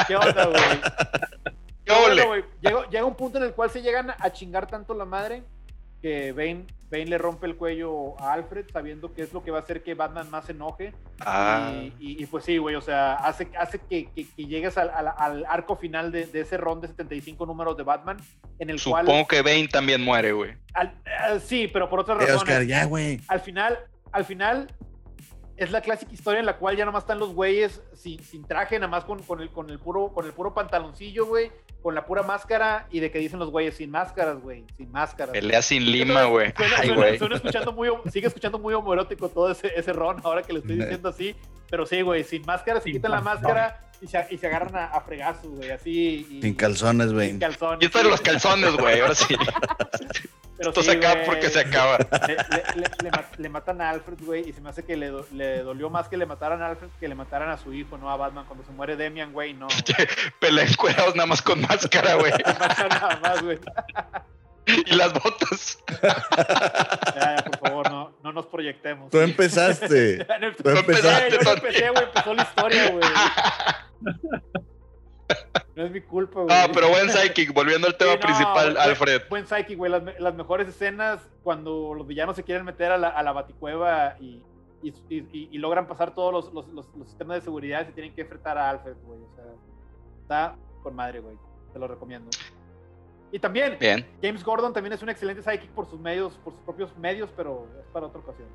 [0.07, 1.50] ¿Qué onda, güey?
[2.61, 5.43] Llega, llega un punto en el cual se llegan a chingar tanto la madre
[6.01, 9.59] que Bane, Bane le rompe el cuello a Alfred sabiendo que es lo que va
[9.59, 10.93] a hacer que Batman más se enoje.
[11.19, 14.77] Ah, Y, y- y pues sí, güey, o sea, hace, hace que, que- que llegues
[14.79, 18.17] al, al- al arco final de, de ese ron de 75 números de Batman,
[18.57, 19.27] en el supongo cual...
[19.29, 20.53] que Bane también muere, güey.
[20.73, 22.41] al- sí, pero por otras Eh, razones.
[22.41, 23.21] Oscar, ya, güey.
[23.27, 23.77] Al final,
[24.11, 24.67] al final,
[25.63, 28.79] es la clásica historia en la cual ya nomás están los güeyes sin, sin traje,
[28.79, 31.51] nada más con, con el, con, el puro, con el puro pantaloncillo, güey,
[31.81, 35.31] con la pura máscara, y de que dicen los güeyes, sin máscaras, güey, sin máscaras.
[35.33, 36.53] Pelea sin lima, güey.
[36.55, 37.17] Suena, Ay, suena- güey.
[37.19, 40.77] suena escuchando muy, sigue escuchando muy homoerótico todo ese, ese ron, ahora que lo estoy
[40.77, 41.35] diciendo así.
[41.71, 44.75] Pero sí, güey, sin máscara, se Sin quitan la máscara y se, y se agarran
[44.75, 46.27] a, a fregazos, güey, así.
[46.29, 47.39] Y, Sin calzones, Sin güey.
[47.39, 47.79] calzones.
[47.79, 48.99] Quítale los calzones, güey.
[48.99, 49.35] Ahora sí.
[50.57, 51.25] Pero Esto sí, se acaba güey.
[51.25, 51.97] porque se acaba.
[51.97, 54.95] Le, le- le- le ma- le matan a Alfred, güey, y se me hace que
[54.95, 57.73] le, do- le dolió más que le mataran a Alfred que le mataran a su
[57.73, 58.45] hijo, no a Batman.
[58.45, 59.67] Cuando se muere Demian, güey, no.
[60.39, 62.31] Pelea encuerados nada más con máscara, güey.
[62.89, 63.59] Nada más, güey.
[64.85, 65.79] Y las botas.
[67.15, 69.09] Ya, ya, por favor, no, no nos proyectemos.
[69.11, 70.25] Tú empezaste.
[70.63, 73.03] Tú empezaste, yo empecé, güey, empezó la historia, güey.
[75.75, 76.55] No es mi culpa, güey.
[76.55, 77.53] Ah, pero buen psychic.
[77.53, 79.21] Volviendo al tema Sí, no, principal, buen- Alfred.
[79.29, 79.91] Buen psychic, güey.
[79.91, 84.15] Las, las mejores escenas cuando los villanos se quieren meter a la, a la baticueva
[84.19, 84.43] y,
[84.83, 87.85] y, y- y- y logran pasar todos los, los- los- los sistemas de seguridad y
[87.85, 89.19] se tienen que enfrentar a Alfred, güey.
[89.21, 89.45] O sea,
[90.21, 91.37] está con madre, güey.
[91.73, 92.29] Te lo recomiendo.
[93.31, 94.05] Y también, Bien.
[94.21, 97.67] James Gordon también es un excelente psychic por sus medios, por sus propios medios, pero
[97.79, 98.47] es para otra ocasión.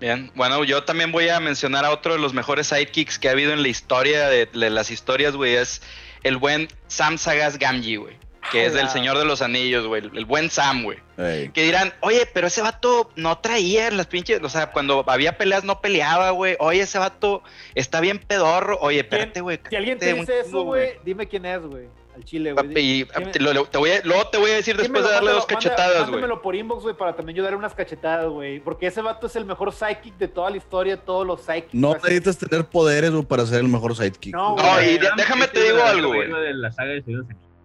[0.00, 3.32] Bien, bueno, yo también voy a mencionar a otro de los mejores sidekicks que ha
[3.32, 5.80] habido en la historia de, de las historias, güey, es
[6.24, 8.18] el buen Sam Sagas Gamgee, güey,
[8.50, 8.92] que es del Hola.
[8.92, 10.98] Señor de los Anillos, güey, el, buen Sam, güey.
[11.16, 11.48] Ey.
[11.50, 15.64] Que dirán, oye, pero ese vato no traía las pinches, o sea, cuando había peleas
[15.64, 16.56] no peleaba, güey.
[16.58, 17.42] Oye, ese vato
[17.74, 18.76] está bien pedorro.
[18.80, 19.60] Oye, espérate, güey.
[19.70, 21.88] Si alguien te dice eso, güey, dime quién es, güey.
[22.14, 22.68] Al chile, güey.
[22.68, 25.10] Papi, y te, lo- lo- te voy a, luego te voy a decir después de
[25.10, 26.10] darle mándalo, dos cachetadas, güey.
[26.12, 28.60] Mándamelo por inbox, güey, para también yo darle unas cachetadas, güey.
[28.60, 31.74] Porque ese vato es el mejor psychic de toda la historia, todos los psychics.
[31.74, 34.32] No necesitas tener poderes güey, para ser el mejor sidekick.
[34.34, 34.94] No, No, güey.
[34.94, 36.12] y de- déjame te digo algo.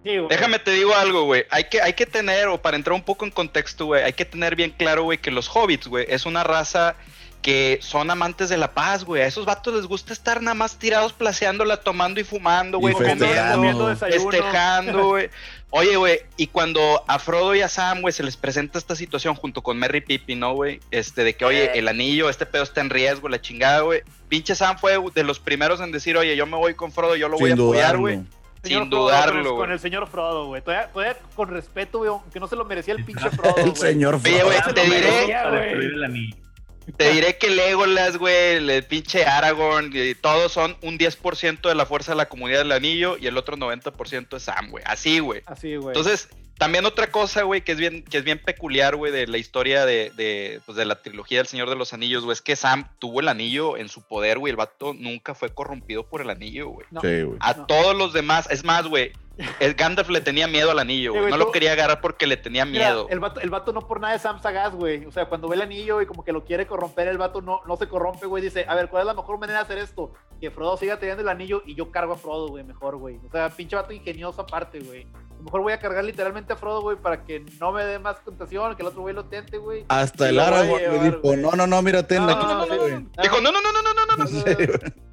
[0.03, 0.29] Sí, güey.
[0.29, 1.45] Déjame te digo algo, güey.
[1.49, 4.23] Hay que, hay que tener, o para entrar un poco en contexto, güey, hay que
[4.25, 6.95] tener bien claro, güey, que los hobbits, güey, es una raza
[7.41, 9.21] que son amantes de la paz, güey.
[9.21, 12.93] A esos vatos les gusta estar nada más tirados placeándola, tomando y fumando, güey.
[12.93, 13.55] Comiendo- festejando.
[13.57, 14.31] comiendo desayuno.
[14.31, 15.29] festejando, güey.
[15.71, 19.35] Oye, güey, y cuando a Frodo y a Sam, güey, se les presenta esta situación
[19.35, 20.79] junto con Merry Pippin, ¿no, güey?
[20.91, 24.01] Este, de que, oye, el anillo, este pedo está en riesgo, la chingada, güey.
[24.27, 27.29] Pinche Sam fue de los primeros en decir, oye, yo me voy con Frodo, yo
[27.29, 28.19] lo voy a apoyar, güey.
[28.63, 29.57] Sin Frodo, dudarlo, con el, güey.
[29.57, 30.61] con el señor Frodo, güey.
[30.61, 33.75] Todavía, todavía con respeto, güey, aunque no se lo merecía el pinche Frodo, El güey.
[33.75, 34.73] señor Oye, güey, Frodo.
[34.73, 36.48] te diré-
[36.97, 41.85] Te diré que Legolas, güey, el pinche Aragorn, y todos son un 10% de la
[41.85, 44.83] fuerza de la comunidad del anillo y el otro 90% es Sam, güey.
[44.87, 45.41] Así, güey.
[45.45, 45.89] Así, güey.
[45.89, 49.37] Entonces, también otra cosa, güey, que es bien, que es bien peculiar, güey, de la
[49.37, 52.55] historia de, de, pues, de la trilogía del Señor de los Anillos, güey, es que
[52.57, 54.51] Sam tuvo el anillo en su poder, güey.
[54.51, 56.85] El vato nunca fue corrompido por el anillo, güey.
[56.91, 56.99] No.
[57.01, 57.37] Sí, güey.
[57.39, 57.65] A No.
[57.65, 59.13] todos los demás, es más, güey,
[59.59, 61.29] el Gandalf le tenía miedo al anillo, güey.
[61.29, 63.07] No lo quería agarrar porque le tenía miedo.
[63.09, 65.05] El, vato, el vato no por nada es Sam Sagaz, güey.
[65.05, 67.61] O sea, cuando ve el anillo y como que lo quiere corromper, el vato no,
[67.65, 68.43] no se corrompe, güey.
[68.43, 70.13] Dice, a ver, ¿cuál es la mejor manera de hacer esto?
[70.41, 73.19] Que Frodo siga teniendo el anillo y yo cargo a Frodo, güey, mejor, güey.
[73.27, 75.03] O sea, pinche vato ingenioso aparte, güey.
[75.03, 77.97] A lo mejor voy a cargar literalmente a Frodo, güey, para que no me dé
[77.97, 79.85] más tentación, que el otro güey lo tente, güey.
[79.87, 82.45] Hasta el árbol, güey, dijo, no, no, no, mira, ten no, aquí.
[82.45, 85.08] No, no, sí, Dijo, no, no, no, no, no, no, no.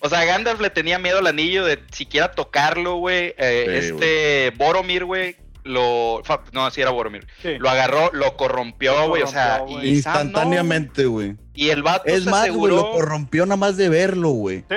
[0.00, 3.34] O sea, Gandalf le tenía miedo al anillo de siquiera tocarlo, güey.
[3.36, 6.22] Eh, Sí, este Boromir, güey, lo.
[6.52, 7.26] No, así era Boromir.
[7.42, 7.58] Sí.
[7.58, 9.22] Lo agarró, lo corrompió, güey.
[9.22, 9.88] O sea, corrompió, güey.
[9.90, 11.36] y Sam no, Instantáneamente, güey.
[11.54, 14.64] y el vato Es se más, güey, lo corrompió nada más de verlo, güey.
[14.70, 14.76] Sí,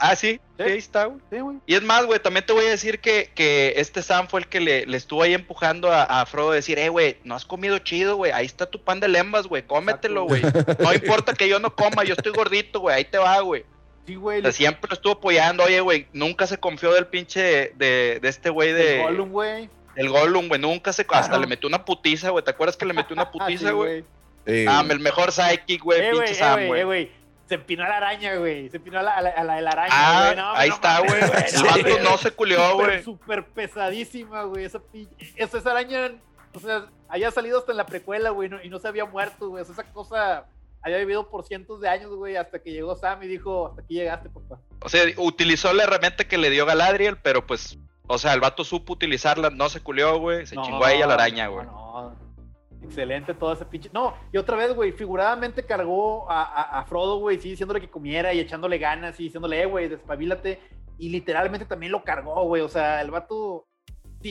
[0.00, 0.40] ah, sí, Sí.
[0.58, 1.20] sí, ahí está, güey.
[1.30, 1.56] sí, güey.
[1.66, 4.48] Y es más, güey, también te voy a decir que, que este Sam fue el
[4.48, 7.44] que le, le estuvo ahí empujando a, a Frodo a decir, eh, güey, no has
[7.44, 10.42] comido chido, güey, ahí está tu pan de lembas, güey, cómetelo, güey.
[10.80, 13.64] No importa que yo no coma, yo estoy gordito, güey, ahí te va, güey.
[14.06, 14.38] Sí, güey.
[14.38, 18.28] O sea, siempre lo estuvo apoyando, oye, güey, nunca se confió del pinche de, de
[18.28, 19.02] este güey De de...
[19.02, 19.70] Gollum, güey.
[19.96, 21.06] El Gollum, güey, nunca se.
[21.08, 22.44] Hasta le metió una putiza, güey.
[22.44, 24.04] ¿Te acuerdas que le metió una putiza, güey?
[24.44, 27.02] Eh, ah, el mejor sidekick, güey, Eh, pinche güey, Sam, eh, güey.
[27.04, 27.12] eh.
[27.48, 28.68] Se empinó a la araña, güey.
[28.68, 30.36] Se empinó a la, a la, a la de la araña, Ah, güey.
[30.36, 31.20] No, ahí no está, güey.
[31.22, 33.02] El vato no se culió, Súper, güey.
[33.04, 34.64] Súper pesadísima, güey.
[34.64, 34.80] Esa,
[35.36, 36.10] esa, esa araña,
[36.52, 39.48] o sea, había salido hasta en la precuela, güey, no- y no se había muerto,
[39.48, 39.62] güey.
[39.62, 40.44] O sea, esa cosa
[40.86, 43.94] había vivido por cientos de años, güey, hasta que llegó Sam y dijo, hasta aquí
[43.94, 44.60] llegaste, papá.
[44.82, 48.62] O sea, utilizó la herramienta que le dio Galadriel, pero pues, o sea, el vato
[48.64, 50.46] supo utilizarla, no se culió, güey.
[50.46, 51.66] Se No, chingó a ella la araña, no, güey.
[51.66, 52.26] no.
[52.82, 53.90] Excelente todo ese pinche.
[53.92, 57.90] No, y otra vez, güey, figuradamente cargó a, a- a Frodo, güey, sí, diciéndole que
[57.90, 60.60] comiera y echándole ganas y diciéndole, eh, güey, despabilate.
[60.98, 62.62] Y literalmente también lo cargó, güey.
[62.62, 63.66] O sea, el vato.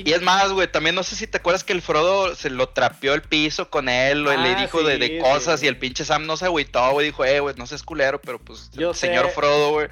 [0.04, 2.70] Y es más, güey, también no sé si te acuerdas que el Frodo se lo
[2.70, 5.78] trapeó el piso con él, o le Ah, dijo de, sí, de cosas y el
[5.78, 8.94] pinche Sam no se agüitó, güey, dijo, eh, güey, no seas culero, pero pues, Yo
[8.94, 9.32] señor sé.
[9.34, 9.88] Frodo, güey,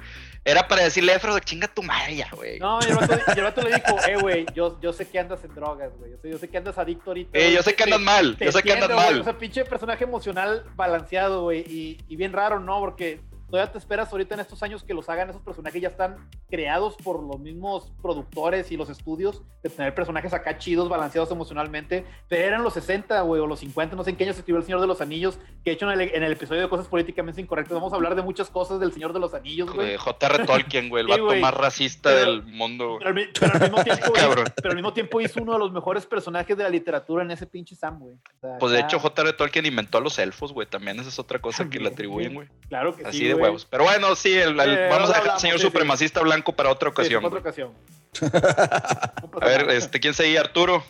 [0.46, 2.58] era para decirle, eh, Frodo, chinga tu madre ya, güey.
[2.58, 5.18] No, y el vato, y el vato le dijo, eh, güey, yo, yo sé que
[5.18, 6.10] andas en drogas, güey.
[6.10, 7.38] Yo sé, yo sé que andas adicto ahorita.
[7.38, 9.20] Eh, yo sé que andas mal, yo sé que andas mal.
[9.20, 11.60] O sea, pinche personaje emocional balanceado, güey.
[11.60, 12.78] Y, y bien raro, ¿no?
[12.80, 16.16] Porque todavía te esperas ahorita en estos años que los hagan esos personajes ya están
[16.50, 22.04] creados por los mismos productores y los estudios de tener personajes acá chidos, balanceados emocionalmente.
[22.28, 24.58] Pero eran los 60, güey, o los 50, no sé en qué año se escribió
[24.58, 26.86] El Señor de los Anillos, que de hecho en el, en el episodio de cosas
[26.88, 29.96] políticamente incorrectas vamos a hablar de muchas cosas del Señor de los Anillos, güey.
[29.96, 30.44] J.R.
[30.46, 32.98] Tolkien, güey, el vato más racista Pero- del mundo.
[33.02, 34.46] Pero pero al mismo tiempo, Cabrón.
[34.56, 37.46] pero al mismo tiempo hizo uno de los mejores personajes de la literatura en ese
[37.46, 38.14] pinche Sam, güey.
[38.14, 39.32] O sea, Pues de acá- hecho, J.R.
[39.32, 40.66] Tolkien inventó a los elfos, güey.
[40.66, 42.48] También esa es otra cosa que le atribuyen, güey.
[42.68, 43.34] Claro que Así sí, de.
[43.44, 43.66] Huevos.
[43.70, 45.66] Pero bueno, sí, el- el- Eh, vamos a dejar al señor sí, sí.
[45.68, 47.24] supremacista blanco para otra Sí, ocasión.
[47.24, 47.40] otra güey.
[47.40, 47.70] ocasión.
[49.40, 50.40] A ver, este, ¿quién seguía?
[50.40, 50.82] Arturo.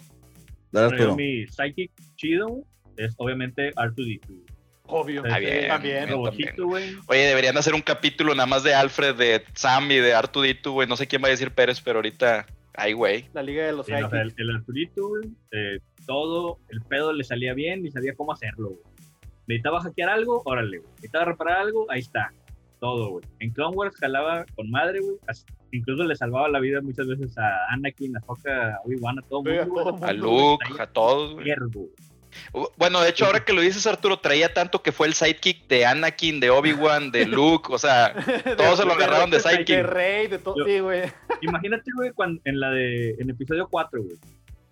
[0.73, 1.15] dale, Arturo.
[1.17, 2.63] mi psychic chido
[2.97, 4.43] es obviamente R2D2.
[4.87, 5.23] Obvio.
[5.31, 6.09] Ah, bien, también.
[6.11, 6.95] Robotito, güey.
[7.07, 10.87] Oye, deberían hacer un capítulo nada más de Alfred, de Sam y de Artudito, güey.
[10.87, 12.45] No sé quién va a decir Pérez, pero ahorita.
[12.77, 13.27] Ay, güey.
[13.33, 17.13] La Liga de los Sí, o sea, el, el Arturito, güey, eh, todo, el pedo
[17.13, 18.83] le salía bien y sabía cómo hacerlo, güey.
[19.47, 20.91] Necesitaba hackear algo, órale, güey.
[20.97, 22.33] Necesitaba reparar algo, ahí está.
[22.81, 23.25] Todo, güey.
[23.41, 25.17] En Clone Wars jalaba con madre, güey.
[25.73, 29.43] Incluso le salvaba la vida muchas veces a Anakin, a Soka, a Obi-Wan, a todo
[29.45, 29.65] Sí, mundo.
[29.73, 29.85] güey.
[29.85, 30.07] todo mundo.
[30.07, 31.53] A Luke, a todos, güey.
[32.53, 35.67] Uh, Bueno, de hecho, ahora que lo dices, Arturo, traía tanto que fue el sidekick
[35.69, 37.69] de Anakin, de Obi-Wan, de Luke.
[37.73, 38.13] O sea,
[38.57, 39.83] todos se lo agarraron de De sidekick.
[39.85, 40.65] Rey, de todo.
[40.67, 41.03] Sí, güey.
[41.43, 44.17] Imagínate, güey, cuando, en la de, en episodio 4, güey,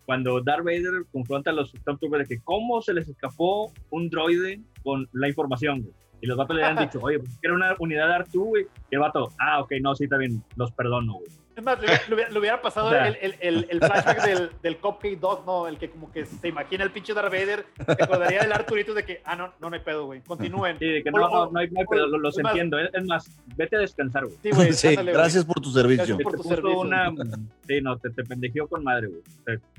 [0.04, 4.60] cuando Darth Vader confronta a los Stormtroopers de que cómo se les escapó un droide
[4.82, 5.94] con la información, güey.
[6.22, 8.66] Y los vatos le habían dicho, oye, pues era una unidad de R2, güey.
[8.90, 11.26] Y el vato, ah, ok, no, sí, está bien, los perdono, güey.
[11.54, 14.50] Es más, le hubiera, le hubiera- pasado O sea- el, el, el, el flashback del,
[14.62, 15.68] del Cupcake Dog, ¿no?
[15.68, 19.04] El que como que se imagina el pinche Darth Vader, se acordaría del Arturito de
[19.04, 20.22] que, ah, no, no, no hay pedo, güey.
[20.22, 20.78] Continúen.
[20.78, 22.52] Sí, de que no, o- no, no hay, no hay pedo, lo- los es más-
[22.52, 22.78] entiendo.
[22.78, 24.36] Es, es más, vete a descansar, güey.
[24.42, 24.72] Sí, güey.
[24.72, 25.06] Sí, güey.
[25.08, 26.16] gracias por tu servicio.
[26.16, 26.80] Gracias por Te tu servicio.
[26.80, 27.12] una...
[27.68, 29.22] Sí, no, te, te pendejeó con madre, güey.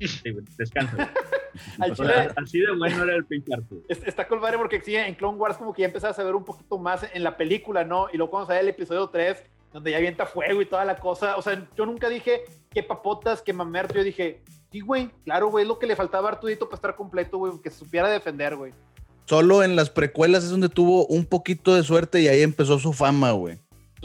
[0.07, 0.95] Sí, güey, descansa.
[0.95, 1.07] güey.
[1.79, 3.51] Al O chile, sea, así de bueno era el pinche
[3.87, 6.77] Está madre porque sí, en Clone Wars como que ya empezabas a ver un poquito
[6.77, 8.07] más en la película, ¿no?
[8.11, 11.37] Y luego cuando sale el episodio 3, donde ya avienta fuego y toda la cosa,
[11.37, 14.41] o sea, yo nunca dije qué papotas, qué mamerto, yo dije,
[14.71, 17.53] sí, güey, claro, güey, es lo que le faltaba a Artudito para estar completo, güey,
[17.61, 18.73] que se supiera defender, güey.
[19.25, 22.93] Solo en las precuelas es donde tuvo un poquito de suerte y ahí empezó su
[22.93, 23.57] fama, güey.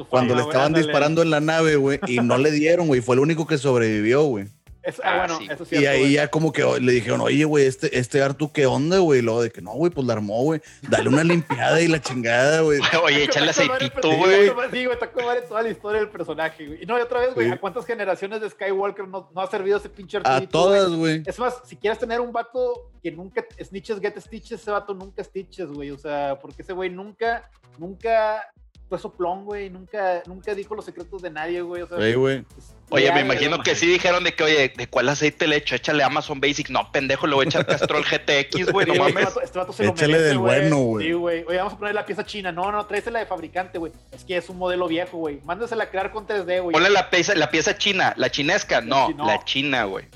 [0.08, 3.00] Cuando fama, le estaban disparando en la nave, güey, y no le dieron, güey.
[3.00, 4.46] Fue el único que sobrevivió, güey.
[4.88, 5.48] Es- ah, bueno, sí.
[5.50, 6.12] eso es Y ahí güey.
[6.12, 9.18] ya como que oh, le dijeron, oye, güey, este, este Artu, ¿qué onda, güey?
[9.18, 10.60] Y luego de que no, güey, pues la armó, güey.
[10.88, 12.80] Dale una limpiada y la chingada, güey.
[13.04, 14.48] Oye, échale aceitito, güey.
[14.54, 16.82] con- Sí, güey, está con madre toda la historia del personaje, güey.
[16.82, 17.52] Y no, y otra vez, güey, Sí.
[17.52, 20.98] ¿a cuántas generaciones de Skywalker no, no ha servido ese pinche A Artudito, todas, güey?
[20.98, 21.22] güey.
[21.26, 25.22] Es más, si quieres tener un vato que nunca snitches get stitches, ese vato nunca
[25.22, 25.90] stitches, güey.
[25.90, 28.42] O sea, porque ese güey nunca, nunca
[28.88, 29.70] fue soplón, güey.
[29.70, 31.82] Nunca, nunca dijo los secretos de nadie, güey.
[31.82, 32.44] O sea, Sí, güey.
[32.56, 33.24] es- Oye, me güey.
[33.24, 35.74] imagino que sí dijeron de que, oye, ¿de cuál aceite le echo?
[35.74, 36.70] Échale Amazon Basic.
[36.70, 39.16] No, pendejo, le voy a echar Castrol GTX, güey, no Sí, güey, mames.
[39.16, 40.60] Este vato, este vato se lo Échale merece, del güey.
[40.60, 41.06] bueno, güey.
[41.06, 41.44] Sí, güey.
[41.46, 42.50] Oye, vamos a poner la pieza china.
[42.50, 43.92] No, no, tráesela de fabricante, güey.
[44.10, 45.40] Es que es un modelo viejo, güey.
[45.44, 46.72] Mándasela a crear con 3D, güey.
[46.72, 50.06] Ponle la pieza, la pieza china, la chinesca, no, la china, güey.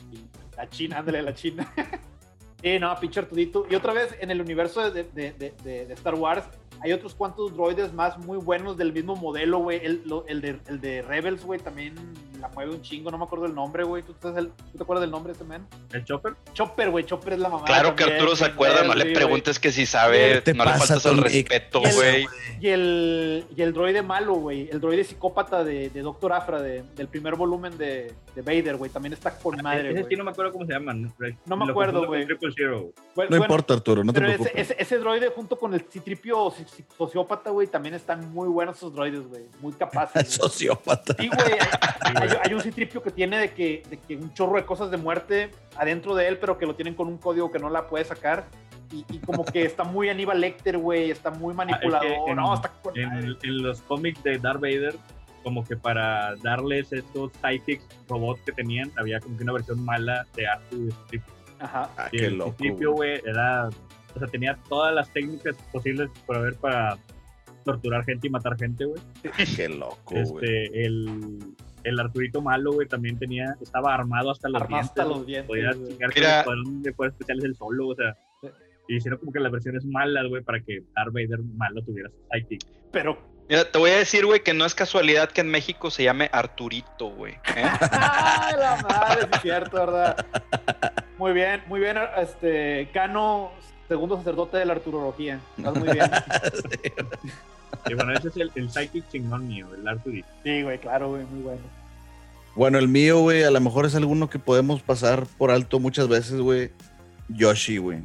[0.57, 1.71] La China, ándale, la China.
[2.63, 3.67] Sí, no, pinche Artudito.
[3.69, 6.45] Y otra vez, en el universo de, de- de- de- de Star Wars,
[6.83, 9.81] hay otros cuantos droides más muy buenos del mismo modelo, güey.
[9.85, 11.95] El, el de, el de Rebels, güey, también
[12.41, 13.11] la mueve un chingo.
[13.11, 14.03] No me acuerdo el nombre, güey.
[14.03, 15.67] ¿Tú, sabes el- ¿tú te acuerdas del nombre de ese man?
[15.93, 16.35] ¿El Chopper?
[16.55, 17.05] Chopper, güey.
[17.05, 17.65] Chopper es la mamá.
[17.65, 20.71] Claro que Arturo se acuerda, no le preguntes que si sabe, ¿Qué te no le
[20.73, 21.23] faltas el Tony?
[21.23, 22.27] respeto, güey.
[22.61, 24.69] Y el, y el droide malo, güey.
[24.71, 28.91] El droide psicópata de, de Doctor Afra, de- del primer volumen de, de Vader, güey.
[28.91, 30.17] También está con madre, Ese sí güey.
[30.17, 31.13] no me acuerdo cómo se llaman.
[31.47, 32.27] No me acuerdo, güey.
[32.27, 34.71] Bueno, No bueno, importa, Arturo, no te Pero ese, preocupes.
[34.71, 36.51] ese, ese droide junto con el citripio
[36.97, 39.45] sociópata, güey, también están muy buenos esos droides, güey.
[39.61, 40.29] Muy capaces.
[40.35, 41.15] Sociópata.
[41.19, 41.53] Sí, güey.
[41.53, 44.65] hay- hay- hay, hay un citripio que tiene de que, de que un chorro de
[44.65, 47.71] cosas de muerte adentro de él, pero que lo tienen con un código que no
[47.71, 48.45] la puede sacar.
[48.93, 52.07] Y, y como que está muy Aníbal Lecter, güey, está muy manipulador.
[52.07, 54.95] Ah, es que en- no, está con En, en los cómics de Darth Vader,
[55.43, 60.27] como que para darles estos psychics robots que tenían, había como que una versión mala
[60.35, 61.33] de Artu y Citripio.
[61.59, 61.89] Ajá.
[61.97, 62.55] Ah, Y qué el loco.
[62.93, 63.69] Güey, era.
[64.15, 66.99] O sea, tenía todas las técnicas posibles por haber para
[67.65, 69.01] torturar gente y matar gente, güey.
[69.57, 70.23] Qué loco, güey.
[70.23, 71.39] Este, el,
[71.85, 74.91] el Arturito malo, güey, también tenía, estaba armado hasta los Armado dientes.
[74.91, 75.89] hasta los dientes, Podía güey.
[75.89, 76.33] chingarse Mira.
[76.35, 78.17] el escuadrón de especiales el solo, o sea.
[78.89, 82.59] Y hicieron como que las versiones malas, güey, para que Darth Vader malo tuviera su.
[82.91, 83.17] Pero.
[83.49, 86.29] Mira, te voy a decir, güey, que no es casualidad que en México se llame
[86.33, 87.35] Arturito, güey.
[87.35, 87.65] ¿eh?
[87.91, 89.29] ¡Ay, la madre!
[89.33, 90.27] Es cierto, ¿verdad?
[91.19, 91.97] Muy bien, muy bien.
[92.19, 93.53] Este, Cano,
[93.89, 95.41] segundo sacerdote de la arturología.
[95.57, 96.11] Estás muy bien.
[97.87, 100.29] Y bueno, ese es el, el psychic chingón mío, el Arturito.
[100.45, 101.61] Sí, güey, claro, güey, muy bueno.
[102.55, 106.07] Bueno, el mío, güey, a lo mejor es alguno que podemos pasar por alto muchas
[106.07, 106.71] veces, güey.
[107.29, 107.99] Yoshi, güey.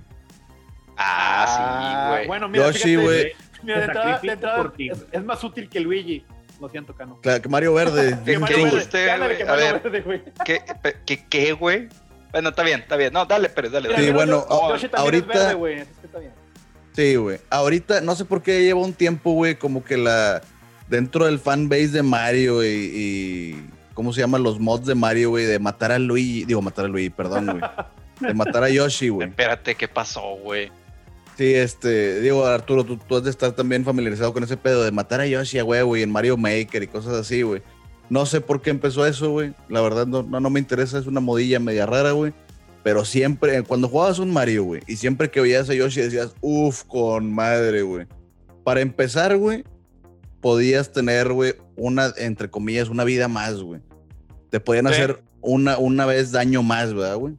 [0.98, 2.28] Ah, sí, güey.
[2.28, 3.32] Bueno, mira, Yoshi, fíjate, güey.
[3.62, 5.10] Mira, de entrada, de entrada por ti, es, güey.
[5.12, 6.26] es más útil que Luigi.
[6.60, 7.20] Lo siento, Cano.
[7.22, 8.18] Claro, que Mario Verde.
[8.26, 8.66] ¿Qué bien Mario chido.
[8.68, 8.78] Verde.
[8.80, 9.46] dijiste, Ándale, güey?
[9.46, 9.82] que A ver.
[9.84, 10.22] Verde, güey.
[10.46, 11.90] ¿Qué, pe- qué, qué, güey?
[12.32, 13.14] Bueno, está bien, está bien.
[13.14, 14.06] No, dale, Pérez, dale, dale.
[14.06, 15.80] Sí, bueno, ahorita- es verde, güey.
[15.80, 16.32] Es que está bien.
[16.96, 17.40] Sí, güey.
[17.50, 20.42] Ahorita, no sé por qué lleva un tiempo, güey, como que la.
[20.90, 25.46] Dentro del fanbase de Mario y, y- ¿Cómo se llaman los mods de Mario, güey?
[25.46, 26.46] De matar a Luigi.
[26.46, 27.62] Digo, matar a Luigi, perdón, güey.
[28.20, 29.28] De matar a Yoshi, güey.
[29.28, 30.72] Espérate, ¿qué pasó, güey?
[31.38, 32.20] Sí, este.
[32.22, 35.28] Digo, Arturo, tú, tú has de estar también familiarizado con ese pedo de matar a
[35.28, 37.62] Yoshi a huevo y en Mario Maker y cosas así, güey.
[38.10, 39.54] No sé por qué empezó eso, güey.
[39.70, 40.98] La verdad, no, no, no me interesa.
[40.98, 42.34] Es una modilla media rara, güey.
[42.84, 46.84] Pero siempre, cuando jugabas un Mario, güey, y siempre que veías a Yoshi decías, uff,
[46.86, 48.08] con madre, güey.
[48.64, 49.66] Para empezar, güey,
[50.40, 53.82] podías tener, güey, una, entre comillas, una vida más, güey.
[54.50, 54.94] Te podían Sí.
[54.94, 57.36] hacer una, una vez daño más, ¿verdad, güey?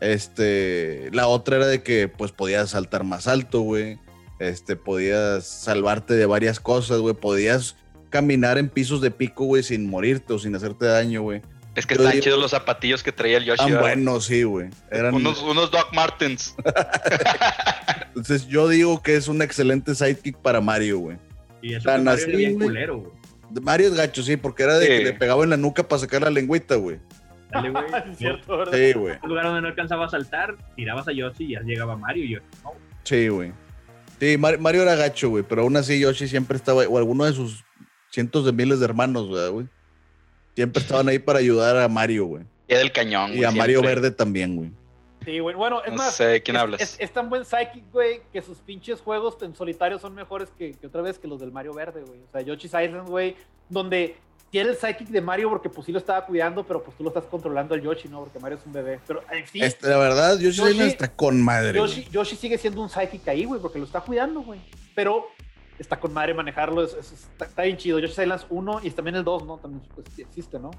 [0.00, 3.98] Este, la otra era de que, pues, podías saltar más alto, güey.
[4.38, 7.14] Este, podías salvarte de varias cosas, güey.
[7.14, 7.76] Podías
[8.12, 11.42] caminar en pisos de pico, güey, sin morirte o sin hacerte daño, güey.
[11.74, 13.66] Es que Yo están digo- chidos los zapatillos que traía el Yoshi.
[13.72, 14.68] Tan buenos, sí, güey.
[14.90, 16.54] Eran, Unos, unos Doc Martens.
[18.08, 21.16] Entonces, yo digo que es un excelente sidekick para Mario, güey.
[21.62, 23.12] Y eso Tan Mario así, era bien culero, güey.
[23.62, 24.92] Mario es gacho, sí, porque era de Sí.
[24.98, 26.98] que le pegaba en la nuca para sacar la lengüita, güey.
[27.50, 27.84] Dale, güey.
[28.04, 28.72] Sí, es cierto, ¿verdad?
[28.72, 29.14] Sí, güey.
[29.22, 32.30] Un lugar donde no alcanzaba a saltar, tirabas a Yoshi y ya llegaba Mario y
[32.34, 32.46] Yoshi.
[32.64, 32.72] No,
[33.04, 33.52] Sí, güey.
[34.20, 37.32] Sí, Mar- Mario era gacho, güey, pero aún así Yoshi siempre estaba, o alguno de
[37.32, 37.64] sus
[38.12, 39.66] cientos de miles de hermanos, ¿verdad, güey.
[40.54, 42.44] Siempre estaban ahí para ayudar a Mario, güey.
[42.68, 43.82] Y del cañón, Y güey, a Mario.
[43.82, 44.70] Verde también, güey.
[45.24, 45.54] Sí, güey.
[45.56, 46.14] Bueno, es No más.
[46.14, 46.80] sé de quién es, hablas.
[46.80, 50.72] Es, es tan buen psychic, güey, que sus pinches juegos en solitario son mejores que,
[50.72, 52.20] que otra vez que los del Mario Verde, güey.
[52.20, 53.36] O sea, Yoshi's Island, güey,
[53.68, 54.16] donde
[54.50, 57.08] tiene el psychic de Mario porque pues sí lo estaba cuidando, pero pues tú lo
[57.10, 58.20] estás controlando el Yoshi, ¿no?
[58.20, 59.00] Porque Mario es un bebé.
[59.06, 61.78] Pero en sí, Este, la verdad, Yoshi, Yoshi- Island está con madre.
[61.78, 62.12] Yoshi, güey.
[62.12, 64.60] Yoshi sigue siendo un psychic ahí, güey, porque lo está cuidando, güey.
[64.94, 65.24] Pero
[65.82, 67.98] está con madre manejarlo, es- es- está, está bien chido.
[67.98, 69.58] Yoshi's Island 1 y también el 2, ¿no?
[69.58, 70.70] También pues, existe, ¿no?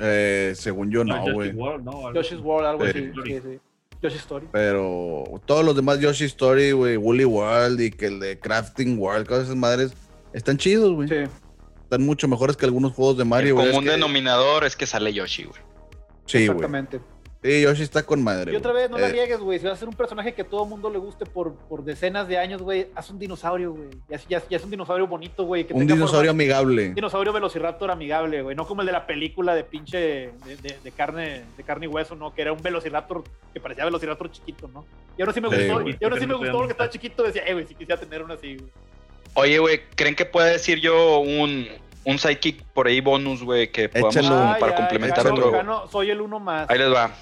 [0.00, 1.50] Eh, según yo, no, Yoshi's güey.
[1.52, 1.90] World, ¿no?
[2.06, 2.40] Algo Yoshi's.
[2.40, 2.90] World, algo Sí.
[2.90, 3.12] así.
[3.24, 3.60] Sí, sí.
[4.00, 4.46] Yoshi's Story.
[4.52, 9.26] Pero todos los demás Yoshi Story, güey, Woolly World y que el de Crafting World,
[9.26, 9.92] todas esas madres,
[10.32, 11.08] están chidos, güey.
[11.08, 11.16] Sí.
[11.82, 13.70] Están mucho mejores que algunos juegos de Mario, güey.
[13.70, 15.60] Es que- denominador es que sale Yoshi, güey.
[16.26, 16.44] Sí, güey.
[16.44, 17.00] Exactamente.
[17.40, 18.52] Sí, Yoshi está con madre.
[18.52, 19.60] Y otra vez, no la Eh, riegues, güey.
[19.60, 22.26] Si vas a ser un personaje que a todo mundo le guste por, por decenas
[22.26, 23.90] de años, güey, haz un dinosaurio, güey.
[24.08, 25.62] Ya, ya- ya es un dinosaurio bonito, güey.
[25.62, 26.88] un tenga dinosaurio forma- amigable.
[26.88, 28.56] Un dinosaurio velociraptor amigable, güey.
[28.56, 30.32] No como el de la película de pinche de,
[30.62, 32.34] de- de carne de carne y hueso, ¿no?
[32.34, 33.22] Que era un velociraptor
[33.54, 34.84] que parecía velociraptor chiquito, ¿no?
[35.16, 35.88] Y ahora sí me Sí, gustó.
[35.88, 37.22] y ahora sí me no gustó porque estaba chiquito.
[37.22, 38.70] Decía, eh, güey, si quisiera tener uno así, güey.
[39.34, 41.68] Oye, güey, ¿creen que pueda decir yo un,
[42.04, 44.58] un sidekick por ahí bonus, güey, que podamos Échalo.
[44.58, 45.50] para ay, complementar gano- otro?
[45.52, 46.68] gano- soy el uno más.
[46.68, 47.12] Ahí les va.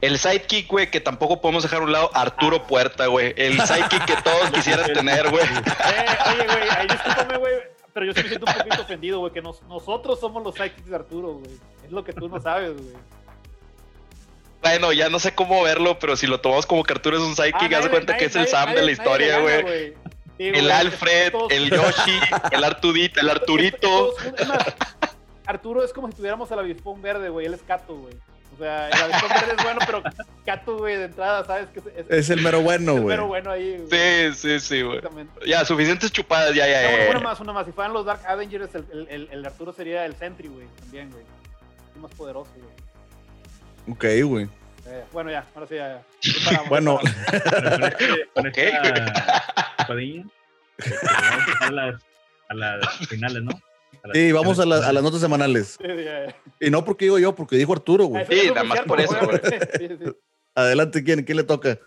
[0.00, 3.32] El sidekick, güey, que tampoco podemos dejar a un lado, Arturo Puerta, güey.
[3.36, 5.44] El sidekick que todos quisieran tener, güey.
[5.56, 7.54] Eh, oye, güey, ahí discúlpame, güey.
[7.94, 10.88] Pero yo sí me siento un poquito ofendido, güey, que nos- nosotros somos los sidekicks
[10.90, 11.50] de Arturo, güey.
[11.84, 12.94] Es lo que tú no sabes, güey.
[14.62, 17.36] Bueno, ya no sé cómo verlo, pero si lo tomamos como que Arturo es un
[17.36, 19.94] sidekick, Ah, haz de cuenta nadie- que es el nadie- Sam de la historia, güey.
[20.38, 22.18] Sí, El Alfred, todos- el Yoshi,
[22.50, 24.14] el Artudito, el Arturito.
[24.36, 24.48] es
[25.46, 27.46] Arturo es como si tuviéramos al avispón verde, güey.
[27.46, 28.14] Él es Cato, güey.
[28.54, 30.02] O sea, el avispón verde es bueno, pero
[30.46, 31.68] Cato, güey, de entrada, ¿sabes?
[31.70, 33.16] Que es, es- el mero bueno, es güey.
[33.16, 34.30] mero bueno ahí, güey.
[34.32, 34.98] Sí, sí, sí, güey.
[34.98, 35.40] Exactamente.
[35.46, 36.94] Ya, suficientes chupadas, ya, ya, No, ya.
[36.96, 37.24] una, una ya.
[37.24, 37.66] más, una más.
[37.66, 40.66] Si fueran los Dark Avengers, el, el, el- el Arturo sería el Sentry, güey.
[40.80, 41.24] También, güey.
[41.94, 43.94] Es más poderoso, güey.
[44.22, 44.48] Ok, güey.
[44.86, 45.88] Eh, bueno, ya, ahora sí, ya.
[45.88, 46.02] ya.
[46.40, 47.40] Ya paramos, Bueno, ya
[48.34, 48.82] con, este, esta
[49.78, 49.86] a
[51.46, 52.02] pasar a las,
[52.48, 53.52] a las finales, ¿no?
[54.12, 55.78] Sí, vamos a, las- la- a las notas semanales.
[55.80, 56.36] Sí, sí, ya.
[56.60, 58.24] Y no porque digo yo, porque dijo Arturo, güey.
[58.26, 59.38] Sí, nada más por eso, güey.
[60.54, 61.22] Adelante, ¿quién?
[61.24, 61.78] ¿Quién le toca?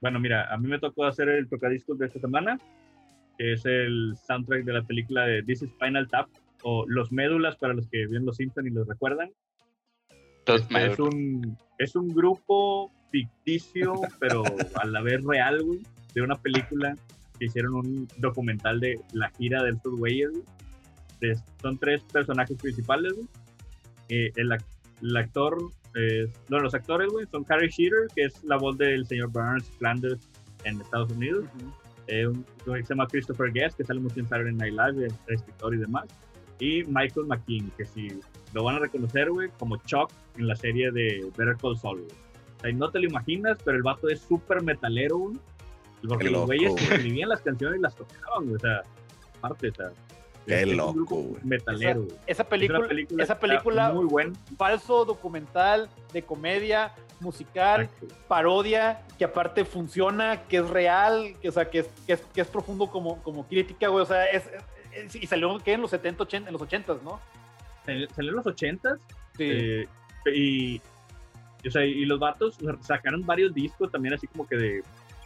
[0.00, 2.58] Bueno, mira, a mí me tocó hacer el tocadiscos de esta semana,
[3.38, 6.28] que es el soundtrack de la película de This is Final Tap,
[6.62, 9.30] o Los Médulas para los que ven Los Simpsons y los recuerdan.
[10.46, 14.42] Este, es, un, es un grupo ficticio, pero
[14.74, 15.80] a la vez real, güey,
[16.14, 16.96] de una película
[17.38, 20.42] que hicieron un documental de la gira de estos güeyes, güey.
[21.20, 23.26] Es- Son tres personajes principales, güey.
[24.08, 24.52] Eh, el,
[25.02, 25.58] el actor,
[25.94, 29.70] es- no, los actores, güey, son Harry Shearer, que es la voz del señor Burns
[29.78, 30.28] Flanders
[30.64, 31.44] en Estados Unidos.
[31.56, 31.72] Ujú.
[32.06, 35.06] Eh, un güey que se llama Christopher Guest, que sale mucho en Saturday Night Live,
[35.06, 36.04] es escritor y demás.
[36.60, 38.08] Y Michael McKean, que si
[38.52, 42.10] lo van a reconocer, güey, como Chuck en la serie de Better Call Saul, güey.
[42.12, 45.36] O sea, y no te lo imaginas, pero el vato es súper metalero, güey.
[46.06, 46.84] Porque los güeyes güey.
[46.84, 48.54] escribían las canciones y las tocaban, güey.
[48.56, 48.82] O sea,
[49.38, 49.88] aparte, o sea.
[50.46, 51.40] Qué es un loco, güey.
[51.44, 52.16] Metalero, güey.
[52.26, 52.48] Esa Es una
[52.88, 54.32] película, esa película muy buena.
[54.56, 57.88] falso documental de comedia musical,
[58.28, 62.40] parodia, que aparte funciona, que es real, que, o sea, que es, que es, que
[62.42, 64.02] es profundo como, como crítica, güey.
[64.02, 64.44] O sea, es,
[64.92, 65.72] es- y salió ¿qué?
[65.74, 67.20] en los 70, 80, en los 80, ¿no?
[67.86, 68.96] Salió salió en los 80
[69.36, 69.44] Sí.
[69.50, 69.88] Eh,
[70.32, 70.80] y,
[71.66, 74.82] o sea, y los vatos sacaron varios discos también así como que de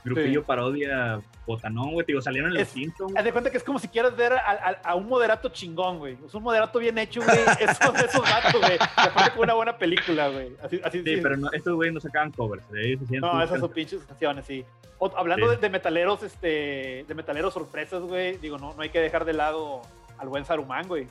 [0.08, 0.46] grupillo Sí.
[0.46, 2.04] parodia botanón, güey.
[2.06, 3.16] te Digo, salieron en los Simpsons.
[3.16, 5.98] Haz de cuenta que es como si quieras ver a, a- a un moderato chingón,
[5.98, 6.16] güey.
[6.26, 7.38] Es un moderato bien hecho, güey.
[7.60, 8.78] Esos, esos vatos, güey.
[8.96, 10.50] Aparte con una buena película, güey.
[10.62, 11.20] Así, así Sí, sí.
[11.22, 12.64] pero no, estos güeyes no sacaban covers.
[12.76, 14.64] eh, No, esas son pinches canciones, sí.
[14.98, 15.54] O- hablando Sí.
[15.56, 18.36] de, de metaleros, este, de metaleros sorpresas, güey.
[18.38, 19.82] Digo, no, no hay que dejar de lado
[20.18, 21.06] al buen Saruman, güey.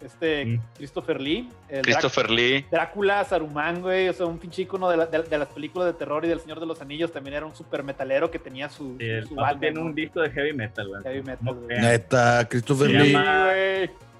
[0.00, 0.60] Este, Mm.
[0.76, 1.50] Christopher Lee.
[1.68, 2.62] el Christopher Lee.
[2.62, 4.08] Drá- Drácula, Saruman, güey.
[4.08, 6.40] O sea, un pinche icono de, la- de- de las películas de terror y del
[6.40, 7.12] Señor de los Anillos.
[7.12, 9.86] También era un super metalero que tenía su, Sí, su vato banda, tiene ¿no?
[9.86, 11.02] un disco de heavy metal, güey.
[11.02, 11.78] Heavy metal, güey.
[11.80, 13.12] Neta, Christopher Se Lee.
[13.12, 13.50] Llama-.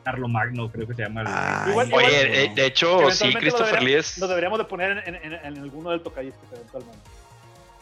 [0.05, 1.23] Carlo Magno, creo que se llama.
[1.69, 2.35] Igual- igual- Oye, no.
[2.35, 4.19] eh, de hecho, sí, Christopher Lee es.
[4.19, 6.99] Lo deberíamos de poner en, en- en- en alguno del tocadiscos eventualmente.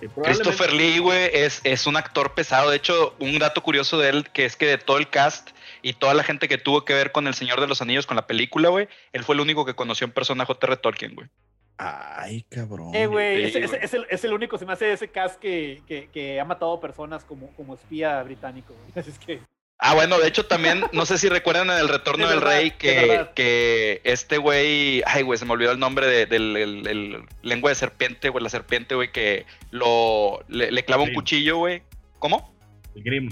[0.01, 2.71] Sí, Christopher Lee, güey, es, es un actor pesado.
[2.71, 5.51] De hecho, un dato curioso de él, que es que de todo el cast
[5.83, 8.17] y toda la gente que tuvo que ver con El Señor de los Anillos, con
[8.17, 10.77] la película, güey, él fue el único que conoció en persona a J.R.
[10.77, 11.29] Tolkien, güey.
[11.77, 12.93] Ay, cabrón.
[12.95, 16.41] Eh, güey, es, el, es el único, se me hace ese cast que, que, que
[16.41, 18.93] ha matado personas como, como espía británico, güey.
[18.97, 19.41] Así es que.
[19.81, 22.73] Ah, bueno, de hecho también, no sé si recuerdan en El Retorno del verdad, Rey
[22.73, 27.23] que, que este güey, ay, güey, se me olvidó el nombre de- del el- el
[27.43, 31.85] lengua de serpiente, güey, la serpiente, güey, que lo le, le clava un cuchillo, güey.
[32.19, 32.53] ¿Cómo?
[32.97, 33.29] El Grimm.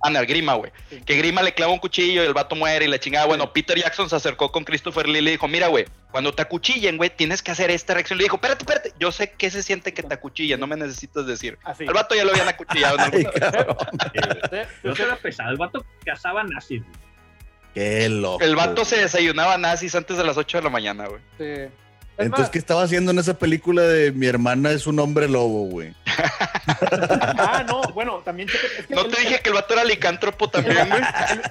[0.00, 0.70] Ah, no, el Grima, güey.
[0.90, 1.00] Sí.
[1.04, 3.26] Que Grima le clava un cuchillo y el vato muere y la chingada.
[3.26, 6.42] Bueno, Peter Jackson se acercó con Christopher Lee y le dijo, mira, güey, cuando te
[6.42, 8.16] acuchillen, güey, tienes que hacer esta reacción.
[8.18, 11.26] Le dijo, espérate, espérate, yo sé qué se siente que te acuchillen, no me necesitas
[11.26, 11.58] decir.
[11.64, 11.84] Así.
[11.86, 13.26] Al vato ya lo habían acuchillado en Ay,
[14.84, 15.50] No sí, era pesado.
[15.50, 16.82] El vato cazaba nazis.
[16.82, 16.94] güey.
[17.74, 18.42] Qué loco.
[18.42, 21.20] El vato se desayunaba nazis antes de las 8 de la mañana, güey.
[21.38, 21.70] sí.
[22.18, 25.66] Es Entonces, ¿qué estaba haciendo en esa película de mi hermana es un hombre lobo,
[25.66, 25.94] güey?
[27.38, 29.84] Ah, no, bueno, también checa- es que No el- te dije que el vato era
[29.84, 31.00] licántropo también, güey.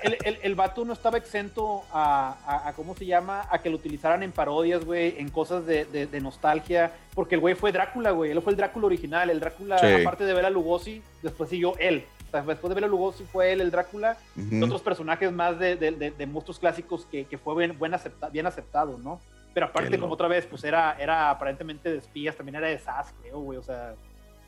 [0.03, 3.47] el, el- el- el vato no estaba exento a, a- a, ¿cómo se llama?
[3.49, 7.41] A que lo utilizaran en parodias, güey, en cosas de, de- de nostalgia, porque el
[7.41, 9.87] güey fue Drácula, güey, él fue el Drácula original, el Drácula, Sí.
[10.01, 12.05] aparte de Bela Lugosi, después siguió él.
[12.27, 15.75] O sea, después de Bela Lugosi fue él el Drácula, y otros personajes más de,
[15.77, 19.19] de- de- de monstruos clásicos que, que fue bien, buen acepta- bien aceptado, ¿no?
[19.57, 23.11] Pero aparte, como otra vez, pues era, era aparentemente de espías, también era de SAS,
[23.23, 23.95] creo, güey, o sea,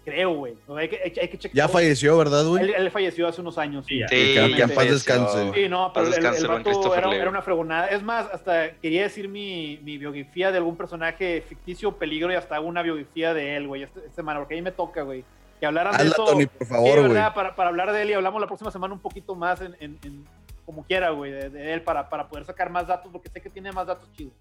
[0.06, 0.54] creo, güey.
[0.68, 1.56] O sea, hay, que, hay, que- hay que checar.
[1.56, 2.64] Ya falleció, ¿verdad, güey?
[2.66, 3.88] Él, él falleció hace unos años.
[3.88, 4.08] Sí, ya.
[4.08, 5.52] Sí, Que- que en paz descanse.
[5.56, 7.88] Sí, no, pero Paz el, el vato era, era una fregonada.
[7.88, 12.60] Es más, hasta quería decir mi, mi biografía de algún personaje ficticio, peligro, y hasta
[12.60, 15.24] una biografía de él, güey, esta, semana, porque ahí me toca, güey.
[15.60, 16.26] Que hablaran de Hazla, eso.
[16.26, 17.34] Tony, por favor, güey.
[17.34, 19.98] Para, para hablar de él y hablamos la próxima semana un poquito más en, en-
[20.04, 20.26] en-
[20.68, 23.50] como quiera, güey, de, de él, para, para poder sacar más datos, porque sé que
[23.50, 24.34] tiene más datos chidos.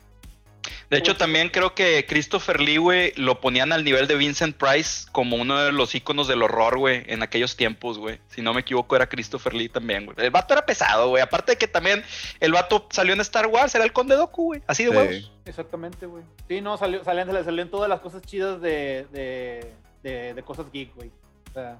[0.91, 5.07] De hecho, también creo que Christopher Lee, güey, lo ponían al nivel de Vincent Price
[5.13, 8.19] como uno de los íconos del horror, güey, en aquellos tiempos, güey.
[8.29, 10.17] Si no me equivoco, era Christopher Lee también, güey.
[10.19, 11.23] El vato era pesado, güey.
[11.23, 12.03] Aparte de que también
[12.41, 14.63] el vato salió en Star Wars, era el Conde Doku, güey.
[14.67, 14.97] Así de Sí.
[14.97, 15.33] huevos.
[15.45, 16.23] Exactamente, güey.
[16.49, 20.95] Sí, no, salió, salían, salían todas las cosas chidas de, de, de, de cosas geek,
[20.95, 21.11] güey.
[21.51, 21.79] O sea,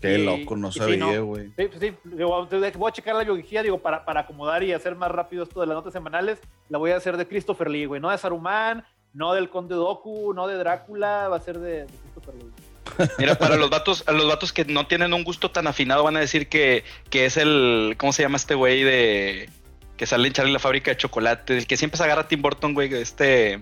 [0.00, 1.24] Qué y- loco, no sí, sabía, no.
[1.24, 1.46] güey.
[1.56, 2.46] Sí, pues sí, digo,
[2.76, 5.66] voy a checar la biografía, digo, para, para acomodar y hacer más rápido esto de
[5.66, 9.32] las notas semanales, la voy a hacer de Christopher Lee, güey, no de Saruman, no
[9.32, 12.50] del Conde Doku, no de Drácula, va a ser de, de Christopher Lee.
[13.18, 16.16] Mira, para los vatos, a los vatos que no tienen un gusto tan afinado van
[16.16, 19.48] a decir que, que es el, ¿cómo se llama este güey de
[19.96, 21.56] que sale en Charlie la fábrica de chocolate?
[21.56, 23.58] El que siempre se agarra a Tim Burton, güey, este,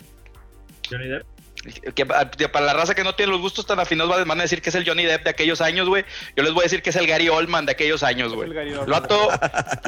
[0.89, 1.25] Johnny Depp.
[1.95, 4.69] Que, para la raza que no tiene los gustos tan afinados van a decir que
[4.69, 6.05] es el Johnny Depp de aquellos años, güey.
[6.35, 8.49] Yo les voy a decir que es el Gary Oldman de aquellos años, güey.
[8.49, 9.29] El, el, vato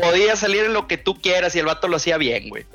[0.02, 2.66] podía salir en lo que tú quieras y el vato lo hacía bien, güey.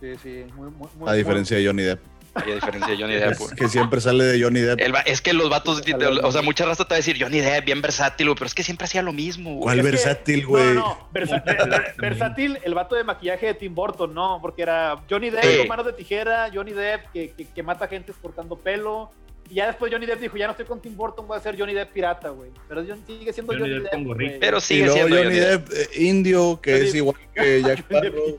[0.00, 2.09] Sí, sí, muy, muy, A diferencia de Johnny Depp.
[2.46, 4.80] Y a diferencia de Johnny Depp, Que siempre sale de Johnny Depp.
[5.06, 5.82] es que los vatos,
[6.22, 8.54] o sea, mucha raza te va a decir Johnny Depp, bien versátil, güey, pero es
[8.54, 9.62] que siempre hacía lo mismo, güey.
[9.62, 10.74] ¿Cuál versátil, güey?
[10.74, 11.08] No, no,
[11.98, 14.38] versátil, el vato de maquillaje de Tim Burton, ¿no?
[14.40, 18.56] Porque era Johnny Depp con manos de tijera, Johnny Depp que, que, mata gente cortando
[18.56, 19.10] pelo.
[19.48, 21.58] Y ya después Johnny Depp dijo, ya no estoy con Tim Burton, voy a ser
[21.58, 22.50] Johnny Depp pirata, güey.
[22.68, 24.38] Pero sigue siendo Johnny, Depp.
[24.40, 28.38] pero sigue siendo Johnny, Depp, eh, indio, que es igual que Jack Sparrow.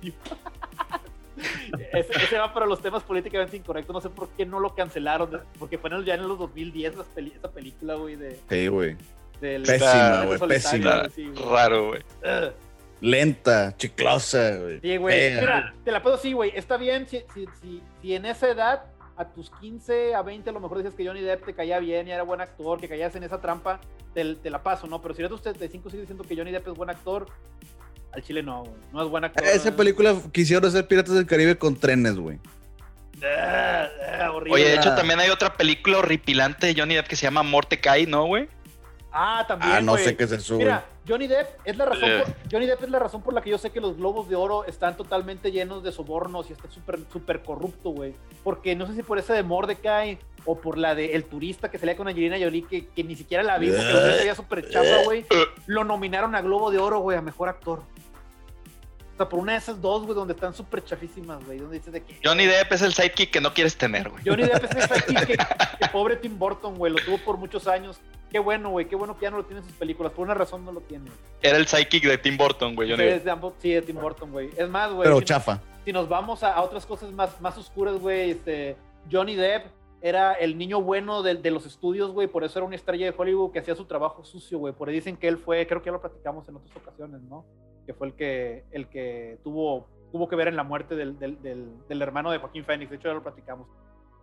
[1.93, 3.93] Ese, va para los temas políticamente incorrectos.
[3.93, 5.41] No sé por qué no lo cancelaron.
[5.59, 8.15] Porque fue ya en los 2010 esa película, güey.
[8.15, 8.97] De, sí, güey.
[9.39, 10.39] Pésima, güey.
[10.39, 11.09] Pésima.
[11.49, 12.01] Raro, güey.
[13.01, 14.79] Lenta, chiclosa, güey.
[14.79, 15.39] Sí, güey.
[15.39, 16.51] Mira, te la puedo decir, güey.
[16.55, 18.85] Está bien si, si, si, si, en esa edad,
[19.17, 22.07] a tus 15 a 20, a lo mejor dices que Johnny Depp te caía bien
[22.07, 23.81] y era buen actor, que caías en esa trampa,
[24.13, 25.01] te, te la paso, ¿no?
[25.01, 27.25] Pero si eres tus 35 sigues diciendo que Johnny Depp es buen actor,
[28.13, 28.73] al chile no, güey.
[28.93, 29.43] No es buena actor.
[29.45, 32.39] Esa película quisieron hacer Piratas del Caribe con trenes, güey.
[33.23, 33.87] Ah,
[34.19, 37.43] ah, Oye, de hecho también hay otra película horripilante de Johnny Depp que se llama
[37.43, 38.49] Mordecai, ¿no, güey?
[39.11, 39.71] Ah, también.
[39.71, 40.55] Ah, no sé qué es eso.
[40.55, 43.49] Mira, Johnny Depp es la razón por, Johnny Depp es la razón por la que
[43.49, 46.99] yo sé que los globos de oro están totalmente llenos de sobornos y está súper
[47.11, 48.13] súper corrupto, güey.
[48.43, 51.77] Porque no sé si por esa de Mordecai o por la de El turista que
[51.77, 55.03] salía con Angelina Jolie que, que ni siquiera la vi porque lo veía súper chapa,
[55.03, 55.25] güey.
[55.65, 57.83] Lo nominaron a Globo de Oro, güey, a mejor actor
[59.29, 61.59] por una de esas dos, güey, donde están súper chafísimas, güey.
[61.59, 62.17] Donde dices de que.
[62.23, 64.23] Johnny Depp es el sidekick que no quieres tener, güey.
[64.25, 67.99] Johnny Depp es el sidekick que, pobre Tim Burton, güey, lo tuvo por muchos años.
[68.31, 70.13] Qué bueno, güey, qué bueno que ya no lo tiene en sus películas.
[70.13, 71.11] Por una razón no lo tiene.
[71.41, 72.95] Era el sidekick de Tim Burton, güey, sí,
[73.59, 74.49] sí, de Tim Burton, güey.
[74.55, 75.03] Es más, güey.
[75.03, 75.61] Pero chafa.
[75.83, 78.77] si nos vamos a, otras cosas más, más oscuras, güey, este.
[79.11, 79.65] Johnny Depp
[80.01, 82.27] era el niño bueno de, de los estudios, güey.
[82.27, 84.73] Por eso era una estrella de Hollywood que hacía su trabajo sucio, güey.
[84.73, 87.45] Por ahí dicen que él fue, creo que ya lo platicamos en otras ocasiones, ¿no?
[87.85, 91.41] que fue el que, el que tuvo, tuvo que ver en la muerte del, del,
[91.41, 92.89] del, hermano de Joaquín Phoenix.
[92.89, 93.67] De hecho, ya lo platicamos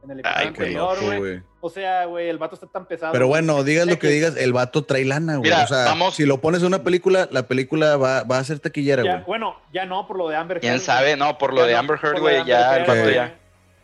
[0.03, 1.43] en el episodio anterior, güey.
[1.61, 3.13] O sea, güey, el vato está tan pesado.
[3.13, 5.51] Pero bueno, digas lo que digas, el vato trae lana, güey.
[5.51, 9.03] O sea, si lo pones en una película, la película va, va a ser taquillera,
[9.03, 9.25] güey.
[9.25, 10.63] Bueno, ya no por lo de Amber Heard.
[10.63, 11.17] ¿Quién sabe?
[11.17, 13.39] No, por lo de Amber Heard, güey, ya el vato ya.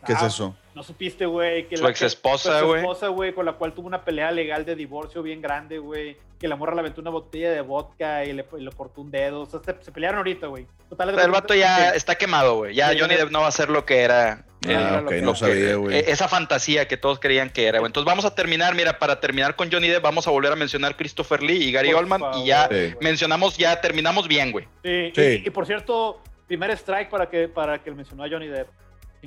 [0.05, 0.55] ¿Qué es ah, eso?
[0.75, 1.67] No supiste, güey.
[1.67, 2.81] Que su ex esposa, güey.
[2.81, 6.17] Su esposa, güey, con la cual tuvo una pelea legal de divorcio bien grande, güey.
[6.37, 8.43] Que la morra le aventó una botella de vodka y le,
[8.75, 9.41] cortó un dedo.
[9.41, 10.67] O sea, se, pelearon ahorita, güey.
[10.91, 12.75] El vato ya está quemado, güey.
[12.75, 14.43] Ya Johnny Depp no va a ser lo que era.
[14.67, 15.95] Ah, ok, no sabía, güey.
[15.95, 17.87] E, esa fantasía que todos creían que era, güey.
[17.87, 20.97] Entonces vamos a terminar, mira, para terminar con Johnny Depp, vamos a volver a mencionar
[20.97, 22.21] Christopher Lee y Gary Oldman.
[22.39, 22.67] Y ya
[22.99, 24.67] mencionamos, ya terminamos bien, güey.
[24.83, 25.43] Sí, sí.
[25.45, 28.67] Y, por cierto, primer strike para que, para que mencionó a Johnny Depp.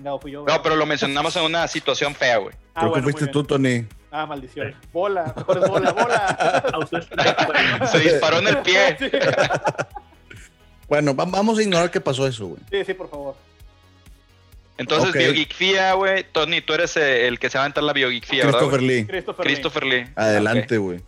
[0.00, 0.18] No,
[0.62, 2.54] pero lo mencionamos en una situación fea, güey.
[2.74, 3.86] Ah, Creo que fuiste tú, Tony.
[4.10, 4.74] Ah, maldición.
[4.92, 7.86] Bola, bola, bola.
[7.92, 8.96] Se disparó en el pie.
[10.88, 12.60] bueno, vamos a ignorar qué pasó eso, güey.
[12.70, 13.36] Sí, sí, por favor.
[14.78, 15.46] Entonces, okay.
[15.96, 16.24] güey.
[16.32, 18.60] Tony, tú eres eh, el que se va a entrar la biogeekfia, ¿verdad?
[18.60, 19.06] Christopher Lee.
[19.06, 20.06] Christopher, Lee.
[20.14, 21.00] Adelante, güey.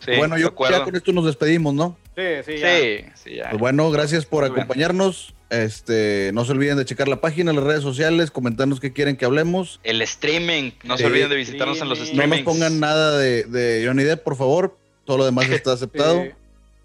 [0.00, 0.12] Sí.
[0.16, 1.96] bueno, yo ya con esto nos despedimos, ¿no?
[2.14, 2.76] Sí, sí, ya.
[2.76, 3.50] Sí, sí, ya.
[3.50, 5.34] Pues bueno, gracias por acompañarnos.
[5.50, 9.24] Este, no se olviden de checar la página, las redes sociales, comentarnos qué quieren que
[9.24, 9.80] hablemos.
[9.82, 12.28] El streaming, no se olviden de visitarnos en los streamings.
[12.28, 14.78] No nos pongan nada de, de Johnny Depp, por favor.
[15.04, 16.26] Todo lo demás está aceptado.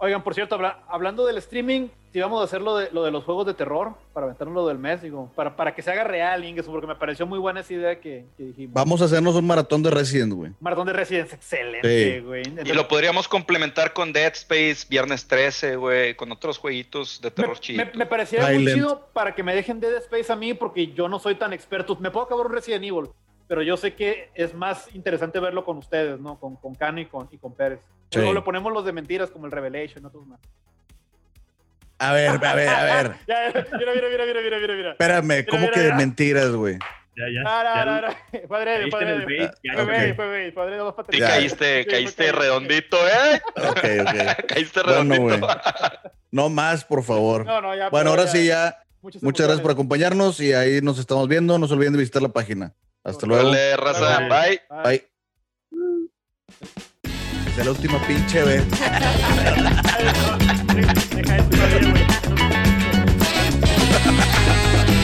[0.04, 0.60] Oigan, por cierto,
[0.90, 3.94] hablando del streaming, si vamos a hacer lo de, lo de los juegos de terror,
[4.12, 6.96] para aventarnos lo del mes, digo, para, para que se haga real, Inges, porque me
[6.96, 8.74] pareció muy buena esa idea que, dijimos.
[8.74, 10.52] Vamos a hacernos un maratón de Resident, güey.
[10.60, 12.44] Maratón de Resident, excelente, güey.
[12.66, 17.58] Y lo podríamos complementar con Dead Space, Viernes 13, güey, con otros jueguitos de terror
[17.62, 17.86] chido.
[17.94, 21.18] Me, parecía muy chido para que me dejen Dead Space a mí, porque yo no
[21.18, 21.96] soy tan experto.
[21.96, 23.08] Me puedo acabar un Resident Evil,
[23.54, 26.40] pero yo sé que es más interesante verlo con ustedes, ¿no?
[26.40, 27.82] Con, con Cano y con, y con Pérez.
[28.16, 30.40] Luego le ponemos los de mentiras como el Revelation, otros más.
[32.00, 33.12] A ver, a ver, a ver.
[33.78, 34.92] mira, mira, mira, mira, mira, mira, mira.
[34.94, 36.80] Espérame, ¿cómo que de mentiras, güey?
[37.16, 37.44] Ya, ya.
[37.44, 38.08] No, no, no,
[38.48, 40.16] Padre, padre.
[40.16, 43.40] Fue fue Padre, dos Sí, caíste, caíste redondito, ¿eh?
[43.56, 44.48] Ok, ok.
[44.48, 45.48] caíste redondito.
[46.32, 47.46] no más, por favor.
[47.46, 47.90] No, no, ya.
[47.90, 48.80] Bueno, ahora sí ya.
[49.22, 51.60] Muchas gracias por acompañarnos y ahí nos estamos viendo.
[51.60, 52.74] No se olviden de visitar la página.
[53.04, 53.50] Hasta luego.
[53.50, 54.20] Dale, raza.
[54.20, 54.30] Bye.
[54.30, 54.62] Bye.
[54.70, 54.84] Bye.
[54.84, 55.08] Bye.
[57.64, 58.64] La última pinche vez.